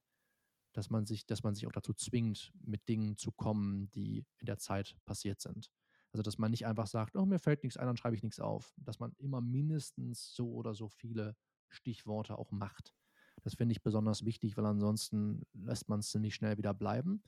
Dass 0.74 0.88
man, 0.88 1.04
sich, 1.04 1.26
dass 1.26 1.42
man 1.42 1.54
sich 1.54 1.66
auch 1.66 1.72
dazu 1.72 1.92
zwingt, 1.92 2.50
mit 2.64 2.88
Dingen 2.88 3.18
zu 3.18 3.30
kommen, 3.30 3.90
die 3.90 4.24
in 4.38 4.46
der 4.46 4.56
Zeit 4.56 4.96
passiert 5.04 5.38
sind. 5.38 5.70
Also, 6.12 6.22
dass 6.22 6.38
man 6.38 6.50
nicht 6.50 6.66
einfach 6.66 6.86
sagt, 6.86 7.14
oh, 7.16 7.26
mir 7.26 7.38
fällt 7.38 7.62
nichts 7.62 7.76
ein, 7.76 7.86
dann 7.86 7.98
schreibe 7.98 8.16
ich 8.16 8.22
nichts 8.22 8.40
auf. 8.40 8.74
Dass 8.78 8.98
man 8.98 9.12
immer 9.18 9.42
mindestens 9.42 10.34
so 10.34 10.50
oder 10.52 10.74
so 10.74 10.88
viele 10.88 11.36
Stichworte 11.68 12.38
auch 12.38 12.50
macht. 12.52 12.94
Das 13.42 13.54
finde 13.54 13.72
ich 13.72 13.82
besonders 13.82 14.24
wichtig, 14.24 14.56
weil 14.56 14.66
ansonsten 14.66 15.42
lässt 15.52 15.88
man 15.88 16.00
es 16.00 16.10
ziemlich 16.10 16.34
schnell 16.34 16.58
wieder 16.58 16.74
bleiben. 16.74 17.22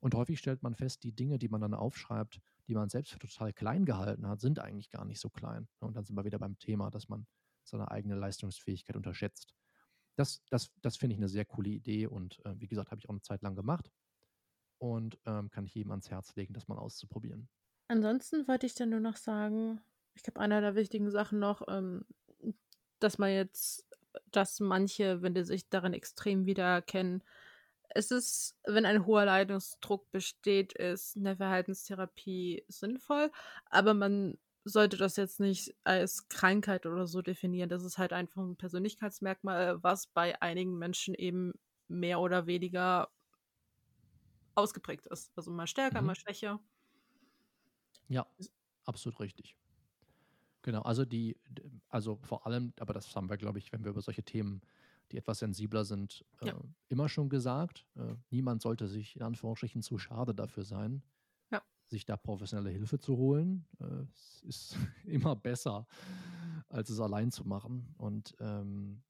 Und 0.00 0.14
häufig 0.14 0.38
stellt 0.38 0.62
man 0.62 0.74
fest, 0.74 1.04
die 1.04 1.12
Dinge, 1.12 1.38
die 1.38 1.48
man 1.48 1.60
dann 1.60 1.74
aufschreibt, 1.74 2.40
die 2.66 2.74
man 2.74 2.88
selbst 2.88 3.12
für 3.12 3.18
total 3.18 3.52
klein 3.52 3.84
gehalten 3.84 4.26
hat, 4.26 4.40
sind 4.40 4.58
eigentlich 4.58 4.90
gar 4.90 5.04
nicht 5.04 5.20
so 5.20 5.30
klein. 5.30 5.68
Und 5.78 5.96
dann 5.96 6.04
sind 6.04 6.16
wir 6.16 6.24
wieder 6.24 6.38
beim 6.38 6.58
Thema, 6.58 6.90
dass 6.90 7.08
man 7.08 7.26
seine 7.64 7.90
eigene 7.90 8.16
Leistungsfähigkeit 8.16 8.96
unterschätzt. 8.96 9.54
Das, 10.16 10.42
das, 10.50 10.70
das 10.82 10.96
finde 10.96 11.14
ich 11.14 11.20
eine 11.20 11.28
sehr 11.28 11.44
coole 11.44 11.70
Idee 11.70 12.06
und 12.06 12.44
äh, 12.44 12.54
wie 12.58 12.66
gesagt, 12.66 12.90
habe 12.90 12.98
ich 12.98 13.08
auch 13.08 13.12
eine 13.12 13.22
Zeit 13.22 13.42
lang 13.42 13.54
gemacht 13.54 13.90
und 14.78 15.18
ähm, 15.24 15.48
kann 15.50 15.64
ich 15.64 15.74
jedem 15.74 15.92
ans 15.92 16.10
Herz 16.10 16.34
legen, 16.34 16.52
das 16.52 16.68
mal 16.68 16.78
auszuprobieren. 16.78 17.48
Ansonsten 17.88 18.46
wollte 18.48 18.66
ich 18.66 18.74
dann 18.74 18.90
nur 18.90 19.00
noch 19.00 19.16
sagen, 19.16 19.80
ich 20.14 20.22
glaube, 20.22 20.40
einer 20.40 20.60
der 20.60 20.74
wichtigen 20.74 21.10
Sachen 21.10 21.38
noch, 21.38 21.62
ähm, 21.68 22.04
dass 22.98 23.18
man 23.18 23.30
jetzt 23.30 23.86
dass 24.30 24.60
manche, 24.60 25.22
wenn 25.22 25.34
die 25.34 25.44
sich 25.44 25.68
darin 25.68 25.94
extrem 25.94 26.46
wiedererkennen, 26.46 27.22
es 27.94 28.10
ist, 28.10 28.56
wenn 28.64 28.86
ein 28.86 29.06
hoher 29.06 29.26
Leidungsdruck 29.26 30.10
besteht, 30.10 30.72
ist 30.72 31.16
eine 31.16 31.36
Verhaltenstherapie 31.36 32.64
sinnvoll, 32.68 33.30
aber 33.66 33.94
man 33.94 34.38
sollte 34.64 34.96
das 34.96 35.16
jetzt 35.16 35.40
nicht 35.40 35.74
als 35.84 36.28
Krankheit 36.28 36.86
oder 36.86 37.06
so 37.06 37.20
definieren. 37.20 37.68
Das 37.68 37.84
ist 37.84 37.98
halt 37.98 38.12
einfach 38.12 38.42
ein 38.42 38.56
Persönlichkeitsmerkmal, 38.56 39.82
was 39.82 40.06
bei 40.06 40.40
einigen 40.40 40.78
Menschen 40.78 41.14
eben 41.14 41.52
mehr 41.88 42.20
oder 42.20 42.46
weniger 42.46 43.10
ausgeprägt 44.54 45.06
ist. 45.06 45.32
Also 45.36 45.50
mal 45.50 45.66
stärker, 45.66 46.00
mhm. 46.00 46.08
mal 46.08 46.14
schwächer. 46.14 46.60
Ja, 48.08 48.26
absolut 48.84 49.20
richtig. 49.20 49.56
Genau, 50.62 50.82
also 50.82 51.04
die, 51.04 51.36
also 51.88 52.18
vor 52.22 52.46
allem, 52.46 52.72
aber 52.78 52.94
das 52.94 53.14
haben 53.14 53.28
wir, 53.28 53.36
glaube 53.36 53.58
ich, 53.58 53.72
wenn 53.72 53.82
wir 53.84 53.90
über 53.90 54.00
solche 54.00 54.22
Themen, 54.22 54.62
die 55.10 55.18
etwas 55.18 55.40
sensibler 55.40 55.84
sind, 55.84 56.24
äh, 56.40 56.48
ja. 56.48 56.60
immer 56.88 57.08
schon 57.08 57.28
gesagt. 57.28 57.86
Äh, 57.96 58.14
niemand 58.30 58.62
sollte 58.62 58.86
sich 58.86 59.16
in 59.16 59.22
Anführungsstrichen 59.22 59.82
zu 59.82 59.98
schade 59.98 60.34
dafür 60.34 60.64
sein, 60.64 61.02
ja. 61.50 61.62
sich 61.86 62.06
da 62.06 62.16
professionelle 62.16 62.70
Hilfe 62.70 62.98
zu 62.98 63.16
holen. 63.16 63.66
Äh, 63.80 64.04
es 64.12 64.42
ist 64.44 64.76
immer 65.04 65.34
besser, 65.34 65.86
als 66.68 66.90
es 66.90 67.00
allein 67.00 67.32
zu 67.32 67.44
machen. 67.44 67.94
Und 67.98 68.36
ähm, 68.38 69.02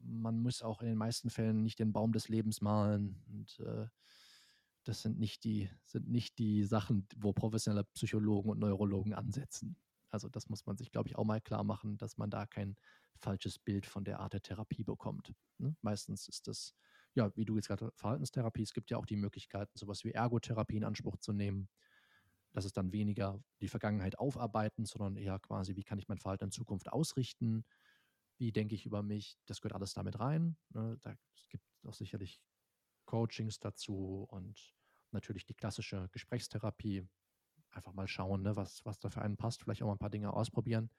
man 0.00 0.40
muss 0.40 0.62
auch 0.62 0.82
in 0.82 0.88
den 0.88 0.98
meisten 0.98 1.30
Fällen 1.30 1.62
nicht 1.62 1.78
den 1.78 1.92
Baum 1.92 2.12
des 2.12 2.28
Lebens 2.28 2.60
malen. 2.60 3.22
Und 3.28 3.60
äh, 3.60 3.86
das 4.82 5.02
sind 5.02 5.18
nicht 5.18 5.44
die, 5.44 5.70
sind 5.84 6.08
nicht 6.08 6.38
die 6.38 6.64
Sachen, 6.64 7.06
wo 7.16 7.32
professionelle 7.32 7.84
Psychologen 7.84 8.50
und 8.50 8.58
Neurologen 8.58 9.14
ansetzen. 9.14 9.76
Also 10.10 10.28
das 10.28 10.48
muss 10.48 10.66
man 10.66 10.76
sich, 10.76 10.90
glaube 10.90 11.08
ich, 11.08 11.16
auch 11.16 11.24
mal 11.24 11.40
klar 11.40 11.64
machen, 11.64 11.98
dass 11.98 12.16
man 12.16 12.30
da 12.30 12.46
kein 12.46 12.76
falsches 13.16 13.58
Bild 13.58 13.86
von 13.86 14.04
der 14.04 14.20
Art 14.20 14.32
der 14.32 14.42
Therapie 14.42 14.84
bekommt. 14.84 15.34
Ne? 15.58 15.76
Meistens 15.82 16.28
ist 16.28 16.46
das, 16.46 16.74
ja, 17.14 17.34
wie 17.36 17.44
du 17.44 17.56
jetzt 17.56 17.68
gerade 17.68 17.90
Verhaltenstherapie, 17.96 18.62
es 18.62 18.72
gibt 18.72 18.90
ja 18.90 18.96
auch 18.96 19.06
die 19.06 19.16
Möglichkeiten, 19.16 19.76
sowas 19.76 20.04
wie 20.04 20.12
Ergotherapie 20.12 20.76
in 20.76 20.84
Anspruch 20.84 21.16
zu 21.18 21.32
nehmen. 21.32 21.68
Das 22.52 22.64
ist 22.64 22.76
dann 22.76 22.92
weniger 22.92 23.42
die 23.60 23.68
Vergangenheit 23.68 24.18
aufarbeiten, 24.18 24.86
sondern 24.86 25.16
eher 25.16 25.38
quasi, 25.38 25.76
wie 25.76 25.84
kann 25.84 25.98
ich 25.98 26.08
mein 26.08 26.18
Verhalten 26.18 26.44
in 26.44 26.50
Zukunft 26.50 26.90
ausrichten? 26.90 27.64
Wie 28.38 28.52
denke 28.52 28.74
ich 28.74 28.86
über 28.86 29.02
mich? 29.02 29.38
Das 29.46 29.60
gehört 29.60 29.74
alles 29.74 29.92
damit 29.92 30.18
rein. 30.18 30.56
Ne? 30.70 30.98
Da 31.02 31.14
gibt 31.48 31.64
es 31.76 31.84
auch 31.84 31.94
sicherlich 31.94 32.40
Coachings 33.04 33.58
dazu 33.58 34.26
und 34.30 34.74
natürlich 35.12 35.46
die 35.46 35.54
klassische 35.54 36.08
Gesprächstherapie, 36.12 37.06
einfach 37.70 37.92
mal 37.92 38.08
schauen, 38.08 38.42
ne, 38.42 38.56
was, 38.56 38.84
was 38.84 38.98
da 38.98 39.10
für 39.10 39.22
einen 39.22 39.36
passt, 39.36 39.62
vielleicht 39.62 39.82
auch 39.82 39.86
mal 39.86 39.92
ein 39.92 39.98
paar 39.98 40.10
Dinge 40.10 40.32
ausprobieren, 40.32 40.90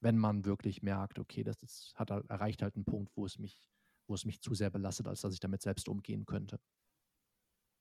wenn 0.00 0.18
man 0.18 0.44
wirklich 0.44 0.82
merkt, 0.82 1.18
okay, 1.18 1.44
das 1.44 1.62
ist, 1.62 1.92
hat, 1.96 2.10
erreicht 2.10 2.62
halt 2.62 2.74
einen 2.74 2.84
Punkt, 2.84 3.16
wo 3.16 3.24
es 3.24 3.38
mich, 3.38 3.68
wo 4.06 4.14
es 4.14 4.24
mich 4.24 4.40
zu 4.40 4.54
sehr 4.54 4.70
belastet, 4.70 5.06
als 5.06 5.20
dass 5.20 5.34
ich 5.34 5.40
damit 5.40 5.62
selbst 5.62 5.88
umgehen 5.88 6.26
könnte. 6.26 6.60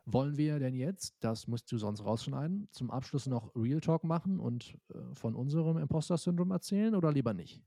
Wollen 0.05 0.37
wir 0.37 0.59
denn 0.59 0.75
jetzt, 0.75 1.23
das 1.23 1.47
musst 1.47 1.71
du 1.71 1.77
sonst 1.77 2.03
rausschneiden, 2.03 2.67
zum 2.71 2.89
Abschluss 2.89 3.27
noch 3.27 3.55
Real 3.55 3.81
Talk 3.81 4.03
machen 4.03 4.39
und 4.39 4.77
äh, 4.93 5.13
von 5.13 5.35
unserem 5.35 5.77
Imposter-Syndrom 5.77 6.51
erzählen 6.51 6.95
oder 6.95 7.11
lieber 7.11 7.33
nicht? 7.33 7.61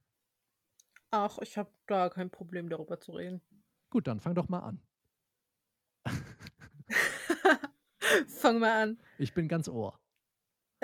Ach, 1.11 1.39
ich 1.43 1.57
habe 1.57 1.71
da 1.87 2.09
kein 2.09 2.31
Problem 2.31 2.69
darüber 2.69 2.99
zu 2.99 3.13
reden. 3.13 3.41
Gut, 3.89 4.09
dann 4.09 4.19
fang 4.19 4.35
doch 4.35 4.49
mal 4.49 4.61
an. 4.61 4.83
fang 8.27 8.59
mal 8.59 8.83
an. 8.83 8.99
Ich 9.19 9.33
bin 9.33 9.47
ganz 9.47 9.69
Ohr. 9.69 10.01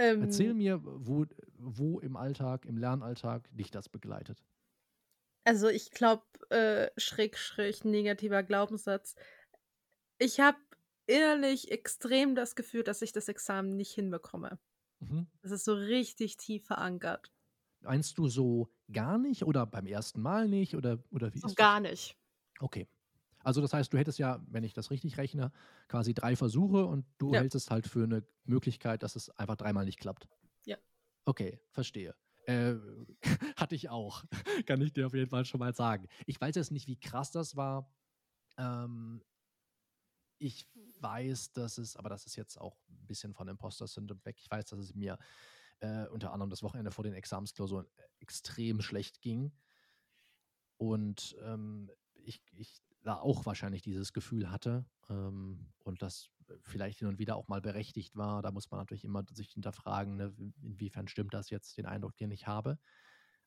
Ähm, 0.01 0.21
Erzähl 0.23 0.55
mir, 0.55 0.81
wo, 0.85 1.27
wo 1.59 1.99
im 2.01 2.17
Alltag, 2.17 2.65
im 2.67 2.79
Lernalltag 2.79 3.49
dich 3.57 3.71
das 3.71 3.89
begleitet. 3.89 4.45
Also 5.45 5.69
ich 5.69 5.91
glaube, 5.91 6.25
äh, 6.51 6.91
schräg, 7.01 7.37
schräg, 7.39 7.85
negativer 7.85 8.43
Glaubenssatz. 8.43 9.15
Ich 10.19 10.39
habe 10.41 10.59
innerlich 11.07 11.71
extrem 11.73 12.35
das 12.35 12.55
Gefühl, 12.55 12.85
dass 12.85 13.03
ich 13.03 13.13
das 13.13 13.29
Examen 13.29 13.77
nicht 13.77 13.93
hinbekomme. 13.93 14.59
Mhm. 15.01 15.27
Das 15.43 15.53
ist 15.53 15.65
so 15.65 15.75
richtig 15.75 16.37
tief 16.39 16.67
verankert. 16.67 17.33
Meinst 17.83 18.19
du 18.19 18.29
so 18.29 18.71
gar 18.93 19.19
nicht 19.19 19.45
oder 19.45 19.67
beim 19.67 19.87
ersten 19.87 20.21
Mal 20.21 20.49
nicht 20.49 20.75
oder, 20.77 21.03
oder 21.11 21.33
wie 21.35 21.41
so 21.41 21.55
Gar 21.55 21.81
nicht. 21.81 22.17
Okay. 22.61 22.89
Also 23.43 23.61
das 23.61 23.73
heißt, 23.73 23.93
du 23.93 23.99
hättest 23.99 24.19
ja, 24.19 24.45
wenn 24.49 24.65
ich 24.65 24.75
das 24.75 24.91
richtig 24.91 25.17
rechne, 25.17 25.53
quasi 25.89 26.15
drei 26.15 26.37
Versuche 26.37 26.85
und 26.85 27.07
du 27.19 27.33
ja. 27.33 27.41
hältst 27.41 27.55
es 27.55 27.71
halt 27.71 27.87
für 27.87 28.05
eine 28.05 28.25
Möglichkeit, 28.45 29.03
dass 29.03 29.17
es 29.17 29.31
einfach 29.39 29.57
dreimal 29.57 29.85
nicht 29.85 29.99
klappt. 29.99 30.29
Ja. 30.65 30.77
Okay, 31.25 31.61
verstehe. 31.71 32.15
Äh, 32.47 32.75
hatte 33.57 33.75
ich 33.75 33.89
auch. 33.89 34.25
Kann 34.67 34.81
ich 34.81 34.93
dir 34.93 35.07
auf 35.07 35.15
jeden 35.15 35.31
Fall 35.31 35.45
schon 35.45 35.61
mal 35.61 35.75
sagen. 35.75 36.07
Ich 36.27 36.41
weiß 36.41 36.55
jetzt 36.57 36.71
nicht, 36.71 36.87
wie 36.87 36.99
krass 36.99 37.31
das 37.31 37.57
war. 37.57 37.93
Ähm, 38.59 39.23
ich 40.39 40.67
weiß, 41.01 41.53
dass 41.53 41.79
es, 41.79 41.97
aber 41.97 42.09
das 42.09 42.25
ist 42.27 42.37
jetzt 42.37 42.59
auch 42.59 42.77
ein 42.89 43.07
bisschen 43.07 43.35
von 43.35 43.49
Imposter 43.49 43.87
Syndrome 43.87 44.25
weg. 44.25 44.37
Ich 44.41 44.51
weiß, 44.51 44.67
dass 44.67 44.79
es 44.79 44.95
mir 44.95 45.19
äh, 45.81 46.07
unter 46.09 46.33
anderem 46.33 46.51
das 46.51 46.63
Wochenende 46.63 46.91
vor 46.91 47.05
den 47.05 47.15
Examensklausuren 47.15 47.87
extrem 48.21 48.81
schlecht 48.81 49.21
ging. 49.21 49.53
Und 50.79 51.37
ähm, 51.43 51.91
ich, 52.15 52.43
ich 52.57 52.83
da 53.03 53.17
auch 53.17 53.47
wahrscheinlich 53.47 53.83
dieses 53.83 54.13
Gefühl 54.13 54.51
hatte 54.51 54.85
ähm, 55.09 55.73
und 55.85 56.03
das 56.03 56.31
vielleicht 56.63 56.99
hin 56.99 57.09
und 57.09 57.19
wieder 57.19 57.37
auch 57.37 57.49
mal 57.49 57.61
berechtigt 57.61 58.17
war. 58.17 58.43
Da 58.43 58.51
muss 58.51 58.71
man 58.71 58.81
natürlich 58.81 59.05
immer 59.05 59.25
sich 59.31 59.53
hinterfragen, 59.53 60.17
ne, 60.17 60.35
inwiefern 60.63 61.09
stimmt 61.09 61.35
das 61.35 61.51
jetzt, 61.51 61.77
den 61.77 61.87
Eindruck, 61.87 62.17
den 62.17 62.31
ich 62.31 62.47
habe. 62.47 62.79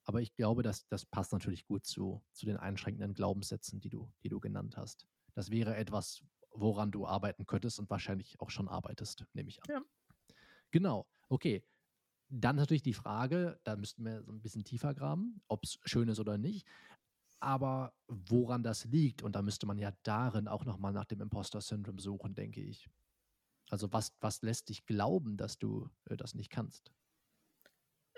Aber 0.05 0.21
ich 0.21 0.33
glaube, 0.35 0.63
dass 0.63 0.87
das 0.87 1.05
passt 1.05 1.31
natürlich 1.31 1.65
gut 1.65 1.85
zu, 1.85 2.23
zu 2.33 2.45
den 2.45 2.57
einschränkenden 2.57 3.13
Glaubenssätzen, 3.13 3.79
die 3.79 3.89
du, 3.89 4.11
die 4.23 4.29
du 4.29 4.39
genannt 4.39 4.77
hast. 4.77 5.07
Das 5.33 5.49
wäre 5.49 5.75
etwas, 5.75 6.23
woran 6.51 6.91
du 6.91 7.07
arbeiten 7.07 7.45
könntest 7.45 7.79
und 7.79 7.89
wahrscheinlich 7.89 8.39
auch 8.39 8.49
schon 8.49 8.67
arbeitest, 8.67 9.25
nehme 9.33 9.49
ich 9.49 9.63
an. 9.63 9.69
Ja. 9.69 9.81
Genau, 10.71 11.07
okay. 11.29 11.63
Dann 12.29 12.55
natürlich 12.55 12.81
die 12.81 12.93
Frage, 12.95 13.59
da 13.63 13.75
müssten 13.75 14.03
wir 14.03 14.23
so 14.23 14.31
ein 14.31 14.41
bisschen 14.41 14.63
tiefer 14.63 14.95
graben, 14.95 15.41
ob 15.47 15.63
es 15.63 15.77
schön 15.85 16.09
ist 16.09 16.19
oder 16.19 16.37
nicht. 16.37 16.65
Aber 17.43 17.93
woran 18.07 18.63
das 18.63 18.85
liegt, 18.85 19.21
und 19.21 19.35
da 19.35 19.41
müsste 19.41 19.65
man 19.65 19.77
ja 19.77 19.91
darin 20.03 20.47
auch 20.47 20.63
nochmal 20.63 20.93
nach 20.93 21.03
dem 21.03 21.19
Imposter-Syndrom 21.19 21.99
suchen, 21.99 22.35
denke 22.35 22.61
ich. 22.61 22.89
Also 23.69 23.91
was, 23.91 24.13
was 24.21 24.41
lässt 24.43 24.69
dich 24.69 24.85
glauben, 24.85 25.35
dass 25.35 25.59
du 25.59 25.89
äh, 26.05 26.15
das 26.15 26.35
nicht 26.35 26.49
kannst? 26.49 26.93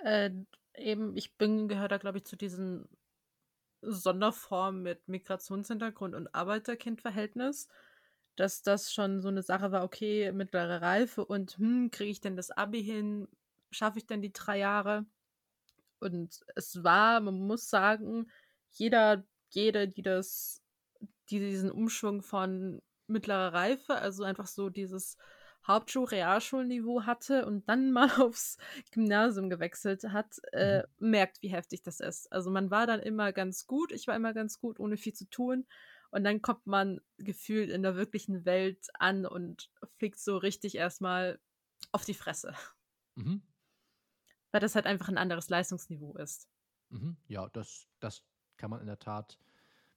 Äh, 0.04 0.30
eben, 0.76 1.18
ich 1.18 1.38
bin, 1.38 1.68
gehöre 1.68 1.88
da, 1.88 1.98
glaube 1.98 2.20
ich, 2.20 2.26
zu 2.26 2.36
diesen 2.36 2.88
Sonderformen 3.82 4.84
mit 4.84 5.08
Migrationshintergrund 5.08 6.14
und 6.14 6.36
Arbeiterkindverhältnis, 6.36 7.68
dass 8.36 8.62
das 8.62 8.94
schon 8.94 9.22
so 9.22 9.30
eine 9.30 9.42
Sache 9.42 9.72
war, 9.72 9.84
okay, 9.84 10.32
mittlere 10.34 10.84
Reife 10.84 11.26
und 11.26 11.58
hm, 11.58 11.90
kriege 11.90 12.12
ich 12.12 12.22
denn 12.22 12.36
das 12.36 12.52
Abi 12.52 12.84
hin? 12.84 13.28
Schaffe 13.72 13.98
ich 13.98 14.06
denn 14.06 14.22
die 14.22 14.34
drei 14.34 14.60
Jahre? 14.60 15.08
Und 16.00 16.42
es 16.56 16.84
war, 16.84 17.22
man 17.22 17.40
muss 17.48 17.72
sagen, 17.72 18.28
jeder, 18.76 19.26
jede, 19.50 19.88
die 19.88 20.02
das, 20.02 20.62
die 21.30 21.40
diesen 21.40 21.72
Umschwung 21.72 22.22
von 22.22 22.82
mittlerer 23.08 23.54
Reife, 23.54 23.96
also 23.96 24.24
einfach 24.24 24.48
so 24.48 24.70
dieses 24.70 25.18
Hauptschul-, 25.66 26.10
Realschulniveau 26.10 27.04
hatte 27.04 27.46
und 27.46 27.68
dann 27.68 27.92
mal 27.92 28.10
aufs 28.22 28.58
Gymnasium 28.92 29.50
gewechselt 29.50 30.04
hat, 30.04 30.40
äh, 30.52 30.80
mhm. 31.00 31.10
merkt, 31.10 31.42
wie 31.42 31.50
heftig 31.50 31.82
das 31.84 32.00
ist. 32.00 32.32
Also 32.32 32.52
man 32.52 32.72
war 32.72 32.88
dann 32.88 33.00
immer 33.00 33.34
ganz 33.34 33.66
gut, 33.68 33.92
ich 33.92 34.08
war 34.08 34.16
immer 34.16 34.34
ganz 34.34 34.60
gut, 34.60 34.80
ohne 34.80 34.98
viel 34.98 35.14
zu 35.14 35.30
tun. 35.30 35.66
Und 36.12 36.24
dann 36.24 36.42
kommt 36.42 36.66
man 36.66 37.02
gefühlt 37.18 37.70
in 37.70 37.84
der 37.84 37.96
wirklichen 37.96 38.46
Welt 38.46 38.88
an 38.94 39.26
und 39.26 39.70
fliegt 39.98 40.20
so 40.20 40.38
richtig 40.38 40.76
erstmal 40.76 41.40
auf 41.92 42.06
die 42.06 42.14
Fresse. 42.14 42.54
Mhm. 43.16 43.42
Weil 44.52 44.62
das 44.62 44.76
halt 44.76 44.86
einfach 44.86 45.10
ein 45.10 45.18
anderes 45.18 45.50
Leistungsniveau 45.50 46.16
ist. 46.16 46.48
Mhm. 46.90 47.18
Ja, 47.28 47.50
das, 47.50 47.88
das 48.00 48.24
kann 48.58 48.70
man 48.70 48.82
in 48.82 48.88
der 48.88 49.00
Tat 49.00 49.38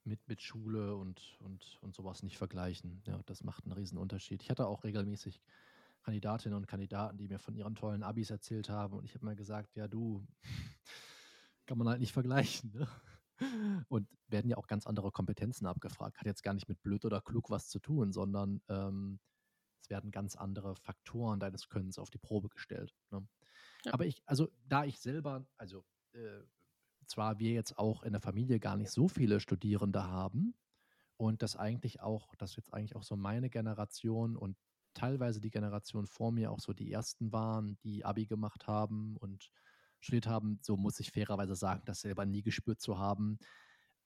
mit, 0.03 0.27
mit 0.27 0.41
Schule 0.41 0.95
und, 0.95 1.37
und, 1.39 1.77
und 1.81 1.95
sowas 1.95 2.23
nicht 2.23 2.37
vergleichen. 2.37 3.01
Ja, 3.05 3.21
das 3.25 3.43
macht 3.43 3.65
einen 3.65 3.73
riesen 3.73 3.97
Unterschied. 3.97 4.41
Ich 4.41 4.49
hatte 4.49 4.67
auch 4.67 4.83
regelmäßig 4.83 5.41
Kandidatinnen 6.03 6.57
und 6.57 6.67
Kandidaten, 6.67 7.17
die 7.17 7.27
mir 7.27 7.39
von 7.39 7.55
ihren 7.55 7.75
tollen 7.75 8.03
Abis 8.03 8.29
erzählt 8.29 8.69
haben 8.69 8.97
und 8.97 9.05
ich 9.05 9.13
habe 9.15 9.25
mal 9.25 9.35
gesagt, 9.35 9.75
ja 9.75 9.87
du, 9.87 10.25
kann 11.65 11.77
man 11.77 11.87
halt 11.87 11.99
nicht 11.99 12.13
vergleichen. 12.13 12.71
Ne? 12.73 12.87
Und 13.87 14.07
werden 14.27 14.49
ja 14.49 14.57
auch 14.57 14.67
ganz 14.67 14.85
andere 14.85 15.11
Kompetenzen 15.11 15.65
abgefragt. 15.65 16.17
Hat 16.17 16.25
jetzt 16.25 16.43
gar 16.43 16.53
nicht 16.53 16.67
mit 16.67 16.81
blöd 16.81 17.05
oder 17.05 17.21
klug 17.21 17.49
was 17.49 17.69
zu 17.69 17.79
tun, 17.79 18.11
sondern 18.11 18.61
ähm, 18.67 19.19
es 19.81 19.89
werden 19.89 20.11
ganz 20.11 20.35
andere 20.35 20.75
Faktoren 20.75 21.39
deines 21.39 21.69
Könnens 21.69 21.99
auf 21.99 22.09
die 22.09 22.17
Probe 22.17 22.49
gestellt. 22.49 22.93
Ne? 23.11 23.25
Ja. 23.85 23.93
Aber 23.93 24.05
ich, 24.05 24.21
also 24.25 24.49
da 24.67 24.83
ich 24.83 24.99
selber, 24.99 25.45
also 25.57 25.85
äh, 26.13 26.41
zwar 27.09 27.39
wir 27.39 27.51
jetzt 27.51 27.77
auch 27.77 28.03
in 28.03 28.13
der 28.13 28.21
Familie 28.21 28.59
gar 28.59 28.77
nicht 28.77 28.91
so 28.91 29.07
viele 29.07 29.39
Studierende 29.39 30.03
haben 30.03 30.55
und 31.17 31.41
das 31.41 31.55
eigentlich 31.55 32.01
auch, 32.01 32.35
dass 32.35 32.55
jetzt 32.55 32.73
eigentlich 32.73 32.95
auch 32.95 33.03
so 33.03 33.15
meine 33.15 33.49
Generation 33.49 34.35
und 34.37 34.57
teilweise 34.93 35.41
die 35.41 35.51
Generation 35.51 36.07
vor 36.07 36.31
mir 36.31 36.51
auch 36.51 36.59
so 36.59 36.73
die 36.73 36.91
ersten 36.91 37.31
waren, 37.31 37.77
die 37.83 38.05
Abi 38.05 38.25
gemacht 38.25 38.67
haben 38.67 39.17
und 39.17 39.51
studiert 39.99 40.27
haben, 40.27 40.59
so 40.61 40.77
muss 40.77 40.99
ich 40.99 41.11
fairerweise 41.11 41.55
sagen, 41.55 41.83
das 41.85 42.01
selber 42.01 42.25
nie 42.25 42.41
gespürt 42.41 42.79
zu 42.81 42.97
haben, 42.97 43.37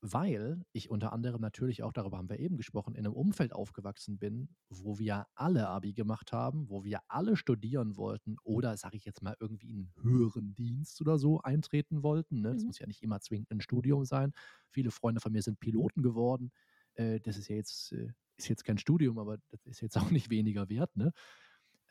weil 0.05 0.65
ich 0.73 0.89
unter 0.89 1.13
anderem 1.13 1.39
natürlich 1.39 1.81
auch, 1.81 1.93
darüber 1.93 2.17
haben 2.17 2.29
wir 2.29 2.37
eben 2.37 2.57
gesprochen, 2.57 2.93
in 2.93 3.05
einem 3.05 3.15
Umfeld 3.15 3.53
aufgewachsen 3.53 4.19
bin, 4.19 4.49
wo 4.67 4.99
wir 4.99 5.27
alle 5.33 5.69
Abi 5.69 5.93
gemacht 5.93 6.33
haben, 6.33 6.67
wo 6.67 6.83
wir 6.83 6.99
alle 7.07 7.37
studieren 7.37 7.95
wollten 7.95 8.35
oder, 8.43 8.75
sage 8.75 8.97
ich 8.97 9.05
jetzt 9.05 9.21
mal, 9.21 9.37
irgendwie 9.39 9.69
in 9.69 9.77
einen 9.77 9.93
höheren 10.03 10.53
Dienst 10.55 10.99
oder 10.99 11.17
so 11.17 11.39
eintreten 11.39 12.03
wollten. 12.03 12.41
Ne? 12.41 12.51
Das 12.51 12.63
mhm. 12.63 12.67
muss 12.67 12.79
ja 12.79 12.87
nicht 12.87 13.01
immer 13.01 13.21
zwingend 13.21 13.49
ein 13.49 13.61
Studium 13.61 14.03
sein. 14.03 14.33
Viele 14.71 14.91
Freunde 14.91 15.21
von 15.21 15.31
mir 15.31 15.41
sind 15.41 15.61
Piloten 15.61 16.03
geworden. 16.03 16.51
Äh, 16.95 17.21
das 17.21 17.37
ist 17.37 17.47
ja 17.47 17.55
jetzt, 17.55 17.93
äh, 17.93 18.09
ist 18.35 18.49
jetzt 18.49 18.65
kein 18.65 18.77
Studium, 18.77 19.17
aber 19.19 19.37
das 19.51 19.65
ist 19.65 19.79
jetzt 19.79 19.97
auch 19.97 20.11
nicht 20.11 20.29
weniger 20.29 20.67
wert. 20.67 20.93
Ne? 20.97 21.13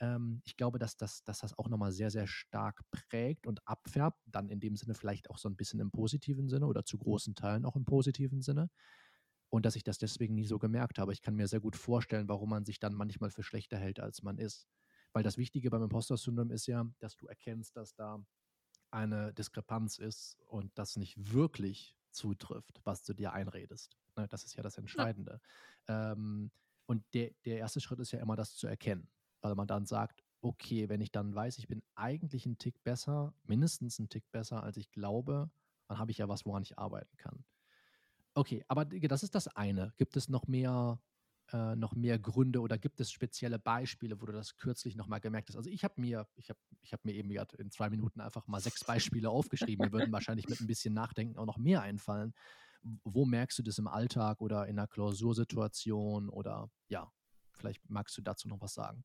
Ähm, 0.03 0.43
ich 0.45 0.57
glaube, 0.57 0.81
dass 0.81 0.97
das, 0.97 1.23
dass 1.23 1.39
das 1.39 1.57
auch 1.57 1.69
nochmal 1.69 1.93
sehr, 1.93 2.11
sehr 2.11 2.27
stark 2.27 2.83
prägt 2.91 3.47
und 3.47 3.67
abfärbt. 3.67 4.21
Dann 4.27 4.49
in 4.51 4.59
dem 4.59 4.77
Sinne 4.77 4.95
vielleicht 4.95 5.31
auch 5.31 5.39
so 5.39 5.49
ein 5.49 5.57
bisschen 5.57 5.79
im 5.79 5.93
positiven 5.93 6.49
Sinne 6.49 6.67
oder 6.67 6.85
zu 6.85 6.99
großen 6.99 7.37
Teilen 7.37 7.65
auch 7.65 7.77
im 7.77 7.85
positiven 7.85 8.43
Sinne. 8.43 8.69
Und 9.49 9.65
dass 9.65 9.77
ich 9.77 9.85
das 9.85 9.99
deswegen 9.99 10.35
nie 10.35 10.47
so 10.47 10.59
gemerkt 10.59 10.99
habe. 10.99 11.13
Ich 11.13 11.23
kann 11.23 11.37
mir 11.37 11.47
sehr 11.47 11.61
gut 11.61 11.77
vorstellen, 11.77 12.29
warum 12.29 12.51
man 12.51 12.65
sich 12.65 12.81
dann 12.81 12.95
manchmal 12.95 13.31
für 13.31 13.45
schlechter 13.45 13.79
hält, 13.79 14.01
als 14.01 14.23
man 14.23 14.39
ist. 14.39 14.67
Weil 15.13 15.23
das 15.23 15.39
Wichtige 15.39 15.71
beim 15.71 15.83
Imposter-Syndrom 15.83 16.51
ist 16.51 16.67
ja, 16.67 16.85
dass 16.99 17.17
du 17.17 17.27
erkennst, 17.27 17.77
dass 17.77 17.95
da 17.95 18.25
eine 18.91 19.33
Diskrepanz 19.35 19.99
ist 19.99 20.39
und 20.47 20.73
das 20.75 20.97
nicht 20.97 21.33
wirklich 21.33 21.95
zutrifft, 22.11 22.81
was 22.85 23.05
du 23.05 23.15
dir 23.15 23.35
einredest. 23.35 23.97
Ne, 24.17 24.27
das 24.29 24.45
ist 24.45 24.57
ja 24.57 24.63
das 24.63 24.79
Entscheidende. 24.79 25.41
Ja. 25.89 26.13
Ähm, 26.13 26.51
und 26.87 27.05
der, 27.15 27.31
der 27.45 27.59
erste 27.59 27.81
Schritt 27.81 28.01
ist 28.01 28.11
ja 28.11 28.21
immer, 28.21 28.37
das 28.37 28.57
zu 28.57 28.67
erkennen 28.67 29.09
weil 29.43 29.55
man 29.55 29.67
dann 29.67 29.87
sagt, 29.87 30.25
okay, 30.41 30.89
wenn 30.89 31.01
ich 31.01 31.13
dann 31.13 31.35
weiß, 31.35 31.59
ich 31.59 31.69
bin 31.69 31.83
eigentlich 31.95 32.47
ein 32.47 32.59
Tick 32.59 32.83
besser, 32.83 33.35
mindestens 33.45 33.99
ein 33.99 34.09
Tick 34.09 34.31
besser, 34.33 34.63
als 34.63 34.77
ich 34.77 34.91
glaube, 34.91 35.51
dann 35.89 35.99
habe 35.99 36.11
ich 36.11 36.19
ja 36.19 36.29
was, 36.29 36.45
woran 36.45 36.63
ich 36.63 36.79
arbeiten 36.79 37.17
kann. 37.17 37.45
Okay, 38.35 38.65
aber 38.69 38.85
das 38.87 39.23
ist 39.23 39.35
das 39.35 39.49
eine. 39.49 39.93
Gibt 39.99 40.17
es 40.17 40.29
noch 40.29 40.47
mehr, 40.49 41.01
äh, 41.53 41.77
noch 41.77 41.95
mehr 41.95 42.19
Gründe 42.19 42.61
oder 42.61 42.79
gibt 42.79 42.99
es 43.01 43.13
spezielle 43.13 43.59
Beispiele, 43.59 44.21
wo 44.21 44.27
du 44.27 44.33
das 44.33 44.57
kürzlich 44.57 44.97
nochmal 44.97 45.21
gemerkt 45.21 45.51
hast? 45.51 45.57
Also 45.57 45.69
ich 45.69 45.85
habe 45.85 46.01
mir, 46.01 46.27
ich 46.35 46.49
habe 46.49 46.59
ich 46.81 46.93
hab 46.93 47.05
mir 47.05 47.15
eben 47.15 47.31
in 47.31 47.71
zwei 47.71 47.91
Minuten 47.91 48.21
einfach 48.21 48.47
mal 48.47 48.61
sechs 48.61 48.85
Beispiele 48.85 49.29
aufgeschrieben. 49.29 49.87
Mir 49.87 49.93
würden 49.93 50.13
wahrscheinlich 50.13 50.49
mit 50.49 50.61
ein 50.61 50.67
bisschen 50.67 50.95
Nachdenken 50.95 51.39
auch 51.39 51.47
noch 51.47 51.59
mehr 51.59 51.83
einfallen. 51.83 52.33
Wo 53.05 53.27
merkst 53.27 53.59
du 53.59 53.63
das 53.63 53.79
im 53.79 53.87
Alltag 53.87 54.41
oder 54.41 54.67
in 54.67 54.79
einer 54.79 54.89
Klausursituation 54.89 56.29
oder 56.29 56.71
ja, 56.89 57.13
vielleicht 57.53 57.89
magst 57.89 58.17
du 58.17 58.23
dazu 58.23 58.49
noch 58.49 58.61
was 58.61 58.75
sagen. 58.75 59.05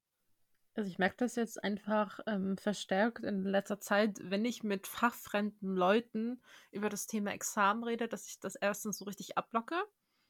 Also 0.77 0.91
ich 0.91 0.99
merke 0.99 1.15
das 1.17 1.35
jetzt 1.35 1.63
einfach 1.63 2.19
ähm, 2.27 2.55
verstärkt 2.55 3.23
in 3.23 3.43
letzter 3.43 3.79
Zeit, 3.79 4.19
wenn 4.21 4.45
ich 4.45 4.61
mit 4.61 4.85
fachfremden 4.85 5.75
Leuten 5.75 6.39
über 6.71 6.87
das 6.87 7.07
Thema 7.07 7.33
Examen 7.33 7.83
rede, 7.83 8.07
dass 8.07 8.27
ich 8.27 8.39
das 8.39 8.55
erstens 8.55 8.99
so 8.99 9.05
richtig 9.05 9.39
abblocke. 9.39 9.75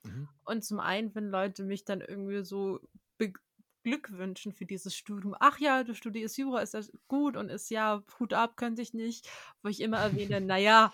Mhm. 0.03 0.29
Und 0.45 0.63
zum 0.63 0.79
einen, 0.79 1.13
wenn 1.15 1.27
Leute 1.29 1.63
mich 1.63 1.83
dann 1.83 1.99
irgendwie 1.99 2.45
so 2.45 2.79
beglückwünschen 3.17 4.53
für 4.53 4.65
dieses 4.65 4.95
Studium. 4.95 5.35
Ach 5.37 5.59
ja, 5.59 5.83
du 5.83 5.93
studierst 5.93 6.37
Jura, 6.37 6.61
ist 6.61 6.75
das 6.75 6.93
gut 7.09 7.35
und 7.35 7.49
ist 7.49 7.69
ja, 7.69 8.01
Hut 8.17 8.31
ab, 8.31 8.55
könnte 8.55 8.81
ich 8.81 8.93
nicht. 8.93 9.29
Wo 9.63 9.67
ich 9.67 9.81
immer 9.81 9.97
erwähne, 9.97 10.39
naja, 10.39 10.93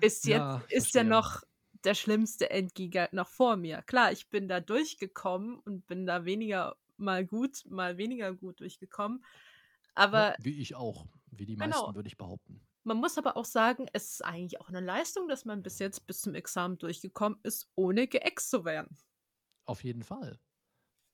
bis 0.00 0.24
jetzt 0.24 0.38
ja, 0.38 0.62
ist 0.68 0.94
ja 0.94 1.02
noch 1.02 1.42
der 1.84 1.94
schlimmste 1.94 2.50
Endgiga 2.50 3.08
noch 3.12 3.28
vor 3.28 3.56
mir. 3.56 3.80
Klar, 3.86 4.12
ich 4.12 4.28
bin 4.28 4.48
da 4.48 4.60
durchgekommen 4.60 5.60
und 5.60 5.86
bin 5.86 6.04
da 6.04 6.26
weniger 6.26 6.76
mal 7.02 7.26
gut, 7.26 7.64
mal 7.68 7.98
weniger 7.98 8.34
gut 8.34 8.60
durchgekommen. 8.60 9.24
Aber. 9.94 10.30
Ja, 10.30 10.36
wie 10.40 10.60
ich 10.60 10.74
auch. 10.74 11.06
Wie 11.30 11.46
die 11.46 11.56
genau. 11.56 11.76
meisten, 11.76 11.94
würde 11.94 12.08
ich 12.08 12.16
behaupten. 12.16 12.60
Man 12.84 12.96
muss 12.96 13.16
aber 13.16 13.36
auch 13.36 13.44
sagen, 13.44 13.86
es 13.92 14.12
ist 14.12 14.24
eigentlich 14.24 14.60
auch 14.60 14.68
eine 14.68 14.80
Leistung, 14.80 15.28
dass 15.28 15.44
man 15.44 15.62
bis 15.62 15.78
jetzt 15.78 16.06
bis 16.06 16.20
zum 16.20 16.34
Examen 16.34 16.78
durchgekommen 16.78 17.38
ist, 17.42 17.70
ohne 17.74 18.06
geext 18.08 18.50
zu 18.50 18.64
werden. 18.64 18.96
Auf 19.64 19.84
jeden 19.84 20.02
Fall. 20.02 20.40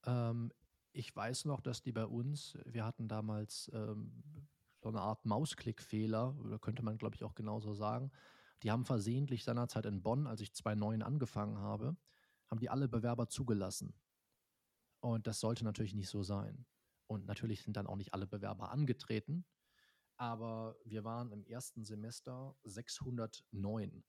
Ähm, 0.07 0.51
ich 0.93 1.15
weiß 1.15 1.45
noch, 1.45 1.61
dass 1.61 1.83
die 1.83 1.93
bei 1.93 2.07
uns, 2.07 2.57
wir 2.65 2.85
hatten 2.85 3.07
damals 3.07 3.71
ähm, 3.75 4.49
so 4.81 4.89
eine 4.89 5.01
Art 5.01 5.27
Mausklickfehler, 5.27 6.37
oder 6.39 6.59
könnte 6.59 6.83
man, 6.83 6.97
glaube 6.97 7.17
ich, 7.17 7.25
auch 7.25 7.35
genauso 7.35 7.75
sagen. 7.75 8.11
Die 8.63 8.71
haben 8.71 8.85
versehentlich 8.85 9.45
seinerzeit 9.45 9.87
in 9.87 10.03
Bonn, 10.03 10.27
als 10.27 10.41
ich 10.41 10.55
2009 10.55 11.03
angefangen 11.03 11.59
habe, 11.59 11.97
haben 12.49 12.61
die 12.61 12.71
alle 12.71 12.89
Bewerber 12.89 13.29
zugelassen. 13.29 13.95
Und 15.01 15.27
das 15.27 15.41
sollte 15.41 15.65
natürlich 15.65 15.95
nicht 15.95 16.09
so 16.09 16.23
sein. 16.23 16.67
Und 17.07 17.27
natürlich 17.27 17.63
sind 17.63 17.77
dann 17.77 17.87
auch 17.87 17.97
nicht 17.97 18.15
alle 18.15 18.27
Bewerber 18.27 18.71
angetreten. 18.71 19.45
Aber 20.17 20.77
wir 20.85 21.05
waren 21.05 21.31
im 21.31 21.45
ersten 21.45 21.85
Semester 21.85 22.57
609. 22.65 24.03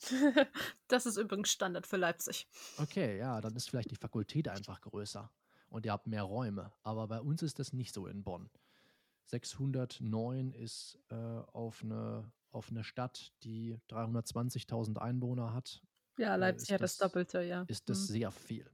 das 0.88 1.06
ist 1.06 1.16
übrigens 1.16 1.50
Standard 1.50 1.86
für 1.86 1.96
Leipzig. 1.96 2.46
Okay, 2.78 3.18
ja, 3.18 3.40
dann 3.40 3.56
ist 3.56 3.68
vielleicht 3.68 3.90
die 3.90 3.96
Fakultät 3.96 4.48
einfach 4.48 4.80
größer 4.80 5.30
und 5.68 5.84
ihr 5.86 5.92
habt 5.92 6.06
mehr 6.06 6.22
Räume. 6.22 6.72
Aber 6.82 7.08
bei 7.08 7.20
uns 7.20 7.42
ist 7.42 7.58
das 7.58 7.72
nicht 7.72 7.92
so 7.92 8.06
in 8.06 8.22
Bonn. 8.22 8.50
609 9.26 10.52
ist 10.52 10.98
äh, 11.08 11.14
auf, 11.14 11.82
eine, 11.82 12.30
auf 12.52 12.70
eine 12.70 12.84
Stadt, 12.84 13.32
die 13.42 13.78
320.000 13.90 14.98
Einwohner 14.98 15.52
hat. 15.52 15.82
Ja, 16.18 16.34
äh, 16.34 16.38
Leipzig 16.38 16.72
hat 16.72 16.80
das, 16.80 16.96
das, 16.96 17.08
Doppelte, 17.08 17.42
ja. 17.42 17.64
Ist 17.66 17.88
das 17.90 18.00
mhm. 18.00 18.04
sehr 18.04 18.30
viel. 18.30 18.70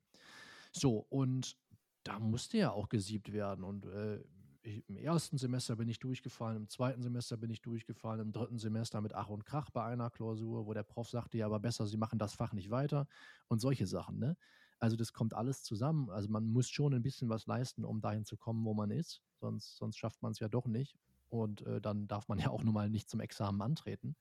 So, 0.72 1.06
und 1.10 1.56
da 2.02 2.18
musste 2.18 2.58
ja 2.58 2.70
auch 2.72 2.88
gesiebt 2.88 3.32
werden. 3.32 3.64
Und 3.64 3.86
äh, 3.86 4.22
ich, 4.62 4.88
im 4.88 4.96
ersten 4.96 5.38
Semester 5.38 5.76
bin 5.76 5.88
ich 5.88 5.98
durchgefallen, 5.98 6.56
im 6.56 6.68
zweiten 6.68 7.02
Semester 7.02 7.36
bin 7.36 7.50
ich 7.50 7.62
durchgefallen, 7.62 8.20
im 8.20 8.32
dritten 8.32 8.58
Semester 8.58 9.00
mit 9.00 9.14
Ach 9.14 9.28
und 9.28 9.44
Krach 9.44 9.70
bei 9.70 9.84
einer 9.84 10.10
Klausur, 10.10 10.66
wo 10.66 10.72
der 10.72 10.82
Prof 10.82 11.08
sagte, 11.10 11.38
ja, 11.38 11.46
aber 11.46 11.60
besser, 11.60 11.86
Sie 11.86 11.96
machen 11.96 12.18
das 12.18 12.34
Fach 12.34 12.52
nicht 12.52 12.70
weiter 12.70 13.06
und 13.48 13.60
solche 13.60 13.86
Sachen. 13.86 14.18
Ne? 14.18 14.36
Also 14.78 14.96
das 14.96 15.12
kommt 15.12 15.34
alles 15.34 15.62
zusammen. 15.62 16.10
Also 16.10 16.28
man 16.28 16.44
muss 16.46 16.68
schon 16.68 16.94
ein 16.94 17.02
bisschen 17.02 17.28
was 17.28 17.46
leisten, 17.46 17.84
um 17.84 18.00
dahin 18.00 18.24
zu 18.24 18.36
kommen, 18.36 18.64
wo 18.64 18.74
man 18.74 18.90
ist. 18.90 19.22
Sonst, 19.40 19.76
sonst 19.76 19.98
schafft 19.98 20.22
man 20.22 20.32
es 20.32 20.40
ja 20.40 20.48
doch 20.48 20.66
nicht. 20.66 20.96
und 21.28 21.62
äh, 21.66 21.80
dann 21.80 22.06
darf 22.08 22.28
man 22.28 22.38
ja 22.40 22.50
auch 22.50 22.62
nun 22.62 22.74
mal 22.74 22.90
nicht 22.90 23.08
zum 23.10 23.20
Examen 23.20 23.60
antreten. 23.62 24.16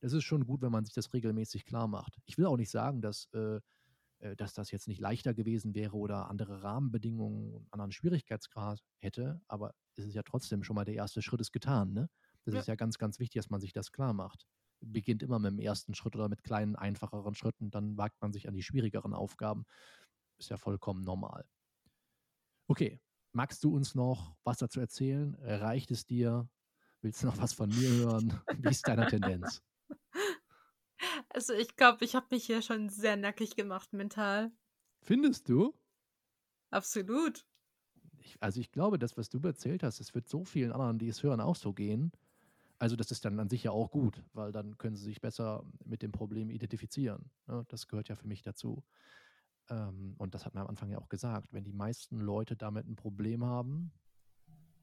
Das 0.00 0.12
ist 0.12 0.24
schon 0.24 0.46
gut, 0.46 0.62
wenn 0.62 0.72
man 0.72 0.84
sich 0.84 0.94
das 0.94 1.12
regelmäßig 1.14 1.64
klar 1.64 1.88
macht. 1.88 2.18
Ich 2.26 2.38
will 2.38 2.46
auch 2.46 2.56
nicht 2.56 2.70
sagen, 2.70 3.00
dass, 3.00 3.26
äh 3.32 3.60
dass 4.36 4.54
das 4.54 4.70
jetzt 4.70 4.88
nicht 4.88 5.00
leichter 5.00 5.34
gewesen 5.34 5.74
wäre 5.74 5.96
oder 5.96 6.30
andere 6.30 6.62
Rahmenbedingungen, 6.62 7.54
einen 7.54 7.68
anderen 7.70 7.92
Schwierigkeitsgrad 7.92 8.82
hätte, 8.98 9.40
aber 9.48 9.74
es 9.96 10.06
ist 10.06 10.14
ja 10.14 10.22
trotzdem 10.22 10.62
schon 10.62 10.76
mal 10.76 10.84
der 10.84 10.94
erste 10.94 11.22
Schritt 11.22 11.40
ist 11.40 11.52
getan. 11.52 11.92
Ne? 11.92 12.08
Das 12.44 12.54
ja. 12.54 12.60
ist 12.60 12.66
ja 12.66 12.74
ganz, 12.74 12.98
ganz 12.98 13.18
wichtig, 13.18 13.40
dass 13.40 13.50
man 13.50 13.60
sich 13.60 13.72
das 13.72 13.92
klar 13.92 14.12
macht. 14.12 14.46
Beginnt 14.80 15.22
immer 15.22 15.38
mit 15.38 15.52
dem 15.52 15.58
ersten 15.58 15.94
Schritt 15.94 16.14
oder 16.14 16.28
mit 16.28 16.42
kleinen, 16.42 16.76
einfacheren 16.76 17.34
Schritten, 17.34 17.70
dann 17.70 17.96
wagt 17.96 18.20
man 18.20 18.32
sich 18.32 18.48
an 18.48 18.54
die 18.54 18.62
schwierigeren 18.62 19.14
Aufgaben. 19.14 19.64
Ist 20.38 20.50
ja 20.50 20.56
vollkommen 20.56 21.04
normal. 21.04 21.46
Okay, 22.66 23.00
magst 23.32 23.62
du 23.62 23.74
uns 23.74 23.94
noch 23.94 24.36
was 24.42 24.58
dazu 24.58 24.80
erzählen? 24.80 25.34
Reicht 25.40 25.90
es 25.90 26.06
dir? 26.06 26.48
Willst 27.02 27.22
du 27.22 27.26
noch 27.26 27.38
was 27.38 27.52
von 27.52 27.68
mir 27.68 27.90
hören? 27.90 28.40
Wie 28.58 28.70
ist 28.70 28.88
deine 28.88 29.06
Tendenz? 29.08 29.62
Also 31.34 31.52
ich 31.52 31.74
glaube, 31.74 32.04
ich 32.04 32.14
habe 32.14 32.26
mich 32.30 32.44
hier 32.44 32.62
schon 32.62 32.88
sehr 32.88 33.16
nackig 33.16 33.56
gemacht 33.56 33.92
mental. 33.92 34.52
Findest 35.02 35.48
du? 35.48 35.74
Absolut. 36.70 37.44
Ich, 38.18 38.40
also 38.40 38.60
ich 38.60 38.70
glaube, 38.70 39.00
das, 39.00 39.16
was 39.16 39.30
du 39.30 39.40
erzählt 39.40 39.82
hast, 39.82 39.98
es 39.98 40.14
wird 40.14 40.28
so 40.28 40.44
vielen 40.44 40.70
anderen, 40.70 41.00
die 41.00 41.08
es 41.08 41.24
hören, 41.24 41.40
auch 41.40 41.56
so 41.56 41.72
gehen. 41.72 42.12
Also 42.78 42.94
das 42.94 43.10
ist 43.10 43.24
dann 43.24 43.40
an 43.40 43.48
sich 43.48 43.64
ja 43.64 43.72
auch 43.72 43.90
gut, 43.90 44.22
weil 44.32 44.52
dann 44.52 44.78
können 44.78 44.94
sie 44.94 45.04
sich 45.04 45.20
besser 45.20 45.64
mit 45.84 46.02
dem 46.02 46.12
Problem 46.12 46.50
identifizieren. 46.50 47.30
Ne? 47.48 47.64
das 47.68 47.88
gehört 47.88 48.08
ja 48.08 48.14
für 48.14 48.28
mich 48.28 48.42
dazu. 48.42 48.84
Ähm, 49.70 50.14
und 50.18 50.34
das 50.34 50.46
hat 50.46 50.54
man 50.54 50.62
am 50.62 50.70
Anfang 50.70 50.90
ja 50.90 50.98
auch 50.98 51.08
gesagt. 51.08 51.52
Wenn 51.52 51.64
die 51.64 51.72
meisten 51.72 52.20
Leute 52.20 52.54
damit 52.54 52.86
ein 52.86 52.94
Problem 52.94 53.44
haben, 53.44 53.92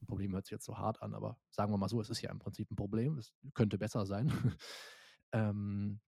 ein 0.02 0.08
Problem 0.08 0.34
hört 0.34 0.46
sich 0.46 0.52
jetzt 0.52 0.66
so 0.66 0.78
hart 0.78 1.02
an, 1.02 1.14
aber 1.14 1.38
sagen 1.50 1.72
wir 1.72 1.78
mal 1.78 1.88
so, 1.88 2.02
es 2.02 2.10
ist 2.10 2.22
ja 2.22 2.30
im 2.30 2.40
Prinzip 2.40 2.70
ein 2.72 2.76
Problem, 2.76 3.18
es 3.18 3.34
könnte 3.54 3.78
besser 3.78 4.06
sein, 4.06 4.28
ähm, 5.32 6.02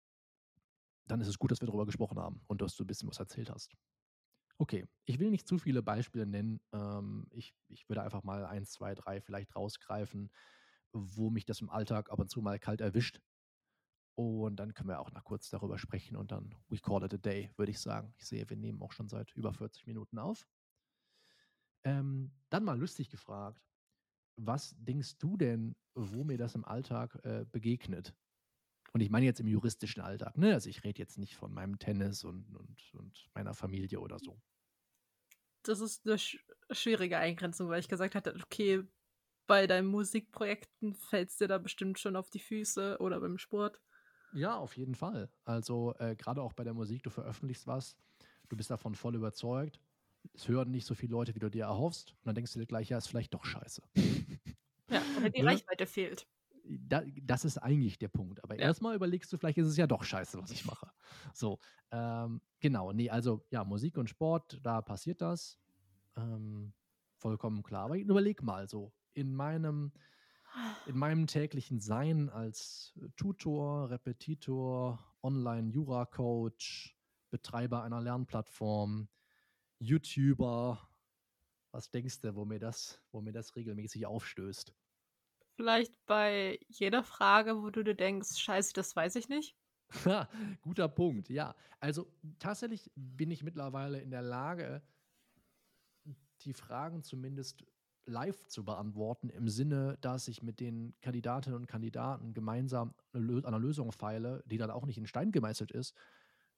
dann 1.06 1.22
ist 1.22 1.28
es 1.28 1.39
gut, 1.39 1.51
dass 1.51 1.62
wir 1.62 1.68
darüber 1.68 1.86
gesprochen 1.86 2.20
haben 2.20 2.41
und 2.47 2.62
dass 2.62 2.76
du 2.76 2.84
ein 2.84 2.88
bisschen 2.88 3.10
was 3.10 3.20
erzählt 3.20 3.49
hast. 3.49 3.76
Okay, 4.60 4.86
ich 5.06 5.20
will 5.20 5.32
nicht 5.32 5.47
zu 5.47 5.58
viele 5.58 5.82
Beispiele 5.82 6.26
nennen. 6.26 6.62
Ähm, 6.72 7.28
ich, 7.32 7.54
ich 7.68 7.89
würde 7.89 8.04
einfach 8.04 8.24
mal 8.24 8.45
eins, 8.45 8.72
zwei, 8.72 8.93
drei 8.95 9.20
vielleicht 9.20 9.56
rausgreifen, 9.56 10.32
wo 10.93 11.30
mich 11.30 11.45
das 11.45 11.62
im 11.62 11.70
Alltag 11.70 12.12
ab 12.12 12.20
und 12.20 12.30
zu 12.30 12.41
mal 12.41 12.60
kalt 12.60 12.82
erwischt. 12.82 13.20
Und 14.16 14.58
dann 14.58 14.74
können 14.76 14.89
wir 14.89 14.99
auch 14.99 15.12
noch 15.12 15.24
kurz 15.24 15.49
darüber 15.49 15.80
sprechen 15.80 16.16
und 16.16 16.32
dann 16.32 16.56
we 16.70 16.78
call 16.78 17.04
it 17.04 17.14
a 17.14 17.18
day, 17.18 17.51
würde 17.58 17.72
ich 17.72 17.80
sagen. 17.80 18.14
Ich 18.18 18.26
sehe, 18.28 18.47
wir 18.47 18.58
nehmen 18.58 18.82
auch 18.82 18.91
schon 18.91 19.10
seit 19.10 19.32
über 19.36 19.54
40 19.54 19.88
Minuten 19.88 20.20
auf. 20.20 20.47
Ähm, 21.84 22.32
dann 22.49 22.64
mal 22.64 22.80
lustig 22.80 23.10
gefragt, 23.10 23.62
was 24.38 24.76
denkst 24.78 25.18
du 25.18 25.38
denn, 25.38 25.76
wo 25.95 26.24
mir 26.24 26.38
das 26.38 26.56
im 26.56 26.66
Alltag 26.66 27.16
äh, 27.26 27.45
begegnet? 27.51 28.16
Und 28.93 29.01
ich 29.01 29.09
meine 29.09 29.25
jetzt 29.25 29.39
im 29.39 29.47
juristischen 29.47 30.01
Alltag, 30.03 30.37
ne? 30.37 30.53
Also 30.53 30.69
ich 30.69 30.83
rede 30.83 30.99
jetzt 31.01 31.17
nicht 31.17 31.35
von 31.35 31.53
meinem 31.53 31.79
Tennis 31.79 32.23
und, 32.23 32.55
und, 32.55 32.93
und 32.93 33.29
meiner 33.33 33.53
Familie 33.55 33.99
oder 33.99 34.19
so. 34.19 34.41
Das 35.63 35.79
ist 35.79 36.05
eine 36.05 36.17
sch 36.19 36.37
schwierige 36.71 37.17
Eingrenzung, 37.17 37.69
weil 37.69 37.79
ich 37.79 37.87
gesagt 37.87 38.15
hatte, 38.15 38.35
okay, 38.43 38.83
bei 39.47 39.67
deinen 39.67 39.87
Musikprojekten 39.87 40.95
fällt 40.95 41.29
es 41.29 41.37
dir 41.37 41.47
da 41.47 41.57
bestimmt 41.57 41.99
schon 41.99 42.15
auf 42.15 42.29
die 42.29 42.39
Füße 42.39 42.97
oder 42.99 43.19
beim 43.21 43.37
Sport. 43.37 43.81
Ja, 44.31 44.57
auf 44.57 44.77
jeden 44.77 44.95
Fall. 44.95 45.29
Also 45.45 45.93
äh, 45.99 46.15
gerade 46.15 46.41
auch 46.41 46.53
bei 46.53 46.63
der 46.63 46.73
Musik, 46.73 47.03
du 47.03 47.09
veröffentlichst 47.09 47.67
was, 47.67 47.95
du 48.49 48.57
bist 48.57 48.71
davon 48.71 48.95
voll 48.95 49.15
überzeugt, 49.15 49.79
es 50.33 50.47
hören 50.47 50.71
nicht 50.71 50.85
so 50.87 50.95
viele 50.95 51.11
Leute, 51.11 51.35
wie 51.35 51.39
du 51.39 51.49
dir 51.51 51.65
erhoffst, 51.65 52.11
und 52.13 52.25
dann 52.27 52.35
denkst 52.35 52.53
du 52.53 52.59
dir 52.59 52.65
gleich, 52.67 52.89
ja, 52.89 52.97
ist 52.97 53.07
vielleicht 53.07 53.33
doch 53.33 53.45
scheiße. 53.45 53.83
Ja, 54.89 55.05
oder 55.13 55.29
die 55.29 55.41
ne? 55.41 55.61
Reichweite 55.61 55.85
fehlt. 55.87 56.27
Da, 56.64 57.03
das 57.22 57.45
ist 57.45 57.57
eigentlich 57.57 57.99
der 57.99 58.07
Punkt. 58.07 58.43
Aber 58.43 58.55
ja. 58.55 58.61
erstmal 58.61 58.95
überlegst 58.95 59.32
du, 59.34 59.38
vielleicht 59.38 59.57
ist 59.57 59.68
es 59.68 59.78
ja 59.78 59.88
doch 59.88 60.03
scheiße, 60.03 60.41
was 60.41 60.51
ich 60.51 60.66
mache. 60.66 60.91
So, 61.34 61.59
ähm, 61.91 62.41
genau. 62.59 62.91
Nee, 62.91 63.09
also 63.09 63.45
ja, 63.49 63.64
Musik 63.64 63.97
und 63.97 64.09
Sport, 64.09 64.59
da 64.64 64.82
passiert 64.82 65.22
das. 65.22 65.59
Ähm, 66.16 66.74
vollkommen 67.18 67.64
klar. 67.64 67.86
Aber 67.86 67.97
überleg 67.97 68.43
mal 68.43 68.68
so, 68.68 68.93
in 69.14 69.34
meinem 69.34 69.91
in 70.86 70.97
meinem 70.97 71.28
täglichen 71.28 71.80
Sein 71.80 72.30
als 72.30 72.93
Tutor, 73.16 73.89
Repetitor, 73.89 74.99
Online-Jura-Coach, 75.24 76.95
Betreiber 77.32 77.84
einer 77.84 78.01
Lernplattform, 78.01 79.07
YouTuber, 79.80 80.88
was 81.72 81.89
denkst 81.89 82.22
du, 82.22 82.36
wo 82.36 82.45
mir 82.45 82.59
das, 82.59 83.01
wo 83.11 83.22
mir 83.22 83.34
das 83.34 83.55
regelmäßig 83.55 84.05
aufstößt? 84.05 84.76
Vielleicht 85.56 86.06
bei 86.06 86.60
jeder 86.68 87.04
Frage, 87.04 87.62
wo 87.62 87.70
du 87.70 87.84
dir 87.84 87.95
denkst, 87.95 88.38
scheiße, 88.38 88.74
das 88.74 88.95
weiß 88.95 89.16
ich 89.16 89.30
nicht. 89.30 89.56
Guter 90.62 90.88
Punkt, 90.88 91.30
ja. 91.30 91.56
Also 91.80 92.12
tatsächlich 92.39 92.91
bin 92.95 93.32
ich 93.32 93.43
mittlerweile 93.43 93.99
in 93.99 94.10
der 94.12 94.22
Lage, 94.22 94.82
die 96.41 96.54
Fragen 96.54 97.04
zumindest 97.04 97.66
live 98.06 98.47
zu 98.47 98.66
beantworten, 98.66 99.30
im 99.30 99.47
Sinne, 99.47 99.97
dass 100.01 100.28
ich 100.28 100.43
mit 100.43 100.60
den 100.60 100.93
Kandidatinnen 101.01 101.58
und 101.58 101.68
Kandidaten 101.68 102.34
gemeinsam 102.34 102.95
an 103.14 103.45
einer 103.45 103.60
Lösung 103.60 103.91
feile, 103.91 104.43
die 104.45 104.58
dann 104.58 104.72
auch 104.72 104.86
nicht 104.86 104.97
in 104.97 105.08
Stein 105.08 105.32
gemeißelt 105.32 105.72
ist, 105.72 105.95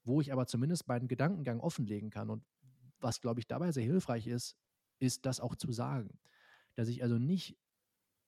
wo 0.02 0.20
ich 0.20 0.32
aber 0.32 0.46
zumindest 0.46 0.88
meinen 0.88 1.06
Gedankengang 1.06 1.60
offenlegen 1.60 2.10
kann. 2.10 2.30
Und 2.30 2.44
was, 2.98 3.20
glaube 3.20 3.40
ich, 3.40 3.46
dabei 3.46 3.70
sehr 3.70 3.84
hilfreich 3.84 4.26
ist, 4.26 4.56
ist 4.98 5.26
das 5.26 5.40
auch 5.40 5.54
zu 5.54 5.70
sagen. 5.70 6.18
Dass 6.74 6.88
ich 6.88 7.02
also 7.02 7.18
nicht 7.18 7.58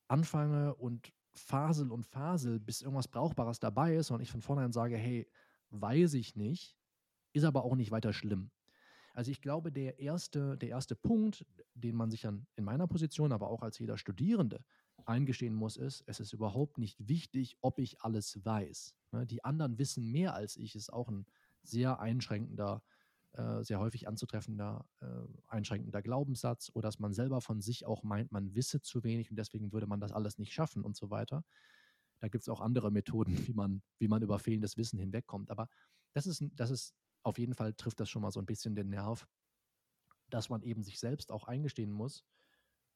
anfange 0.08 0.74
und 0.74 1.12
fasel 1.32 1.90
und 1.92 2.04
fasel, 2.04 2.58
bis 2.58 2.82
irgendwas 2.82 3.08
Brauchbares 3.08 3.60
dabei 3.60 3.94
ist, 3.94 4.10
und 4.10 4.20
ich 4.20 4.30
von 4.30 4.42
vornherein 4.42 4.72
sage, 4.72 4.96
hey, 4.96 5.30
weiß 5.70 6.14
ich 6.14 6.34
nicht, 6.36 6.76
ist 7.32 7.44
aber 7.44 7.64
auch 7.64 7.76
nicht 7.76 7.90
weiter 7.90 8.12
schlimm. 8.12 8.50
Also 9.14 9.30
ich 9.30 9.40
glaube, 9.40 9.72
der 9.72 9.98
erste, 9.98 10.56
der 10.56 10.68
erste 10.68 10.94
Punkt, 10.94 11.44
den 11.74 11.96
man 11.96 12.10
sich 12.10 12.20
dann 12.20 12.46
in 12.56 12.64
meiner 12.64 12.86
Position, 12.86 13.32
aber 13.32 13.48
auch 13.50 13.62
als 13.62 13.78
jeder 13.78 13.98
Studierende 13.98 14.64
eingestehen 15.06 15.54
muss, 15.54 15.76
ist, 15.76 16.04
es 16.06 16.20
ist 16.20 16.32
überhaupt 16.32 16.78
nicht 16.78 17.08
wichtig, 17.08 17.56
ob 17.60 17.78
ich 17.78 18.00
alles 18.02 18.44
weiß. 18.44 18.94
Ne, 19.12 19.26
die 19.26 19.44
anderen 19.44 19.78
wissen 19.78 20.10
mehr 20.10 20.34
als 20.34 20.56
ich, 20.56 20.76
ist 20.76 20.92
auch 20.92 21.08
ein 21.08 21.26
sehr 21.62 21.98
einschränkender, 22.00 22.82
äh, 22.84 22.97
sehr 23.62 23.78
häufig 23.78 24.08
anzutreffender, 24.08 24.86
äh, 25.00 25.06
einschränkender 25.46 26.02
Glaubenssatz 26.02 26.70
oder 26.74 26.88
dass 26.88 26.98
man 26.98 27.12
selber 27.12 27.40
von 27.40 27.60
sich 27.60 27.86
auch 27.86 28.02
meint, 28.02 28.32
man 28.32 28.54
wisse 28.54 28.80
zu 28.80 29.04
wenig 29.04 29.30
und 29.30 29.36
deswegen 29.36 29.72
würde 29.72 29.86
man 29.86 30.00
das 30.00 30.12
alles 30.12 30.38
nicht 30.38 30.52
schaffen 30.52 30.82
und 30.82 30.96
so 30.96 31.10
weiter. 31.10 31.44
Da 32.20 32.28
gibt 32.28 32.42
es 32.42 32.48
auch 32.48 32.60
andere 32.60 32.90
Methoden, 32.90 33.32
wie 33.48 33.52
man, 33.52 33.82
wie 33.98 34.08
man 34.08 34.22
über 34.22 34.38
fehlendes 34.38 34.76
Wissen 34.76 34.98
hinwegkommt. 34.98 35.50
Aber 35.50 35.68
das 36.14 36.26
ist, 36.26 36.42
das 36.54 36.70
ist 36.70 36.94
auf 37.22 37.38
jeden 37.38 37.54
Fall 37.54 37.74
trifft 37.74 38.00
das 38.00 38.08
schon 38.08 38.22
mal 38.22 38.30
so 38.30 38.40
ein 38.40 38.46
bisschen 38.46 38.74
den 38.74 38.90
Nerv, 38.90 39.26
dass 40.30 40.48
man 40.48 40.62
eben 40.62 40.82
sich 40.82 40.98
selbst 40.98 41.30
auch 41.30 41.44
eingestehen 41.44 41.92
muss, 41.92 42.24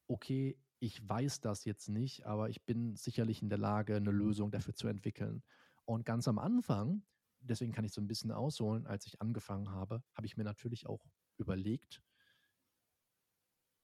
okay, 0.08 0.58
ich 0.78 1.06
weiß 1.08 1.40
das 1.40 1.64
jetzt 1.64 1.88
nicht, 1.88 2.26
aber 2.26 2.50
ich 2.50 2.64
bin 2.64 2.96
sicherlich 2.96 3.42
in 3.42 3.48
der 3.48 3.58
Lage, 3.58 3.96
eine 3.96 4.10
Lösung 4.10 4.50
dafür 4.50 4.74
zu 4.74 4.88
entwickeln. 4.88 5.42
Und 5.84 6.04
ganz 6.04 6.26
am 6.26 6.38
Anfang, 6.38 7.02
deswegen 7.42 7.72
kann 7.72 7.84
ich 7.84 7.92
so 7.92 8.00
ein 8.00 8.08
bisschen 8.08 8.32
ausholen, 8.32 8.86
als 8.86 9.06
ich 9.06 9.20
angefangen 9.20 9.70
habe, 9.70 10.02
habe 10.14 10.26
ich 10.26 10.36
mir 10.36 10.44
natürlich 10.44 10.86
auch 10.86 11.04
überlegt, 11.38 12.02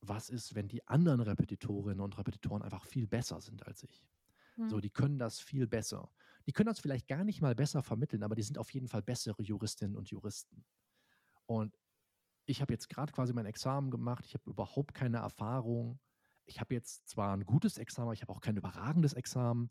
was 0.00 0.30
ist, 0.30 0.54
wenn 0.54 0.68
die 0.68 0.86
anderen 0.86 1.20
Repetitorinnen 1.20 2.00
und 2.00 2.16
Repetitoren 2.18 2.62
einfach 2.62 2.84
viel 2.84 3.06
besser 3.06 3.40
sind 3.40 3.66
als 3.66 3.82
ich? 3.82 4.04
So, 4.66 4.76
hm. 4.76 4.82
die 4.82 4.90
können 4.90 5.18
das 5.18 5.40
viel 5.40 5.66
besser. 5.66 6.10
Die 6.46 6.52
können 6.52 6.66
das 6.66 6.80
vielleicht 6.80 7.06
gar 7.06 7.24
nicht 7.24 7.40
mal 7.40 7.54
besser 7.54 7.82
vermitteln, 7.82 8.22
aber 8.22 8.34
die 8.34 8.42
sind 8.42 8.58
auf 8.58 8.72
jeden 8.72 8.88
Fall 8.88 9.02
bessere 9.02 9.42
Juristinnen 9.42 9.96
und 9.96 10.10
Juristen. 10.10 10.64
Und 11.46 11.78
ich 12.46 12.60
habe 12.60 12.72
jetzt 12.72 12.88
gerade 12.88 13.12
quasi 13.12 13.32
mein 13.32 13.46
Examen 13.46 13.90
gemacht, 13.90 14.24
ich 14.26 14.34
habe 14.34 14.50
überhaupt 14.50 14.94
keine 14.94 15.18
Erfahrung. 15.18 16.00
Ich 16.46 16.60
habe 16.60 16.74
jetzt 16.74 17.08
zwar 17.08 17.36
ein 17.36 17.44
gutes 17.44 17.76
Examen, 17.76 18.06
aber 18.06 18.14
ich 18.14 18.22
habe 18.22 18.32
auch 18.32 18.40
kein 18.40 18.56
überragendes 18.56 19.12
Examen. 19.12 19.70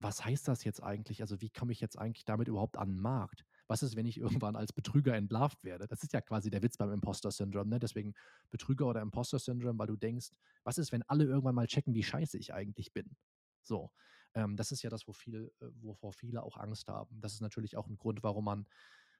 Was 0.00 0.24
heißt 0.24 0.46
das 0.46 0.64
jetzt 0.64 0.82
eigentlich? 0.82 1.22
Also, 1.22 1.40
wie 1.40 1.50
komme 1.50 1.72
ich 1.72 1.80
jetzt 1.80 1.98
eigentlich 1.98 2.24
damit 2.24 2.48
überhaupt 2.48 2.76
an 2.76 2.90
den 2.90 3.00
Markt? 3.00 3.44
Was 3.66 3.82
ist, 3.82 3.96
wenn 3.96 4.06
ich 4.06 4.18
irgendwann 4.46 4.56
als 4.56 4.72
Betrüger 4.72 5.14
entlarvt 5.14 5.62
werde? 5.64 5.86
Das 5.86 6.02
ist 6.02 6.12
ja 6.12 6.20
quasi 6.20 6.50
der 6.50 6.62
Witz 6.62 6.76
beim 6.76 6.92
Imposter-Syndrom, 6.92 7.68
ne? 7.68 7.78
Deswegen 7.78 8.14
Betrüger 8.50 8.86
oder 8.86 9.00
Imposter-Syndrom, 9.00 9.78
weil 9.78 9.88
du 9.88 9.96
denkst, 9.96 10.30
was 10.64 10.78
ist, 10.78 10.92
wenn 10.92 11.02
alle 11.02 11.24
irgendwann 11.24 11.54
mal 11.54 11.66
checken, 11.66 11.94
wie 11.94 12.02
scheiße 12.02 12.38
ich 12.38 12.54
eigentlich 12.54 12.92
bin? 12.92 13.16
So. 13.62 13.90
Ähm, 14.34 14.56
das 14.56 14.72
ist 14.72 14.82
ja 14.82 14.90
das, 14.90 15.08
wo 15.08 15.12
viel, 15.12 15.50
äh, 15.60 15.66
wovor 15.80 16.12
viele 16.12 16.42
auch 16.42 16.58
Angst 16.58 16.88
haben. 16.88 17.20
Das 17.20 17.32
ist 17.32 17.40
natürlich 17.40 17.76
auch 17.76 17.86
ein 17.88 17.96
Grund, 17.96 18.22
warum 18.22 18.44
man 18.44 18.66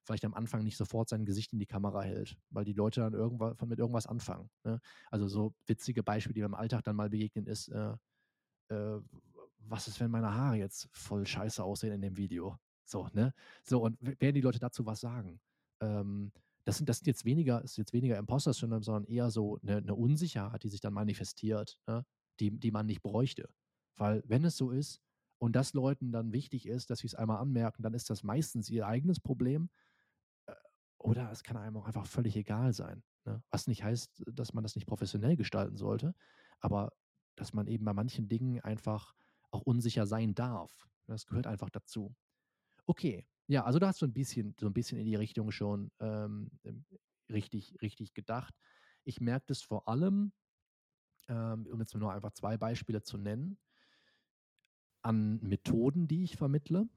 vielleicht 0.02 0.24
am 0.24 0.34
Anfang 0.34 0.64
nicht 0.64 0.76
sofort 0.76 1.08
sein 1.08 1.24
Gesicht 1.24 1.52
in 1.52 1.58
die 1.58 1.66
Kamera 1.66 2.02
hält, 2.02 2.36
weil 2.50 2.64
die 2.64 2.72
Leute 2.72 3.00
dann 3.00 3.14
irgendwas, 3.14 3.56
mit 3.66 3.78
irgendwas 3.78 4.06
anfangen. 4.06 4.50
Ne? 4.64 4.80
Also 5.10 5.28
so 5.28 5.54
witzige 5.66 6.02
Beispiele, 6.02 6.34
die 6.34 6.42
beim 6.42 6.54
Alltag 6.54 6.84
dann 6.84 6.96
mal 6.96 7.10
begegnen, 7.10 7.46
ist, 7.46 7.68
äh, 7.68 7.94
äh, 8.70 9.00
was 9.70 9.88
ist, 9.88 10.00
wenn 10.00 10.10
meine 10.10 10.34
Haare 10.34 10.56
jetzt 10.56 10.88
voll 10.92 11.26
scheiße 11.26 11.62
aussehen 11.62 11.92
in 11.92 12.00
dem 12.00 12.16
Video? 12.16 12.58
So, 12.84 13.08
ne? 13.12 13.34
So, 13.62 13.82
und 13.82 13.98
werden 14.00 14.34
die 14.34 14.40
Leute 14.40 14.58
dazu 14.58 14.86
was 14.86 15.00
sagen? 15.00 15.40
Ähm, 15.80 16.32
das 16.64 16.76
sind, 16.76 16.88
das 16.88 16.98
sind 16.98 17.06
jetzt 17.06 17.24
weniger, 17.24 17.62
ist 17.62 17.78
jetzt 17.78 17.92
weniger 17.92 18.18
Imposter-Syndrom, 18.18 18.82
sondern 18.82 19.04
eher 19.04 19.30
so 19.30 19.58
eine, 19.62 19.78
eine, 19.78 19.94
Unsicherheit, 19.94 20.62
die 20.62 20.68
sich 20.68 20.80
dann 20.80 20.92
manifestiert, 20.92 21.78
ne? 21.86 22.04
die, 22.40 22.50
die 22.50 22.70
man 22.70 22.86
nicht 22.86 23.02
bräuchte 23.02 23.48
Weil 23.96 24.22
wenn 24.26 24.44
es 24.44 24.56
so 24.56 24.70
ist 24.70 25.00
und 25.38 25.56
das 25.56 25.72
Leuten 25.72 26.12
dann 26.12 26.32
wichtig 26.32 26.66
ist, 26.66 26.90
dass 26.90 27.00
sie 27.00 27.06
es 27.06 27.14
einmal 27.14 27.38
anmerken, 27.38 27.82
dann 27.82 27.94
ist 27.94 28.10
das 28.10 28.22
meistens 28.22 28.68
ihr 28.70 28.86
eigenes 28.86 29.20
Problem. 29.20 29.70
Äh, 30.46 30.54
oder 30.98 31.30
es 31.30 31.42
kann 31.42 31.56
einem 31.56 31.76
auch 31.78 31.86
einfach 31.86 32.06
völlig 32.06 32.36
egal 32.36 32.72
sein. 32.72 33.02
Ne? 33.24 33.42
Was 33.50 33.66
nicht 33.66 33.84
heißt, 33.84 34.24
dass 34.32 34.52
man 34.52 34.62
das 34.62 34.74
nicht 34.74 34.86
professionell 34.86 35.36
gestalten 35.36 35.76
sollte, 35.76 36.14
aber 36.60 36.92
dass 37.34 37.54
man 37.54 37.66
eben 37.66 37.84
bei 37.84 37.94
manchen 37.94 38.28
Dingen 38.28 38.60
einfach 38.60 39.14
auch 39.50 39.62
unsicher 39.62 40.06
sein 40.06 40.34
darf. 40.34 40.88
Das 41.06 41.26
gehört 41.26 41.46
einfach 41.46 41.70
dazu. 41.70 42.14
Okay, 42.86 43.26
ja, 43.46 43.64
also 43.64 43.78
da 43.78 43.88
hast 43.88 44.02
du 44.02 44.06
ein 44.06 44.12
bisschen, 44.12 44.54
so 44.60 44.66
ein 44.66 44.74
bisschen 44.74 44.98
in 44.98 45.06
die 45.06 45.16
Richtung 45.16 45.50
schon 45.50 45.90
ähm, 46.00 46.50
ähm 46.64 46.84
richtig, 47.30 47.76
richtig 47.82 48.14
gedacht. 48.14 48.54
Ich 49.04 49.20
merke 49.20 49.46
das 49.48 49.62
vor 49.62 49.86
allem, 49.88 50.32
ähm, 51.28 51.66
um 51.70 51.80
jetzt 51.80 51.94
nur 51.94 52.12
einfach 52.12 52.32
zwei 52.32 52.56
Beispiele 52.56 53.02
zu 53.02 53.18
nennen, 53.18 53.58
an 55.02 55.38
Methoden, 55.42 56.08
die 56.08 56.24
ich 56.24 56.36
vermittle. 56.36 56.88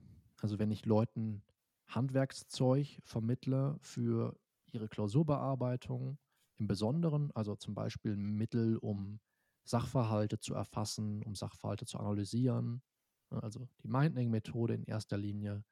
Also 0.41 0.59
wenn 0.59 0.71
ich 0.71 0.85
Leuten 0.85 1.43
Handwerkszeug 1.87 2.99
vermittle 3.03 3.77
für 3.81 4.37
ihre 4.65 4.87
Klausurbearbeitung 4.87 6.17
im 6.57 6.67
Besonderen, 6.67 7.31
also 7.33 7.55
zum 7.55 7.75
Beispiel 7.75 8.15
Mittel, 8.15 8.77
um 8.77 9.19
Sachverhalte 9.63 10.39
zu 10.39 10.53
erfassen, 10.53 11.23
um 11.23 11.35
Sachverhalte 11.35 11.85
zu 11.85 11.99
analysieren. 11.99 12.81
Also 13.29 13.67
die 13.81 13.87
Minding-Methode 13.87 14.73
in 14.73 14.83
erster 14.83 15.17
Linie, 15.17 15.63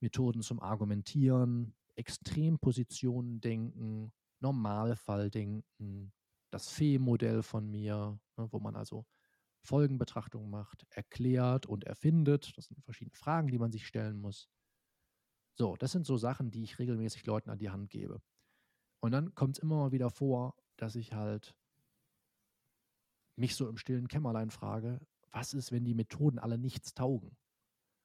Methoden 0.00 0.42
zum 0.42 0.60
Argumentieren, 0.60 1.74
Extrempositionen 1.96 3.40
denken, 3.40 4.12
Normalfalldenken, 4.40 6.12
das 6.50 6.68
Fee-Modell 6.68 7.42
von 7.42 7.68
mir, 7.68 8.18
ne, 8.36 8.48
wo 8.52 8.60
man 8.60 8.76
also 8.76 9.06
Folgenbetrachtungen 9.62 10.50
macht, 10.50 10.86
erklärt 10.90 11.66
und 11.66 11.84
erfindet. 11.84 12.52
Das 12.56 12.66
sind 12.66 12.84
verschiedene 12.84 13.16
Fragen, 13.16 13.48
die 13.48 13.58
man 13.58 13.72
sich 13.72 13.86
stellen 13.86 14.20
muss. 14.20 14.48
So, 15.56 15.76
das 15.76 15.92
sind 15.92 16.06
so 16.06 16.16
Sachen, 16.16 16.50
die 16.50 16.62
ich 16.62 16.78
regelmäßig 16.78 17.26
Leuten 17.26 17.50
an 17.50 17.58
die 17.58 17.70
Hand 17.70 17.90
gebe. 17.90 18.20
Und 19.00 19.12
dann 19.12 19.34
kommt 19.34 19.56
es 19.56 19.62
immer 19.62 19.76
mal 19.76 19.92
wieder 19.92 20.10
vor, 20.10 20.56
dass 20.76 20.96
ich 20.96 21.12
halt 21.12 21.54
mich 23.36 23.56
so 23.56 23.68
im 23.68 23.76
stillen 23.76 24.08
Kämmerlein 24.08 24.50
frage, 24.50 25.00
was 25.30 25.54
ist, 25.54 25.72
wenn 25.72 25.84
die 25.84 25.94
Methoden 25.94 26.38
alle 26.38 26.58
nichts 26.58 26.94
taugen? 26.94 27.36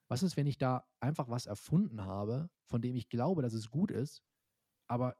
Was 0.08 0.24
ist, 0.24 0.38
wenn 0.38 0.48
ich 0.48 0.58
da 0.58 0.88
einfach 1.00 1.30
was 1.30 1.46
erfunden 1.46 2.04
habe, 2.04 2.50
von 2.66 2.82
dem 2.82 2.96
ich 2.96 3.10
glaube, 3.10 3.44
dass 3.44 3.54
es 3.54 3.70
gut 3.70 3.92
ist, 3.92 4.24
aber 4.88 5.16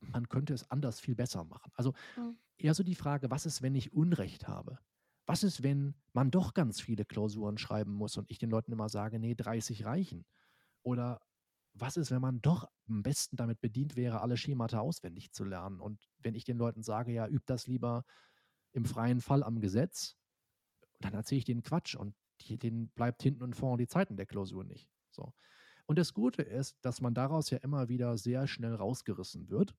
man 0.00 0.28
könnte 0.28 0.52
es 0.52 0.68
anders 0.70 0.98
viel 0.98 1.14
besser 1.14 1.44
machen? 1.44 1.70
Also 1.76 1.92
mhm. 2.16 2.36
eher 2.58 2.74
so 2.74 2.82
die 2.82 2.96
Frage, 2.96 3.30
was 3.30 3.46
ist, 3.46 3.62
wenn 3.62 3.76
ich 3.76 3.92
Unrecht 3.92 4.48
habe? 4.48 4.78
Was 5.26 5.44
ist, 5.44 5.62
wenn 5.62 5.94
man 6.12 6.32
doch 6.32 6.52
ganz 6.54 6.80
viele 6.80 7.04
Klausuren 7.04 7.56
schreiben 7.56 7.92
muss 7.92 8.16
und 8.16 8.28
ich 8.28 8.38
den 8.38 8.50
Leuten 8.50 8.72
immer 8.72 8.88
sage, 8.88 9.20
nee, 9.20 9.36
30 9.36 9.84
reichen? 9.84 10.26
Oder 10.82 11.20
was 11.74 11.96
ist, 11.96 12.10
wenn 12.10 12.20
man 12.20 12.42
doch 12.42 12.68
am 12.88 13.04
besten 13.04 13.36
damit 13.36 13.60
bedient 13.60 13.94
wäre, 13.94 14.20
alle 14.20 14.36
Schemata 14.36 14.80
auswendig 14.80 15.30
zu 15.32 15.44
lernen? 15.44 15.80
Und 15.80 16.10
wenn 16.18 16.34
ich 16.34 16.44
den 16.44 16.58
Leuten 16.58 16.82
sage, 16.82 17.12
ja, 17.12 17.28
übt 17.28 17.44
das 17.46 17.68
lieber 17.68 18.04
im 18.72 18.84
freien 18.84 19.20
Fall 19.20 19.42
am 19.42 19.60
Gesetz, 19.60 20.16
dann 21.00 21.14
erzähle 21.14 21.38
ich 21.40 21.44
denen 21.44 21.62
Quatsch 21.62 21.94
und 21.94 22.14
denen 22.48 22.88
bleibt 22.90 23.22
hinten 23.22 23.42
und 23.42 23.54
vorne 23.54 23.82
die 23.82 23.88
Zeiten 23.88 24.16
der 24.16 24.26
Klausur 24.26 24.64
nicht. 24.64 24.88
So. 25.10 25.32
Und 25.86 25.98
das 25.98 26.12
Gute 26.12 26.42
ist, 26.42 26.76
dass 26.82 27.00
man 27.00 27.14
daraus 27.14 27.50
ja 27.50 27.58
immer 27.58 27.88
wieder 27.88 28.16
sehr 28.18 28.46
schnell 28.46 28.74
rausgerissen 28.74 29.48
wird, 29.48 29.74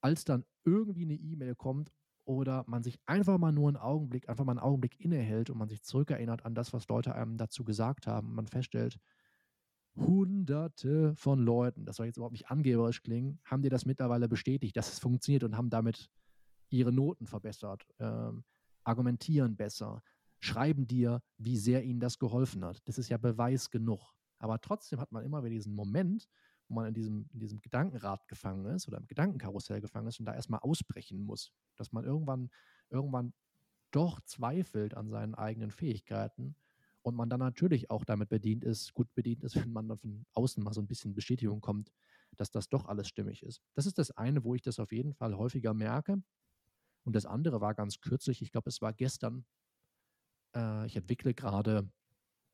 als 0.00 0.24
dann 0.24 0.44
irgendwie 0.64 1.04
eine 1.04 1.14
E-Mail 1.14 1.54
kommt 1.54 1.92
oder 2.24 2.64
man 2.66 2.82
sich 2.82 2.98
einfach 3.06 3.38
mal 3.38 3.52
nur 3.52 3.68
einen 3.68 3.76
Augenblick, 3.76 4.28
einfach 4.28 4.44
mal 4.44 4.52
einen 4.52 4.60
Augenblick 4.60 5.00
innehält 5.00 5.50
und 5.50 5.58
man 5.58 5.68
sich 5.68 5.82
zurückerinnert 5.82 6.44
an 6.44 6.54
das, 6.54 6.72
was 6.72 6.88
Leute 6.88 7.14
einem 7.14 7.36
dazu 7.36 7.64
gesagt 7.64 8.06
haben. 8.06 8.28
Und 8.28 8.34
man 8.34 8.46
feststellt, 8.46 8.98
hunderte 9.96 11.14
von 11.16 11.38
Leuten, 11.38 11.86
das 11.86 11.96
soll 11.96 12.06
jetzt 12.06 12.16
überhaupt 12.16 12.32
nicht 12.32 12.50
angeberisch 12.50 13.02
klingen, 13.02 13.40
haben 13.44 13.62
dir 13.62 13.70
das 13.70 13.86
mittlerweile 13.86 14.28
bestätigt, 14.28 14.76
dass 14.76 14.92
es 14.92 14.98
funktioniert 14.98 15.44
und 15.44 15.56
haben 15.56 15.70
damit 15.70 16.10
ihre 16.70 16.92
Noten 16.92 17.26
verbessert, 17.26 17.86
ähm, 17.98 18.44
argumentieren 18.84 19.56
besser, 19.56 20.02
schreiben 20.38 20.86
dir, 20.86 21.22
wie 21.38 21.56
sehr 21.56 21.84
ihnen 21.84 22.00
das 22.00 22.18
geholfen 22.18 22.64
hat. 22.64 22.80
Das 22.86 22.98
ist 22.98 23.08
ja 23.08 23.16
Beweis 23.16 23.70
genug. 23.70 24.14
Aber 24.38 24.60
trotzdem 24.60 25.00
hat 25.00 25.12
man 25.12 25.24
immer 25.24 25.42
wieder 25.42 25.54
diesen 25.54 25.74
Moment, 25.74 26.28
wo 26.68 26.74
man 26.74 26.86
in 26.86 26.94
diesem, 26.94 27.28
in 27.32 27.40
diesem 27.40 27.60
Gedankenrad 27.60 28.26
gefangen 28.28 28.66
ist 28.66 28.86
oder 28.88 28.98
im 28.98 29.06
Gedankenkarussell 29.06 29.80
gefangen 29.80 30.08
ist 30.08 30.18
und 30.20 30.26
da 30.26 30.34
erstmal 30.34 30.60
ausbrechen 30.60 31.24
muss. 31.24 31.52
Dass 31.76 31.92
man 31.92 32.04
irgendwann, 32.04 32.50
irgendwann 32.90 33.32
doch 33.92 34.20
zweifelt 34.20 34.94
an 34.94 35.08
seinen 35.08 35.34
eigenen 35.34 35.70
Fähigkeiten 35.70 36.56
und 37.02 37.14
man 37.14 37.30
dann 37.30 37.40
natürlich 37.40 37.90
auch 37.90 38.04
damit 38.04 38.28
bedient 38.28 38.64
ist, 38.64 38.92
gut 38.94 39.12
bedient 39.14 39.44
ist, 39.44 39.54
wenn 39.56 39.72
man 39.72 39.88
dann 39.88 39.98
von 39.98 40.26
außen 40.34 40.62
mal 40.62 40.74
so 40.74 40.80
ein 40.80 40.88
bisschen 40.88 41.14
Bestätigung 41.14 41.60
kommt, 41.60 41.92
dass 42.36 42.50
das 42.50 42.68
doch 42.68 42.86
alles 42.86 43.08
stimmig 43.08 43.42
ist. 43.42 43.62
Das 43.74 43.86
ist 43.86 43.98
das 43.98 44.10
eine, 44.10 44.44
wo 44.44 44.54
ich 44.54 44.62
das 44.62 44.78
auf 44.78 44.92
jeden 44.92 45.14
Fall 45.14 45.36
häufiger 45.36 45.72
merke. 45.72 46.22
Und 47.06 47.14
das 47.14 47.24
andere 47.24 47.60
war 47.60 47.74
ganz 47.74 48.00
kürzlich, 48.00 48.42
ich 48.42 48.50
glaube, 48.50 48.68
es 48.68 48.82
war 48.82 48.92
gestern. 48.92 49.46
Äh, 50.54 50.86
ich 50.86 50.96
entwickle 50.96 51.34
gerade, 51.34 51.88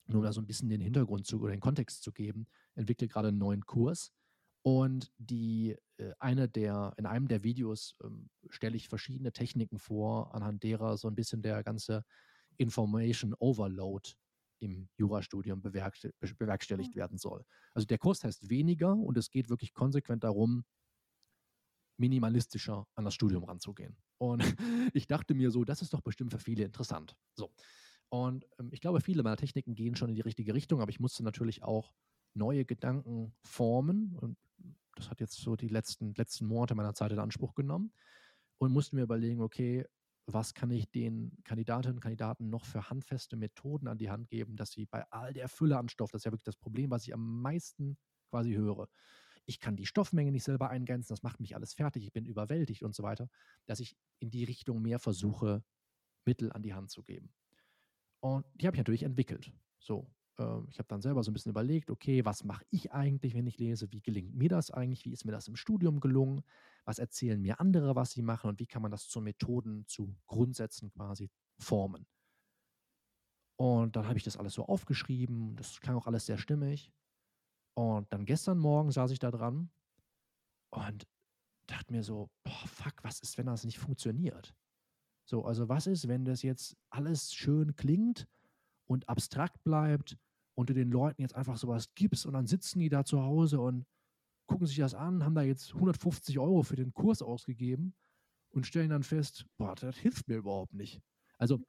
nur 0.07 0.19
um 0.19 0.25
da 0.25 0.33
so 0.33 0.43
ein 0.43 0.47
bisschen 0.47 0.69
den 0.69 0.83
Hintergrund 0.83 1.27
zu 1.27 1.41
oder 1.41 1.53
den 1.53 1.61
Kontext 1.61 2.03
zu 2.03 2.13
geben, 2.13 2.47
entwickle 2.75 3.09
gerade 3.09 3.29
einen 3.29 3.39
neuen 3.39 3.65
Kurs. 3.65 4.13
Und 4.61 5.11
die, 5.17 5.77
äh, 5.97 6.13
eine 6.19 6.51
der, 6.51 6.93
in 6.99 7.07
einem 7.07 7.29
der 7.29 7.43
Videos 7.43 7.97
ähm, 8.05 8.29
stelle 8.51 8.77
ich 8.77 8.89
verschiedene 8.89 9.33
Techniken 9.33 9.79
vor, 9.79 10.35
anhand 10.35 10.63
derer 10.63 10.99
so 10.99 11.09
ein 11.09 11.15
bisschen 11.15 11.41
der 11.41 11.65
ganze 11.65 12.05
Information 12.59 13.35
Overload 13.39 14.11
im 14.61 14.89
Jurastudium 14.99 15.63
bewerkstelligt 15.63 16.95
werden 16.95 17.19
soll. 17.19 17.45
Also 17.73 17.87
der 17.87 17.99
Kurs 17.99 18.23
heißt 18.23 18.51
weniger 18.51 18.95
und 18.95 19.17
es 19.17 19.31
geht 19.31 19.49
wirklich 19.49 19.73
konsequent 19.73 20.23
darum, 20.23 20.65
minimalistischer 21.99 22.87
an 22.95 23.05
das 23.05 23.15
Studium 23.15 23.45
ranzugehen. 23.45 23.97
Und 24.19 24.43
ich 24.95 25.07
dachte 25.07 25.35
mir 25.35 25.51
so, 25.51 25.65
das 25.65 25.83
ist 25.83 25.93
doch 25.93 26.01
bestimmt 26.01 26.33
für 26.33 26.39
viele 26.39 26.65
interessant. 26.65 27.17
So. 27.35 27.53
Und 28.09 28.47
ähm, 28.59 28.69
ich 28.73 28.81
glaube, 28.81 29.01
viele 29.01 29.23
meiner 29.23 29.37
Techniken 29.37 29.75
gehen 29.75 29.97
schon 29.97 30.09
in 30.11 30.15
die 30.15 30.21
richtige 30.21 30.55
Richtung, 30.55 30.81
aber 30.81 30.91
ich 30.91 31.01
musste 31.01 31.23
natürlich 31.23 31.63
auch 31.63 31.93
neue 32.35 32.65
Gedanken 32.65 33.35
formen. 33.43 34.17
Und 34.17 34.37
das 34.95 35.11
hat 35.11 35.21
jetzt 35.21 35.37
so 35.37 35.57
die 35.57 35.69
letzten, 35.69 36.15
letzten 36.15 36.47
Monate 36.47 36.75
meiner 36.75 36.95
Zeit 36.95 37.13
in 37.13 37.19
Anspruch 37.19 37.55
genommen. 37.55 37.93
Und 38.59 38.73
musste 38.73 38.95
mir 38.95 39.03
überlegen, 39.03 39.41
okay, 39.41 39.85
was 40.27 40.55
kann 40.55 40.71
ich 40.71 40.91
den 40.91 41.37
Kandidatinnen 41.45 41.97
und 41.97 42.01
Kandidaten 42.01 42.49
noch 42.49 42.65
für 42.65 42.89
handfeste 42.91 43.37
Methoden 43.37 43.89
an 43.89 43.99
die 43.99 44.11
Hand 44.11 44.29
geben, 44.29 44.57
dass 44.57 44.71
sie 44.71 44.87
bei 44.87 45.05
all 45.11 45.33
der 45.33 45.49
Fülle 45.49 45.79
an 45.79 45.89
Stoff, 45.89 46.13
das 46.13 46.21
ist 46.21 46.25
ja 46.27 46.33
wirklich 46.33 46.45
das 46.45 46.57
Problem, 46.57 46.91
was 46.91 47.07
ich 47.07 47.15
am 47.15 47.41
meisten 47.41 47.97
quasi 48.31 48.53
höre, 48.53 48.89
ich 49.47 49.61
kann 49.61 49.77
die 49.77 49.87
Stoffmenge 49.87 50.33
nicht 50.33 50.45
selber 50.45 50.71
eingrenzen, 50.71 51.13
das 51.13 51.23
macht 51.23 51.41
mich 51.41 51.55
alles 51.55 51.75
fertig, 51.75 52.05
ich 52.05 52.13
bin 52.13 52.27
überwältigt 52.27 52.83
und 52.83 52.95
so 52.95 53.03
weiter, 53.03 53.29
dass 53.67 53.81
ich 53.81 53.97
in 54.19 54.31
die 54.31 54.45
Richtung 54.45 54.83
mehr 54.83 54.99
versuche, 54.99 55.65
Mittel 56.25 56.53
an 56.53 56.63
die 56.63 56.75
Hand 56.75 56.91
zu 56.91 57.03
geben. 57.03 57.33
Und 58.21 58.47
die 58.55 58.67
habe 58.67 58.77
ich 58.77 58.81
natürlich 58.81 59.03
entwickelt. 59.03 59.53
So, 59.81 60.09
äh, 60.39 60.61
ich 60.71 60.79
habe 60.79 60.89
dann 60.89 61.03
selber 61.03 61.23
so 61.23 61.31
ein 61.31 61.35
bisschen 61.35 61.51
überlegt, 61.51 61.91
okay, 61.91 62.25
was 62.25 62.45
mache 62.45 62.65
ich 62.71 62.93
eigentlich, 62.93 63.35
wenn 63.35 63.47
ich 63.47 63.59
lese? 63.59 63.91
Wie 63.93 64.01
gelingt 64.01 64.35
mir 64.35 64.49
das 64.49 64.71
eigentlich? 64.71 65.05
Wie 65.05 65.13
ist 65.13 65.25
mir 65.25 65.33
das 65.33 65.49
im 65.49 65.57
Studium 65.57 66.01
gelungen? 66.01 66.43
Was 66.85 66.99
erzählen 66.99 67.41
mir 67.41 67.61
andere, 67.61 67.97
was 67.97 68.13
sie 68.13 68.23
machen? 68.23 68.49
Und 68.49 68.61
wie 68.61 68.67
kann 68.67 68.83
man 68.83 68.91
das 68.91 69.09
zu 69.09 69.21
Methoden, 69.21 69.87
zu 69.87 70.15
Grundsätzen 70.27 70.91
quasi 70.91 71.31
formen? 71.59 72.07
Und 73.57 73.97
dann 73.97 74.07
habe 74.07 74.19
ich 74.19 74.25
das 74.25 74.37
alles 74.37 74.55
so 74.55 74.67
aufgeschrieben. 74.67 75.57
Das 75.57 75.81
klang 75.81 75.97
auch 75.97 76.07
alles 76.07 76.27
sehr 76.27 76.39
stimmig. 76.39 76.93
Und 77.75 78.13
dann 78.13 78.25
gestern 78.25 78.59
Morgen 78.59 78.91
saß 78.91 79.11
ich 79.11 79.19
da 79.19 79.31
dran 79.31 79.71
und 80.71 81.07
dachte 81.67 81.93
mir 81.93 82.03
so, 82.03 82.31
boah, 82.45 82.67
fuck, 82.67 82.95
was 83.03 83.21
ist, 83.21 83.39
wenn 83.39 83.47
das 83.47 83.65
nicht 83.65 83.79
funktioniert? 83.79 84.55
So, 85.25 85.45
also 85.45 85.69
was 85.69 85.87
ist, 85.87 86.09
wenn 86.09 86.25
das 86.25 86.43
jetzt 86.43 86.77
alles 86.91 87.33
schön 87.33 87.77
klingt 87.77 88.27
und 88.87 89.09
abstrakt 89.09 89.63
bleibt 89.65 90.19
und 90.55 90.69
du 90.69 90.75
den 90.75 90.91
Leuten 90.91 91.23
jetzt 91.23 91.35
einfach 91.35 91.57
sowas 91.57 91.95
gibst 91.95 92.27
und 92.27 92.35
dann 92.35 92.47
sitzen 92.47 92.81
die 92.81 92.89
da 92.89 93.05
zu 93.05 93.23
Hause 93.23 93.61
und 93.61 93.87
gucken 94.47 94.67
sich 94.67 94.77
das 94.77 94.95
an, 94.95 95.25
haben 95.25 95.35
da 95.35 95.43
jetzt 95.43 95.75
150 95.75 96.39
Euro 96.39 96.63
für 96.63 96.77
den 96.77 96.93
Kurs 96.93 97.23
ausgegeben 97.23 97.95
und 98.51 98.67
stellen 98.67 98.91
dann 98.91 99.03
fest, 99.03 99.47
boah, 99.57 99.75
das 99.75 99.97
hilft 99.97 100.29
mir 100.29 100.37
überhaupt 100.37 100.75
nicht. 100.75 101.01
Also 101.39 101.65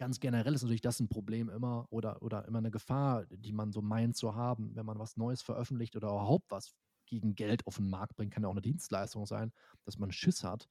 ganz 0.00 0.18
generell 0.18 0.54
ist 0.54 0.62
natürlich 0.62 0.80
das 0.80 0.98
ein 0.98 1.10
Problem 1.10 1.50
immer 1.50 1.86
oder, 1.90 2.22
oder 2.22 2.48
immer 2.48 2.58
eine 2.58 2.70
Gefahr, 2.70 3.26
die 3.26 3.52
man 3.52 3.70
so 3.70 3.82
meint 3.82 4.16
zu 4.16 4.34
haben, 4.34 4.74
wenn 4.74 4.86
man 4.86 4.98
was 4.98 5.18
Neues 5.18 5.42
veröffentlicht 5.42 5.94
oder 5.94 6.08
überhaupt 6.08 6.50
was 6.50 6.74
gegen 7.04 7.34
Geld 7.34 7.66
auf 7.66 7.76
den 7.76 7.90
Markt 7.90 8.16
bringt, 8.16 8.32
kann 8.32 8.42
ja 8.42 8.48
auch 8.48 8.52
eine 8.54 8.62
Dienstleistung 8.62 9.26
sein, 9.26 9.52
dass 9.84 9.98
man 9.98 10.10
Schiss 10.10 10.42
hat, 10.42 10.70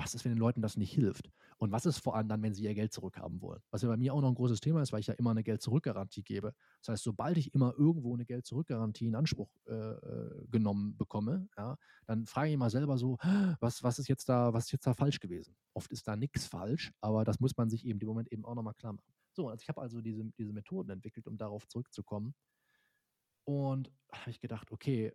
was 0.00 0.14
ist, 0.14 0.24
wenn 0.24 0.32
den 0.32 0.38
Leuten 0.38 0.62
das 0.62 0.76
nicht 0.76 0.92
hilft? 0.92 1.30
Und 1.58 1.72
was 1.72 1.84
ist 1.84 1.98
vor 1.98 2.16
allem 2.16 2.28
dann, 2.28 2.42
wenn 2.42 2.54
sie 2.54 2.64
ihr 2.64 2.74
Geld 2.74 2.92
zurückhaben 2.92 3.42
wollen? 3.42 3.60
Was 3.70 3.82
ja 3.82 3.88
bei 3.88 3.96
mir 3.98 4.14
auch 4.14 4.20
noch 4.22 4.28
ein 4.28 4.34
großes 4.34 4.60
Thema 4.60 4.80
ist, 4.80 4.92
weil 4.92 5.00
ich 5.00 5.08
ja 5.08 5.14
immer 5.14 5.30
eine 5.30 5.42
Geld-Zurück-Garantie 5.42 6.22
gebe. 6.22 6.54
Das 6.80 6.88
heißt, 6.88 7.04
sobald 7.04 7.36
ich 7.36 7.52
immer 7.54 7.74
irgendwo 7.76 8.14
eine 8.14 8.24
Geld-Zurück-Garantie 8.24 9.06
in 9.06 9.14
Anspruch 9.14 9.50
äh, 9.66 9.72
äh 9.74 10.46
genommen 10.50 10.96
bekomme, 10.96 11.48
ja, 11.56 11.76
dann 12.06 12.26
frage 12.26 12.50
ich 12.50 12.56
mal 12.56 12.70
selber 12.70 12.96
so, 12.96 13.18
was, 13.60 13.82
was 13.82 13.98
ist 13.98 14.08
jetzt 14.08 14.28
da, 14.28 14.54
was 14.54 14.66
ist 14.66 14.72
jetzt 14.72 14.86
da 14.86 14.94
falsch 14.94 15.20
gewesen? 15.20 15.54
Oft 15.74 15.92
ist 15.92 16.08
da 16.08 16.16
nichts 16.16 16.46
falsch, 16.46 16.92
aber 17.00 17.24
das 17.24 17.38
muss 17.40 17.56
man 17.56 17.68
sich 17.68 17.84
eben 17.84 18.00
im 18.00 18.08
Moment 18.08 18.32
eben 18.32 18.44
auch 18.44 18.54
nochmal 18.54 18.74
klar 18.74 18.94
machen. 18.94 19.12
So, 19.32 19.48
also 19.48 19.62
ich 19.62 19.68
habe 19.68 19.82
also 19.82 20.00
diese, 20.00 20.24
diese 20.38 20.52
Methoden 20.52 20.90
entwickelt, 20.90 21.26
um 21.26 21.36
darauf 21.36 21.68
zurückzukommen. 21.68 22.34
Und 23.44 23.90
habe 24.12 24.30
ich 24.30 24.40
gedacht, 24.40 24.70
okay, 24.72 25.12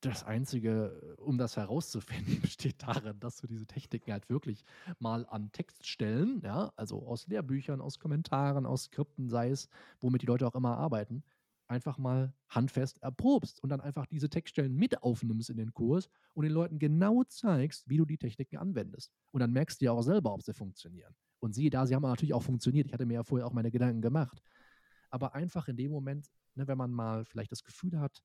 das 0.00 0.24
Einzige, 0.24 1.16
um 1.18 1.38
das 1.38 1.56
herauszufinden, 1.56 2.40
besteht 2.42 2.82
darin, 2.82 3.18
dass 3.20 3.36
du 3.36 3.46
diese 3.46 3.66
Techniken 3.66 4.12
halt 4.12 4.28
wirklich 4.28 4.64
mal 4.98 5.26
an 5.26 5.50
Textstellen, 5.52 6.40
ja, 6.44 6.72
also 6.76 7.06
aus 7.06 7.26
Lehrbüchern, 7.26 7.80
aus 7.80 7.98
Kommentaren, 7.98 8.66
aus 8.66 8.84
Skripten, 8.84 9.28
sei 9.28 9.50
es, 9.50 9.68
womit 10.00 10.22
die 10.22 10.26
Leute 10.26 10.46
auch 10.46 10.54
immer 10.54 10.76
arbeiten, 10.76 11.24
einfach 11.66 11.98
mal 11.98 12.32
handfest 12.48 13.02
erprobst 13.02 13.62
und 13.62 13.68
dann 13.68 13.80
einfach 13.80 14.06
diese 14.06 14.30
Textstellen 14.30 14.74
mit 14.74 15.02
aufnimmst 15.02 15.50
in 15.50 15.58
den 15.58 15.74
Kurs 15.74 16.08
und 16.34 16.44
den 16.44 16.52
Leuten 16.52 16.78
genau 16.78 17.24
zeigst, 17.24 17.88
wie 17.88 17.98
du 17.98 18.04
die 18.06 18.18
Techniken 18.18 18.56
anwendest. 18.56 19.12
Und 19.32 19.40
dann 19.40 19.52
merkst 19.52 19.80
du 19.80 19.86
ja 19.86 19.92
auch 19.92 20.02
selber, 20.02 20.32
ob 20.32 20.42
sie 20.42 20.54
funktionieren. 20.54 21.14
Und 21.40 21.54
siehe 21.54 21.70
da, 21.70 21.86
sie 21.86 21.94
haben 21.94 22.02
natürlich 22.02 22.34
auch 22.34 22.42
funktioniert. 22.42 22.86
Ich 22.86 22.92
hatte 22.92 23.06
mir 23.06 23.14
ja 23.14 23.22
vorher 23.22 23.46
auch 23.46 23.52
meine 23.52 23.70
Gedanken 23.70 24.00
gemacht. 24.00 24.42
Aber 25.10 25.34
einfach 25.34 25.68
in 25.68 25.76
dem 25.76 25.90
Moment, 25.90 26.26
ne, 26.54 26.66
wenn 26.66 26.78
man 26.78 26.90
mal 26.90 27.24
vielleicht 27.24 27.52
das 27.52 27.64
Gefühl 27.64 28.00
hat, 28.00 28.22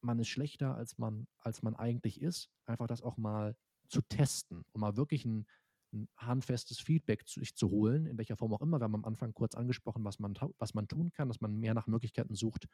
man 0.00 0.18
ist 0.18 0.28
schlechter, 0.28 0.74
als 0.74 0.98
man, 0.98 1.26
als 1.38 1.62
man 1.62 1.74
eigentlich 1.76 2.20
ist, 2.20 2.50
einfach 2.66 2.86
das 2.86 3.02
auch 3.02 3.16
mal 3.16 3.56
zu 3.88 4.02
testen 4.02 4.64
und 4.72 4.80
mal 4.80 4.96
wirklich 4.96 5.24
ein, 5.24 5.46
ein 5.92 6.08
handfestes 6.16 6.80
Feedback 6.80 7.26
zu, 7.26 7.40
sich 7.40 7.56
zu 7.56 7.70
holen, 7.70 8.06
in 8.06 8.18
welcher 8.18 8.36
Form 8.36 8.52
auch 8.52 8.60
immer. 8.60 8.78
Wir 8.78 8.84
haben 8.84 8.94
am 8.94 9.04
Anfang 9.04 9.32
kurz 9.32 9.54
angesprochen, 9.54 10.04
was 10.04 10.18
man, 10.18 10.34
was 10.58 10.74
man 10.74 10.88
tun 10.88 11.12
kann, 11.12 11.28
dass 11.28 11.40
man 11.40 11.56
mehr 11.56 11.74
nach 11.74 11.86
Möglichkeiten 11.86 12.34
sucht, 12.34 12.66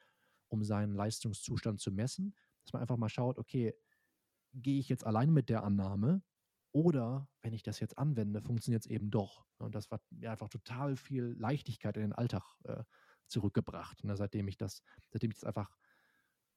um 0.48 0.64
seinen 0.64 0.94
Leistungszustand 0.94 1.80
zu 1.80 1.92
messen. 1.92 2.34
Dass 2.64 2.72
man 2.72 2.82
einfach 2.82 2.96
mal 2.96 3.08
schaut, 3.08 3.38
okay, 3.38 3.74
gehe 4.52 4.78
ich 4.78 4.88
jetzt 4.88 5.06
allein 5.06 5.32
mit 5.32 5.48
der 5.48 5.62
Annahme 5.64 6.22
oder 6.72 7.28
wenn 7.42 7.52
ich 7.52 7.62
das 7.62 7.78
jetzt 7.78 7.98
anwende, 7.98 8.42
funktioniert 8.42 8.84
es 8.84 8.90
eben 8.90 9.10
doch. 9.10 9.46
Und 9.58 9.74
das 9.74 9.90
hat 9.90 10.02
mir 10.10 10.32
einfach 10.32 10.48
total 10.48 10.96
viel 10.96 11.36
Leichtigkeit 11.38 11.96
in 11.96 12.02
den 12.02 12.12
Alltag 12.12 12.42
äh, 12.64 12.82
zurückgebracht. 13.28 14.02
Ne, 14.02 14.16
seitdem 14.16 14.48
ich 14.48 14.56
das, 14.56 14.82
seitdem 15.10 15.30
ich 15.30 15.36
das 15.36 15.44
einfach 15.44 15.70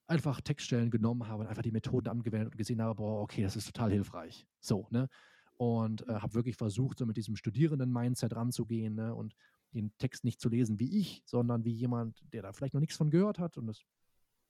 einfach 0.07 0.41
Textstellen 0.41 0.89
genommen 0.89 1.27
habe 1.27 1.43
und 1.43 1.47
einfach 1.47 1.61
die 1.61 1.71
Methoden 1.71 2.07
angewendet 2.07 2.51
und 2.51 2.57
gesehen 2.57 2.81
habe, 2.81 2.95
boah, 2.95 3.21
okay, 3.21 3.43
das 3.43 3.55
ist 3.55 3.65
total 3.65 3.91
hilfreich. 3.91 4.47
So, 4.59 4.87
ne? 4.89 5.09
Und 5.57 6.07
äh, 6.07 6.13
habe 6.13 6.33
wirklich 6.33 6.55
versucht, 6.55 6.99
so 6.99 7.05
mit 7.05 7.17
diesem 7.17 7.35
Studierenden-Mindset 7.35 8.35
ranzugehen 8.35 8.95
ne? 8.95 9.13
und 9.13 9.35
den 9.73 9.91
Text 9.97 10.23
nicht 10.23 10.39
zu 10.39 10.49
lesen 10.49 10.79
wie 10.79 10.99
ich, 10.99 11.23
sondern 11.25 11.65
wie 11.65 11.73
jemand, 11.73 12.23
der 12.31 12.43
da 12.43 12.53
vielleicht 12.53 12.73
noch 12.73 12.79
nichts 12.79 12.95
von 12.95 13.09
gehört 13.09 13.39
hat. 13.39 13.57
Und 13.57 13.67
das 13.67 13.81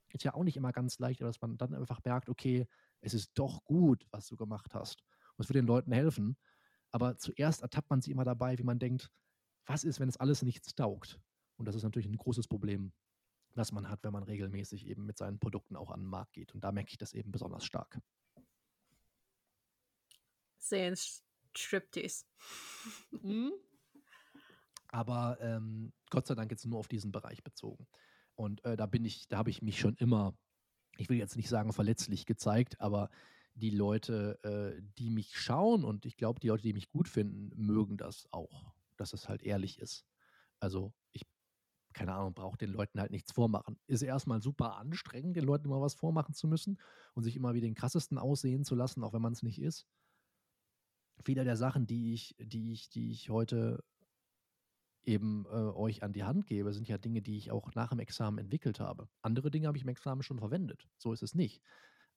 ist 0.09 0.23
ja 0.23 0.33
auch 0.33 0.43
nicht 0.43 0.57
immer 0.57 0.71
ganz 0.71 0.99
leicht, 0.99 1.21
dass 1.21 1.41
man 1.41 1.57
dann 1.57 1.73
einfach 1.73 2.03
merkt, 2.03 2.29
okay, 2.29 2.67
es 3.01 3.13
ist 3.13 3.31
doch 3.35 3.63
gut, 3.63 4.05
was 4.11 4.27
du 4.27 4.35
gemacht 4.35 4.73
hast. 4.73 5.01
Und 5.37 5.43
es 5.43 5.49
wird 5.49 5.55
den 5.55 5.67
Leuten 5.67 5.91
helfen. 5.91 6.37
Aber 6.91 7.17
zuerst 7.17 7.61
ertappt 7.61 7.89
man 7.89 8.01
sie 8.01 8.11
immer 8.11 8.25
dabei, 8.25 8.57
wie 8.57 8.63
man 8.63 8.79
denkt, 8.79 9.09
was 9.65 9.83
ist, 9.83 9.99
wenn 9.99 10.09
es 10.09 10.17
alles 10.17 10.41
nichts 10.41 10.75
taugt? 10.75 11.19
Und 11.57 11.67
das 11.67 11.75
ist 11.75 11.83
natürlich 11.83 12.07
ein 12.07 12.17
großes 12.17 12.47
Problem 12.47 12.91
was 13.57 13.71
man 13.71 13.89
hat, 13.89 14.03
wenn 14.03 14.13
man 14.13 14.23
regelmäßig 14.23 14.85
eben 14.87 15.05
mit 15.05 15.17
seinen 15.17 15.39
Produkten 15.39 15.75
auch 15.75 15.91
an 15.91 16.01
den 16.01 16.09
Markt 16.09 16.33
geht. 16.33 16.53
Und 16.53 16.63
da 16.63 16.71
merke 16.71 16.91
ich 16.91 16.97
das 16.97 17.13
eben 17.13 17.31
besonders 17.31 17.65
stark. 17.65 17.99
Sehen 20.57 20.95
Striptease. 21.55 22.25
Mhm. 23.11 23.51
Aber 24.89 25.37
ähm, 25.41 25.93
Gott 26.09 26.27
sei 26.27 26.35
Dank 26.35 26.51
jetzt 26.51 26.65
nur 26.65 26.79
auf 26.79 26.87
diesen 26.87 27.11
Bereich 27.11 27.43
bezogen. 27.43 27.87
Und 28.35 28.63
äh, 28.63 28.77
da 28.77 28.85
bin 28.85 29.03
ich, 29.03 29.27
da 29.27 29.37
habe 29.37 29.49
ich 29.49 29.61
mich 29.61 29.79
schon 29.79 29.95
immer, 29.95 30.37
ich 30.97 31.09
will 31.09 31.17
jetzt 31.17 31.35
nicht 31.35 31.49
sagen 31.49 31.73
verletzlich 31.73 32.25
gezeigt, 32.25 32.79
aber 32.79 33.09
die 33.55 33.71
Leute, 33.71 34.39
äh, 34.43 34.81
die 34.97 35.09
mich 35.09 35.37
schauen 35.37 35.83
und 35.83 36.05
ich 36.05 36.15
glaube, 36.15 36.39
die 36.39 36.47
Leute, 36.47 36.63
die 36.63 36.73
mich 36.73 36.89
gut 36.89 37.07
finden, 37.07 37.49
mögen 37.55 37.97
das 37.97 38.27
auch, 38.31 38.73
dass 38.95 39.13
es 39.13 39.27
halt 39.27 39.41
ehrlich 39.41 39.79
ist. 39.79 40.05
Also 40.59 40.93
ich 41.11 41.25
keine 41.97 42.13
Ahnung, 42.13 42.33
braucht 42.33 42.61
den 42.61 42.71
Leuten 42.71 42.99
halt 42.99 43.11
nichts 43.11 43.31
vormachen. 43.31 43.79
Ist 43.87 44.03
erstmal 44.03 44.41
super 44.41 44.77
anstrengend, 44.77 45.35
den 45.35 45.43
Leuten 45.43 45.65
immer 45.65 45.81
was 45.81 45.95
vormachen 45.95 46.35
zu 46.35 46.47
müssen 46.47 46.79
und 47.13 47.23
sich 47.23 47.35
immer 47.35 47.55
wie 47.55 47.61
den 47.61 47.73
krassesten 47.73 48.19
aussehen 48.19 48.63
zu 48.63 48.75
lassen, 48.75 49.03
auch 49.03 49.13
wenn 49.13 49.21
man 49.21 49.33
es 49.33 49.41
nicht 49.41 49.59
ist. 49.59 49.87
Viele 51.25 51.43
der 51.43 51.57
Sachen, 51.57 51.87
die 51.87 52.13
ich, 52.13 52.35
die 52.39 52.71
ich, 52.71 52.89
die 52.89 53.11
ich 53.11 53.29
heute 53.31 53.83
eben 55.05 55.45
äh, 55.45 55.49
euch 55.49 56.03
an 56.03 56.13
die 56.13 56.23
Hand 56.23 56.45
gebe, 56.45 56.71
sind 56.71 56.87
ja 56.87 56.99
Dinge, 56.99 57.21
die 57.23 57.37
ich 57.37 57.51
auch 57.51 57.73
nach 57.73 57.89
dem 57.89 57.99
Examen 57.99 58.37
entwickelt 58.37 58.79
habe. 58.79 59.09
Andere 59.21 59.49
Dinge 59.49 59.67
habe 59.67 59.77
ich 59.77 59.83
im 59.83 59.89
Examen 59.89 60.21
schon 60.21 60.37
verwendet. 60.37 60.87
So 60.97 61.13
ist 61.13 61.23
es 61.23 61.33
nicht. 61.33 61.63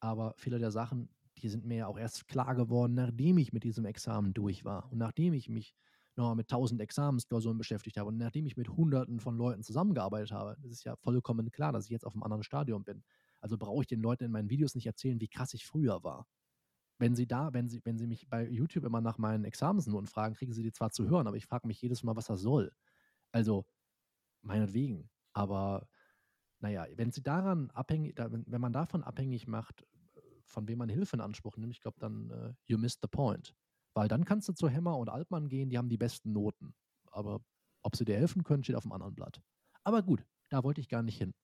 Aber 0.01 0.35
viele 0.37 0.59
der 0.59 0.72
Sachen, 0.72 1.09
die 1.39 1.49
sind 1.49 1.64
mir 1.64 1.78
ja 1.78 1.87
auch 1.87 1.99
erst 1.99 2.28
klar 2.28 2.55
geworden, 2.55 2.95
nachdem 2.95 3.39
ich 3.39 3.53
mit 3.55 3.64
diesem 3.64 3.87
Examen 3.87 4.35
durch 4.35 4.64
war 4.64 4.93
und 4.93 4.99
nachdem 4.99 5.33
ich 5.33 5.49
mich 5.49 5.74
nochmal 6.16 6.36
mit 6.36 6.48
tausend 6.48 6.80
Examensklausuren 6.80 7.58
beschäftigt 7.58 7.96
habe 7.96 8.08
und 8.08 8.18
nachdem 8.18 8.46
ich 8.46 8.56
mit 8.56 8.68
hunderten 8.68 9.20
von 9.20 9.36
Leuten 9.36 9.62
zusammengearbeitet 9.62 10.32
habe, 10.32 10.56
ist 10.62 10.72
es 10.72 10.84
ja 10.84 10.96
vollkommen 10.96 11.50
klar, 11.50 11.72
dass 11.72 11.84
ich 11.84 11.90
jetzt 11.90 12.06
auf 12.06 12.14
einem 12.14 12.22
anderen 12.22 12.42
Stadium 12.42 12.84
bin. 12.84 13.02
Also 13.40 13.56
brauche 13.56 13.82
ich 13.82 13.86
den 13.86 14.00
Leuten 14.00 14.24
in 14.24 14.30
meinen 14.30 14.50
Videos 14.50 14.74
nicht 14.74 14.86
erzählen, 14.86 15.20
wie 15.20 15.28
krass 15.28 15.54
ich 15.54 15.66
früher 15.66 16.02
war. 16.02 16.26
Wenn 16.98 17.14
sie 17.14 17.26
da, 17.26 17.52
wenn 17.54 17.68
sie, 17.68 17.80
wenn 17.84 17.96
sie 17.96 18.06
mich 18.06 18.28
bei 18.28 18.46
YouTube 18.46 18.84
immer 18.84 19.00
nach 19.00 19.16
meinen 19.16 19.44
Examensnoten 19.44 20.06
fragen, 20.06 20.34
kriegen 20.34 20.52
sie 20.52 20.62
die 20.62 20.72
zwar 20.72 20.90
zu 20.90 21.08
hören, 21.08 21.26
aber 21.26 21.36
ich 21.36 21.46
frage 21.46 21.66
mich 21.66 21.80
jedes 21.80 22.02
Mal, 22.02 22.16
was 22.16 22.26
das 22.26 22.40
soll. 22.40 22.72
Also, 23.32 23.64
meinetwegen. 24.42 25.08
Aber 25.32 25.88
naja, 26.58 26.86
wenn 26.96 27.11
sie 27.11 27.22
daran 27.22 27.70
abhängig, 27.70 28.18
wenn 28.18 28.61
man 28.61 28.72
davon 28.72 29.02
abhängig 29.02 29.46
macht, 29.46 29.86
von 30.44 30.68
wem 30.68 30.78
man 30.78 30.88
Hilfe 30.88 31.16
in 31.16 31.22
Anspruch 31.22 31.56
nimmt, 31.56 31.72
ich 31.72 31.80
glaube, 31.80 31.98
dann 32.00 32.30
uh, 32.30 32.52
you 32.66 32.76
missed 32.76 33.00
the 33.00 33.08
point. 33.08 33.54
Weil 34.01 34.09
dann 34.09 34.24
kannst 34.24 34.48
du 34.48 34.55
zu 34.55 34.66
Hämmer 34.66 34.96
und 34.96 35.11
Altmann 35.11 35.51
gehen, 35.51 35.68
die 35.68 35.76
haben 35.76 35.90
die 35.90 35.98
besten 35.98 36.32
Noten. 36.32 36.74
Aber 37.11 37.44
ob 37.82 37.96
sie 37.96 38.07
dir 38.07 38.16
helfen 38.16 38.44
können, 38.44 38.64
steht 38.64 38.76
auf 38.76 38.84
dem 38.84 38.92
anderen 38.92 39.14
Blatt. 39.14 39.42
Aber 39.84 40.03
gut, 40.03 40.24
da 40.48 40.64
wollte 40.64 40.80
ich 40.80 40.88
gar 40.88 41.03
nicht 41.03 41.18
hin. 41.18 41.34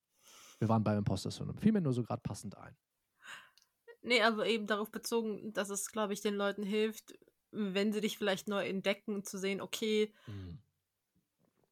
Wir 0.57 0.67
waren 0.67 0.83
beim 0.83 0.97
Imposter 0.97 1.29
Syndrome. 1.29 1.61
Fiel 1.61 1.71
mir 1.71 1.81
nur 1.81 1.93
so 1.93 2.01
gerade 2.01 2.23
passend 2.23 2.57
ein. 2.57 2.75
Nee, 4.01 4.23
aber 4.23 4.47
eben 4.47 4.65
darauf 4.65 4.89
bezogen, 4.89 5.53
dass 5.53 5.69
es, 5.69 5.91
glaube 5.91 6.13
ich, 6.13 6.21
den 6.21 6.33
Leuten 6.33 6.63
hilft, 6.63 7.13
wenn 7.51 7.93
sie 7.93 8.01
dich 8.01 8.17
vielleicht 8.17 8.47
neu 8.47 8.67
entdecken, 8.67 9.23
zu 9.23 9.37
sehen, 9.37 9.61
okay. 9.61 10.11
Mhm. 10.25 10.57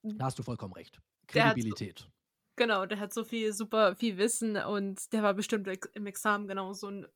Da 0.04 0.26
hast 0.26 0.38
du 0.38 0.44
vollkommen 0.44 0.74
recht. 0.74 1.02
Kredibilität. 1.26 2.02
Der 2.02 2.06
so, 2.06 2.12
genau, 2.58 2.86
der 2.86 3.00
hat 3.00 3.12
so 3.12 3.24
viel, 3.24 3.54
super 3.54 3.96
viel 3.96 4.18
Wissen 4.18 4.56
und 4.56 5.12
der 5.14 5.24
war 5.24 5.34
bestimmt 5.34 5.68
im 5.94 6.06
Examen 6.06 6.48
genau 6.48 6.74
so 6.74 6.90
ein 6.90 7.08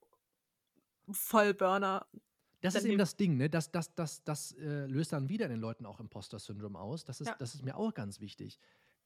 Vollburner, 1.11 2.07
das 2.62 2.76
ist 2.76 2.86
eben 2.86 2.97
das 2.97 3.16
Ding, 3.16 3.38
ne? 3.38 3.49
Das, 3.49 3.72
das, 3.72 3.93
das, 3.95 4.24
das 4.24 4.51
äh, 4.53 4.86
löst 4.86 5.14
dann 5.14 5.30
wieder 5.30 5.45
in 5.45 5.51
den 5.51 5.60
Leuten 5.60 5.86
auch 5.86 5.99
Imposter-Syndrom 5.99 6.76
aus. 6.76 7.05
Das 7.05 7.22
ist, 7.22 7.28
ja. 7.28 7.36
das 7.39 7.55
ist 7.55 7.64
mir 7.64 7.78
auch 7.78 7.93
ganz 7.93 8.20
wichtig. 8.20 8.60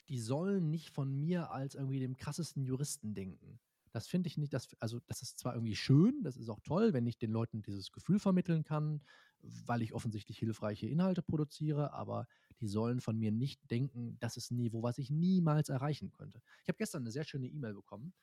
Die 0.10 0.20
sollen 0.20 0.70
nicht 0.70 0.90
von 0.90 1.14
mir 1.20 1.52
als 1.52 1.76
irgendwie 1.76 2.00
dem 2.00 2.18
krassesten 2.18 2.66
Juristen 2.66 3.14
denken. 3.14 3.60
Das 3.92 4.08
finde 4.08 4.28
ich 4.28 4.38
nicht, 4.38 4.52
das, 4.52 4.68
also 4.80 5.00
das 5.06 5.22
ist 5.22 5.38
zwar 5.38 5.54
irgendwie 5.54 5.76
schön, 5.76 6.24
das 6.24 6.36
ist 6.36 6.50
auch 6.50 6.60
toll, 6.62 6.94
wenn 6.94 7.06
ich 7.06 7.20
den 7.20 7.32
Leuten 7.32 7.62
dieses 7.62 7.92
Gefühl 7.92 8.20
vermitteln 8.20 8.64
kann, 8.64 9.02
weil 9.44 9.84
ich 9.84 9.94
offensichtlich 9.94 10.40
hilfreiche 10.40 10.88
Inhalte 10.88 11.22
produziere, 11.22 11.94
aber 11.94 12.28
die 12.60 12.68
sollen 12.68 13.02
von 13.02 13.20
mir 13.20 13.32
nicht 13.32 13.70
denken, 13.70 14.18
das 14.20 14.36
ist 14.36 14.50
ein 14.50 14.56
Niveau, 14.56 14.82
was 14.82 14.98
ich 14.98 15.12
niemals 15.12 15.70
erreichen 15.70 16.12
könnte. 16.12 16.42
Ich 16.64 16.70
habe 16.70 16.78
gestern 16.78 17.04
eine 17.04 17.12
sehr 17.12 17.24
schöne 17.24 17.48
E-Mail 17.48 17.76
bekommen. 17.76 18.14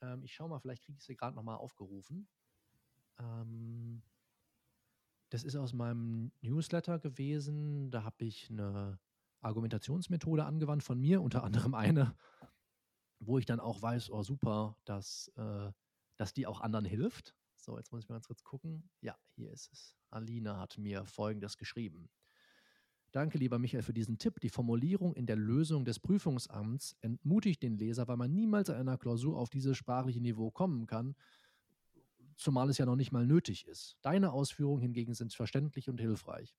Ähm, 0.00 0.22
ich 0.24 0.32
schaue 0.32 0.48
mal, 0.48 0.60
vielleicht 0.60 0.84
kriege 0.84 0.96
ich 0.96 1.04
sie 1.04 1.14
gerade 1.14 1.36
nochmal 1.36 1.56
aufgerufen. 1.56 2.26
Ähm, 3.18 4.02
das 5.30 5.44
ist 5.44 5.56
aus 5.56 5.72
meinem 5.72 6.32
Newsletter 6.40 6.98
gewesen. 6.98 7.90
Da 7.90 8.04
habe 8.04 8.24
ich 8.24 8.48
eine 8.50 8.98
Argumentationsmethode 9.40 10.44
angewandt 10.44 10.82
von 10.82 10.98
mir, 10.98 11.22
unter 11.22 11.44
anderem 11.44 11.74
eine, 11.74 12.14
wo 13.20 13.38
ich 13.38 13.46
dann 13.46 13.60
auch 13.60 13.82
weiß, 13.82 14.10
oh 14.10 14.22
super, 14.22 14.76
dass, 14.84 15.28
äh, 15.36 15.70
dass 16.16 16.32
die 16.32 16.46
auch 16.46 16.60
anderen 16.60 16.84
hilft. 16.84 17.34
So, 17.56 17.76
jetzt 17.76 17.92
muss 17.92 18.04
ich 18.04 18.08
mal 18.08 18.16
ganz 18.16 18.26
kurz 18.26 18.42
gucken. 18.42 18.88
Ja, 19.00 19.16
hier 19.34 19.52
ist 19.52 19.70
es. 19.72 19.96
Alina 20.10 20.58
hat 20.58 20.78
mir 20.78 21.04
Folgendes 21.04 21.56
geschrieben. 21.56 22.08
Danke, 23.10 23.38
lieber 23.38 23.58
Michael, 23.58 23.82
für 23.82 23.94
diesen 23.94 24.18
Tipp. 24.18 24.38
Die 24.40 24.50
Formulierung 24.50 25.14
in 25.14 25.26
der 25.26 25.36
Lösung 25.36 25.84
des 25.84 25.98
Prüfungsamts 25.98 26.94
entmutigt 27.00 27.62
den 27.62 27.78
Leser, 27.78 28.06
weil 28.06 28.18
man 28.18 28.34
niemals 28.34 28.68
in 28.68 28.74
einer 28.74 28.98
Klausur 28.98 29.38
auf 29.38 29.48
dieses 29.50 29.76
sprachliche 29.76 30.20
Niveau 30.20 30.50
kommen 30.50 30.86
kann 30.86 31.14
zumal 32.38 32.70
es 32.70 32.78
ja 32.78 32.86
noch 32.86 32.96
nicht 32.96 33.12
mal 33.12 33.26
nötig 33.26 33.66
ist. 33.66 33.96
Deine 34.00 34.32
Ausführungen 34.32 34.80
hingegen 34.80 35.14
sind 35.14 35.34
verständlich 35.34 35.88
und 35.88 36.00
hilfreich. 36.00 36.56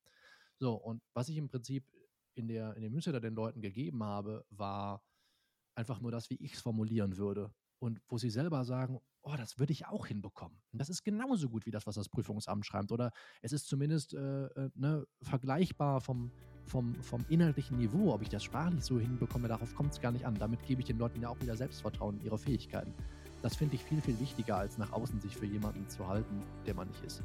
So, 0.58 0.74
und 0.74 1.02
was 1.14 1.30
ich 1.30 1.38
im 1.38 1.48
Prinzip 1.48 1.86
in, 2.36 2.48
der, 2.48 2.76
in 2.76 2.82
dem 2.82 2.94
Newsletter 2.94 3.22
den 3.22 3.34
Leuten 3.34 3.62
gegeben 3.62 4.04
habe, 4.04 4.46
war 4.50 5.02
einfach 5.76 6.02
nur 6.02 6.12
das, 6.12 6.30
wie 6.30 6.36
ich 6.36 6.54
es 6.54 6.62
formulieren 6.62 7.18
würde. 7.18 7.54
Und 7.82 8.02
wo 8.10 8.18
sie 8.18 8.30
selber 8.30 8.66
sagen, 8.66 9.00
oh, 9.22 9.36
das 9.38 9.58
würde 9.58 9.72
ich 9.72 9.88
auch 9.88 10.08
hinbekommen. 10.08 10.60
Und 10.74 10.80
das 10.80 10.90
ist 10.90 11.02
genauso 11.02 11.48
gut 11.48 11.66
wie 11.66 11.72
das, 11.72 11.88
was 11.88 11.96
das 11.96 12.10
Prüfungsamt 12.10 12.66
schreibt. 12.66 12.92
Oder 12.92 13.12
es 13.42 13.54
ist 13.54 13.68
zumindest 13.68 14.14
äh, 14.14 14.48
äh 14.48 14.70
ne, 14.76 15.08
vergleichbar 15.22 16.02
vom, 16.02 16.30
vom, 16.66 16.94
vom 16.96 17.26
inhaltlichen 17.30 17.78
Niveau. 17.78 18.14
Ob 18.14 18.22
ich 18.22 18.28
das 18.28 18.44
sprachlich 18.44 18.84
so 18.84 19.00
hinbekomme, 19.00 19.48
darauf 19.48 19.74
kommt 19.76 19.94
es 19.94 20.02
gar 20.02 20.12
nicht 20.12 20.26
an. 20.26 20.36
Damit 20.36 20.62
gebe 20.66 20.82
ich 20.82 20.88
den 20.88 20.98
Leuten 20.98 21.22
ja 21.22 21.30
auch 21.30 21.40
wieder 21.40 21.56
Selbstvertrauen 21.56 22.20
in 22.20 22.26
ihre 22.26 22.38
Fähigkeiten. 22.38 22.94
Das 23.42 23.56
finde 23.56 23.76
ich 23.76 23.84
viel, 23.84 24.02
viel 24.02 24.20
wichtiger, 24.20 24.58
als 24.58 24.78
nach 24.78 24.92
außen 24.92 25.22
sich 25.22 25.36
für 25.36 25.46
jemanden 25.46 25.88
zu 25.90 26.08
halten, 26.08 26.44
der 26.66 26.74
man 26.74 26.88
nicht 26.88 27.04
ist. 27.04 27.22